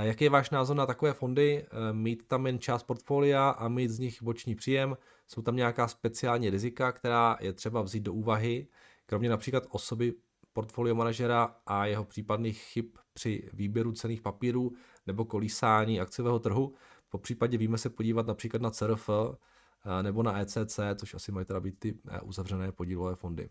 Jaký 0.00 0.24
je 0.24 0.30
váš 0.30 0.50
názor 0.50 0.76
na 0.76 0.86
takové 0.86 1.12
fondy? 1.12 1.66
Eh, 1.66 1.92
mít 1.92 2.28
tam 2.28 2.46
jen 2.46 2.58
část 2.58 2.82
portfolia 2.82 3.50
a 3.50 3.68
mít 3.68 3.88
z 3.88 3.98
nich 3.98 4.22
boční 4.22 4.54
příjem? 4.54 4.96
Jsou 5.26 5.42
tam 5.42 5.56
nějaká 5.56 5.88
speciální 5.88 6.50
rizika, 6.50 6.92
která 6.92 7.36
je 7.40 7.52
třeba 7.52 7.82
vzít 7.82 8.02
do 8.02 8.12
úvahy? 8.12 8.66
kromě 9.06 9.28
například 9.28 9.64
osoby 9.70 10.14
portfolio 10.52 10.94
manažera 10.94 11.56
a 11.66 11.86
jeho 11.86 12.04
případných 12.04 12.58
chyb 12.62 12.86
při 13.12 13.50
výběru 13.52 13.92
cených 13.92 14.22
papírů 14.22 14.72
nebo 15.06 15.24
kolísání 15.24 16.00
akciového 16.00 16.38
trhu. 16.38 16.74
Po 17.08 17.18
případě 17.18 17.58
víme 17.58 17.78
se 17.78 17.90
podívat 17.90 18.26
například 18.26 18.62
na 18.62 18.70
CRF 18.70 19.10
eh, 19.10 20.02
nebo 20.02 20.22
na 20.22 20.40
ECC, 20.40 20.80
což 20.96 21.14
asi 21.14 21.32
mají 21.32 21.46
teda 21.46 21.60
být 21.60 21.78
ty 21.78 21.98
eh, 22.08 22.20
uzavřené 22.20 22.72
podílové 22.72 23.14
fondy. 23.14 23.50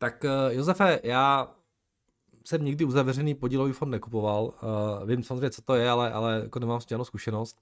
Tak 0.00 0.24
eh, 0.24 0.54
Josefe, 0.54 1.00
já 1.02 1.54
jsem 2.44 2.64
nikdy 2.64 2.84
uzavřený 2.84 3.34
podílový 3.34 3.72
fond 3.72 3.90
nekupoval. 3.90 4.44
Uh, 4.44 5.08
vím 5.08 5.22
samozřejmě, 5.22 5.50
co 5.50 5.62
to 5.62 5.74
je, 5.74 5.90
ale, 5.90 6.12
ale 6.12 6.40
jako 6.44 6.58
nemám 6.58 6.80
s 6.80 6.86
tím 6.86 7.04
zkušenost. 7.04 7.60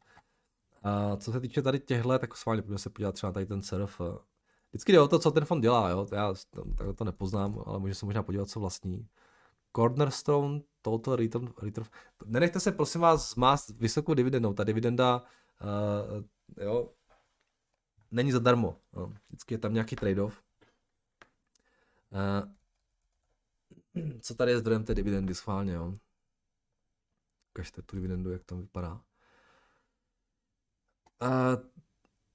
Uh, 0.84 1.18
co 1.18 1.32
se 1.32 1.40
týče 1.40 1.62
tady 1.62 1.80
těchhle, 1.80 2.18
tak 2.18 2.36
sválně 2.36 2.62
pojďme 2.62 2.78
se 2.78 2.90
podívat 2.90 3.14
třeba 3.14 3.32
tady 3.32 3.46
ten 3.46 3.62
CRF. 3.62 4.00
Vždycky 4.70 4.92
jde 4.92 5.00
o 5.00 5.08
to, 5.08 5.18
co 5.18 5.30
ten 5.30 5.44
fond 5.44 5.60
dělá, 5.60 5.88
jo? 5.88 6.06
já 6.12 6.34
takhle 6.76 6.94
to 6.94 7.04
nepoznám, 7.04 7.62
ale 7.66 7.78
můžu 7.78 7.94
se 7.94 8.06
možná 8.06 8.22
podívat, 8.22 8.48
co 8.48 8.60
vlastní. 8.60 9.06
Cornerstone 9.76 10.60
Total 10.82 11.16
Return, 11.16 11.48
return. 11.62 11.86
Nenechte 12.24 12.60
se 12.60 12.72
prosím 12.72 13.00
vás 13.00 13.34
zmást 13.34 13.70
vysokou 13.70 14.14
dividendou. 14.14 14.52
Ta 14.52 14.64
dividenda 14.64 15.22
uh, 15.62 16.24
jo, 16.64 16.90
není 18.10 18.32
zadarmo. 18.32 18.76
No. 18.92 19.12
Vždycky 19.28 19.54
je 19.54 19.58
tam 19.58 19.74
nějaký 19.74 19.96
trade-off. 19.96 20.47
Co 24.20 24.34
tady 24.34 24.52
je 24.52 24.58
zdrojem 24.58 24.84
té 24.84 24.94
dividendy 24.94 25.34
schválně, 25.34 25.72
jo? 25.72 25.98
Ukažte 27.50 27.82
tu 27.82 27.96
dividendu, 27.96 28.30
jak 28.30 28.44
tam 28.44 28.60
vypadá. 28.60 29.04
Uh, 31.22 31.28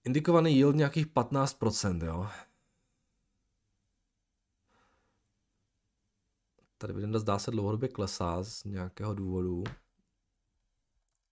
indikovaný 0.04 0.56
yield 0.56 0.76
nějakých 0.76 1.08
15%, 1.08 2.06
jo? 2.06 2.28
Ta 6.78 6.88
dividenda 6.88 7.20
zdá 7.20 7.40
se 7.40 7.52
dlouhodobě 7.52 7.90
klesá 7.90 8.44
z 8.44 8.64
nějakého 8.64 9.14
důvodu. 9.14 9.64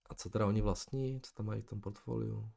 A 0.06 0.14
co 0.14 0.30
teda 0.30 0.46
oni 0.46 0.60
vlastní? 0.60 1.20
Co 1.20 1.34
tam 1.34 1.46
mají 1.46 1.62
v 1.62 1.66
tom 1.66 1.80
portfoliu? 1.80 2.52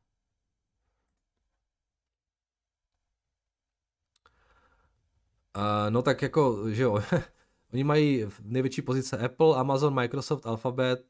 No 5.89 6.01
tak 6.01 6.21
jako, 6.21 6.69
že 6.69 6.83
jo, 6.83 7.03
oni 7.73 7.83
mají 7.83 8.25
největší 8.41 8.81
pozice 8.81 9.17
Apple, 9.17 9.57
Amazon, 9.57 9.93
Microsoft, 9.93 10.45
Alphabet, 10.45 11.05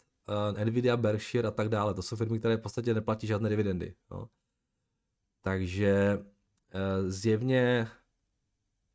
uh, 0.53 0.65
Nvidia, 0.65 0.97
Berkshire 0.97 1.47
a 1.47 1.51
tak 1.51 1.69
dále. 1.69 1.93
To 1.93 2.01
jsou 2.01 2.15
firmy, 2.15 2.39
které 2.39 2.57
v 2.57 2.61
podstatě 2.61 2.93
neplatí 2.93 3.27
žádné 3.27 3.49
dividendy. 3.49 3.95
No. 4.11 4.29
Takže 5.41 6.17
uh, 6.19 7.09
zjevně 7.09 7.87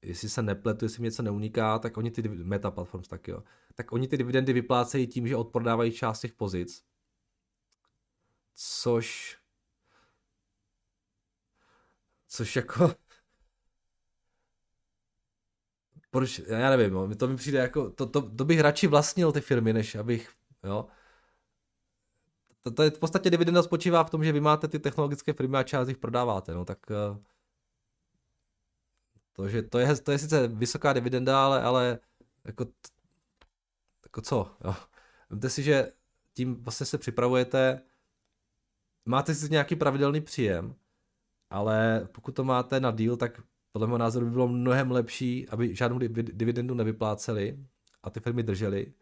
jestli 0.02 0.28
se 0.28 0.42
nepletu, 0.42 0.84
jestli 0.84 1.00
mi 1.02 1.06
něco 1.06 1.22
neuniká, 1.22 1.78
tak 1.78 1.96
oni 1.96 2.10
ty 2.10 2.28
meta 2.28 2.70
platforms 2.70 3.08
tak 3.08 3.28
jo, 3.28 3.42
tak 3.74 3.92
oni 3.92 4.08
ty 4.08 4.16
dividendy 4.16 4.52
vyplácejí 4.52 5.06
tím, 5.06 5.28
že 5.28 5.36
odprodávají 5.36 5.92
část 5.92 6.20
těch 6.20 6.32
pozic. 6.32 6.84
Což 8.54 9.38
což 12.28 12.56
jako 12.56 12.94
proč, 16.10 16.38
já 16.46 16.70
nevím, 16.70 16.92
no, 16.94 17.14
to 17.14 17.28
mi 17.28 17.36
přijde 17.36 17.58
jako, 17.58 17.90
to, 17.90 18.06
to, 18.06 18.30
to 18.30 18.44
bych 18.44 18.60
radši 18.60 18.86
vlastnil 18.86 19.32
ty 19.32 19.40
firmy, 19.40 19.72
než 19.72 19.94
abych, 19.94 20.30
jo. 20.64 20.86
To, 22.62 22.70
to 22.70 22.82
je 22.82 22.90
v 22.90 22.98
podstatě 22.98 23.30
dividenda 23.30 23.62
spočívá 23.62 24.04
v 24.04 24.10
tom, 24.10 24.24
že 24.24 24.32
vy 24.32 24.40
máte 24.40 24.68
ty 24.68 24.78
technologické 24.78 25.32
firmy 25.32 25.56
a 25.56 25.62
část 25.62 25.88
jich 25.88 25.98
prodáváte, 25.98 26.54
no 26.54 26.64
tak 26.64 26.78
uh, 26.90 27.18
to, 29.32 29.48
že 29.48 29.62
to 29.62 29.78
je, 29.78 29.96
to 29.96 30.12
je 30.12 30.18
sice 30.18 30.48
vysoká 30.48 30.92
dividenda, 30.92 31.44
ale, 31.44 31.62
ale 31.62 31.98
jako, 32.44 32.66
jako 34.04 34.20
co, 34.20 34.56
jo. 34.64 34.74
Vemte 35.30 35.50
si, 35.50 35.62
že 35.62 35.92
tím 36.34 36.54
vlastně 36.54 36.86
se 36.86 36.98
připravujete, 36.98 37.82
máte 39.04 39.34
si 39.34 39.50
nějaký 39.50 39.76
pravidelný 39.76 40.20
příjem, 40.20 40.74
ale 41.50 42.08
pokud 42.12 42.32
to 42.32 42.44
máte 42.44 42.80
na 42.80 42.90
deal, 42.90 43.16
tak 43.16 43.40
podle 43.72 43.86
mého 43.86 43.98
názoru 43.98 44.26
by 44.26 44.32
bylo 44.32 44.48
mnohem 44.48 44.90
lepší, 44.90 45.48
aby 45.48 45.76
žádnou 45.76 45.98
dividendu 46.22 46.74
nevypláceli 46.74 47.58
a 48.02 48.10
ty 48.10 48.20
firmy 48.20 48.42
drželi. 48.42 48.92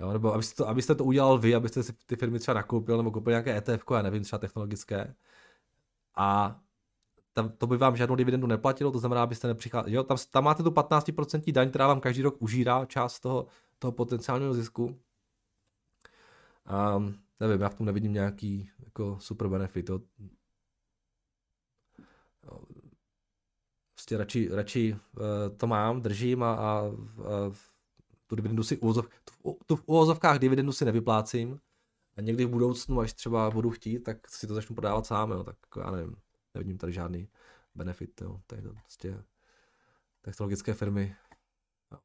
Jo, 0.00 0.12
nebo 0.12 0.34
abyste 0.34 0.56
to, 0.56 0.68
abyste 0.68 0.94
to 0.94 1.04
udělal 1.04 1.38
vy, 1.38 1.54
abyste 1.54 1.82
si 1.82 1.92
ty 2.06 2.16
firmy 2.16 2.38
třeba 2.38 2.54
nakoupil 2.54 2.96
nebo 2.96 3.10
koupil 3.10 3.30
nějaké 3.30 3.56
ETF, 3.56 3.84
já 3.94 4.02
nevím, 4.02 4.22
třeba 4.22 4.38
technologické. 4.38 5.14
A 6.16 6.60
tam, 7.32 7.48
to 7.50 7.66
by 7.66 7.76
vám 7.76 7.96
žádnou 7.96 8.16
dividendu 8.16 8.46
neplatilo, 8.46 8.92
to 8.92 8.98
znamená, 8.98 9.22
abyste 9.22 9.48
nepřicházeli. 9.48 9.94
Jo, 9.94 10.02
tam, 10.02 10.16
tam 10.30 10.44
máte 10.44 10.62
tu 10.62 10.70
15% 10.70 11.52
daň, 11.52 11.68
která 11.68 11.86
vám 11.86 12.00
každý 12.00 12.22
rok 12.22 12.42
užírá 12.42 12.84
část 12.84 13.20
toho, 13.20 13.46
toho 13.78 13.92
potenciálního 13.92 14.54
zisku. 14.54 15.00
Um, 16.96 17.14
nevím, 17.40 17.60
já 17.60 17.68
v 17.68 17.74
tom 17.74 17.86
nevidím 17.86 18.12
nějaký 18.12 18.70
jako 18.84 19.16
super 19.20 19.48
benefit. 19.48 19.90
Jo. 19.90 20.00
Prostě 24.04 24.18
radši, 24.18 24.48
radši 24.52 24.96
uh, 25.16 25.56
to 25.56 25.66
mám, 25.66 26.02
držím 26.02 26.42
a, 26.42 26.54
a, 26.54 26.62
a 26.62 26.90
tu 28.26 28.36
dividendu 28.36 28.62
si 28.62 28.76
uvozov, 28.76 29.06
tu, 29.42 29.58
tu 29.66 29.76
v 29.76 29.82
uvozovkách 29.86 30.38
dividendu 30.38 30.72
si 30.72 30.84
nevyplácím 30.84 31.60
a 32.16 32.20
někdy 32.20 32.44
v 32.44 32.48
budoucnu, 32.48 33.00
až 33.00 33.12
třeba 33.12 33.50
budu 33.50 33.70
chtít, 33.70 33.98
tak 33.98 34.30
si 34.30 34.46
to 34.46 34.54
začnu 34.54 34.74
prodávat 34.74 35.06
sám, 35.06 35.30
jo, 35.30 35.44
tak 35.44 35.56
jako 35.64 35.80
já 35.80 35.90
nevím 35.90 36.16
nevidím 36.54 36.78
tady 36.78 36.92
žádný 36.92 37.28
benefit, 37.74 38.20
jo. 38.20 38.40
Tady 38.46 38.62
to 38.62 38.72
prostě 38.72 39.22
technologické 40.20 40.74
firmy. 40.74 41.16
Jo. 41.92 41.98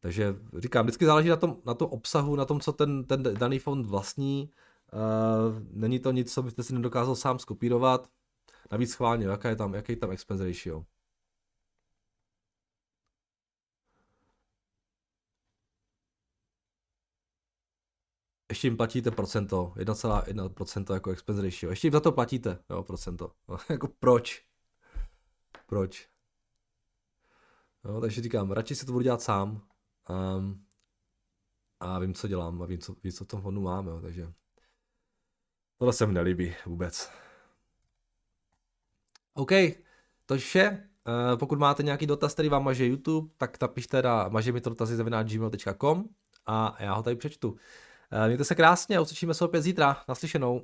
Takže 0.00 0.36
říkám, 0.58 0.84
vždycky 0.84 1.06
záleží 1.06 1.28
na 1.28 1.36
tom, 1.36 1.56
na 1.66 1.74
tom 1.74 1.90
obsahu, 1.90 2.36
na 2.36 2.44
tom, 2.44 2.60
co 2.60 2.72
ten, 2.72 3.04
ten 3.04 3.22
daný 3.22 3.58
fond 3.58 3.86
vlastní. 3.86 4.50
Uh, 4.92 5.62
není 5.70 5.98
to 5.98 6.10
nic, 6.12 6.34
co 6.34 6.42
byste 6.42 6.62
si 6.62 6.74
nedokázal 6.74 7.16
sám 7.16 7.38
skopírovat. 7.38 8.10
Navíc 8.72 8.90
schválně, 8.90 9.26
jaká 9.26 9.48
je 9.48 9.56
tam, 9.56 9.74
jaký 9.74 9.92
je 9.92 9.96
tam 9.96 10.10
expense 10.10 10.44
ratio. 10.44 10.84
ještě 18.54 18.66
jim 18.66 18.76
platíte 18.76 19.10
procento, 19.10 19.72
1,1% 19.76 20.94
jako 20.94 21.10
expense 21.10 21.42
ratio. 21.42 21.70
Ještě 21.70 21.86
jim 21.86 21.92
za 21.92 22.00
to 22.00 22.12
platíte, 22.12 22.58
jo, 22.70 22.82
procento. 22.82 23.32
No, 23.48 23.58
jako 23.68 23.88
proč? 23.88 24.44
Proč? 25.66 26.08
No, 27.84 28.00
takže 28.00 28.22
říkám, 28.22 28.52
radši 28.52 28.74
si 28.74 28.86
to 28.86 28.92
budu 28.92 29.02
dělat 29.02 29.22
sám. 29.22 29.62
Um, 30.36 30.64
a 31.80 31.98
vím, 31.98 32.14
co 32.14 32.28
dělám 32.28 32.62
a 32.62 32.66
vím, 32.66 32.78
co, 32.78 32.96
vím, 33.02 33.12
co 33.12 33.24
v 33.24 33.28
tom 33.28 33.42
fondu 33.42 33.60
mám, 33.60 33.86
jo, 33.86 34.00
takže 34.00 34.32
tohle 35.78 35.92
se 35.92 36.06
mi 36.06 36.12
nelíbí 36.12 36.54
vůbec. 36.66 37.23
OK, 39.34 39.50
to 40.26 40.34
je 40.34 40.40
vše. 40.40 40.88
Uh, 41.06 41.38
pokud 41.38 41.58
máte 41.58 41.82
nějaký 41.82 42.06
dotaz, 42.06 42.34
který 42.34 42.48
vám 42.48 42.64
maže 42.64 42.86
YouTube, 42.86 43.28
tak 43.36 43.60
napište 43.60 44.02
na 44.02 44.28
maže 44.28 44.52
mi 44.52 44.60
to 44.60 44.70
dotazy 44.70 44.96
a 46.46 46.76
já 46.80 46.94
ho 46.94 47.02
tady 47.02 47.16
přečtu. 47.16 47.56
Eh, 48.10 48.26
mějte 48.26 48.44
se 48.44 48.54
krásně 48.54 48.96
a 48.96 49.00
uslyšíme 49.00 49.34
se 49.34 49.44
opět 49.44 49.62
zítra. 49.62 49.96
Naslyšenou. 50.08 50.62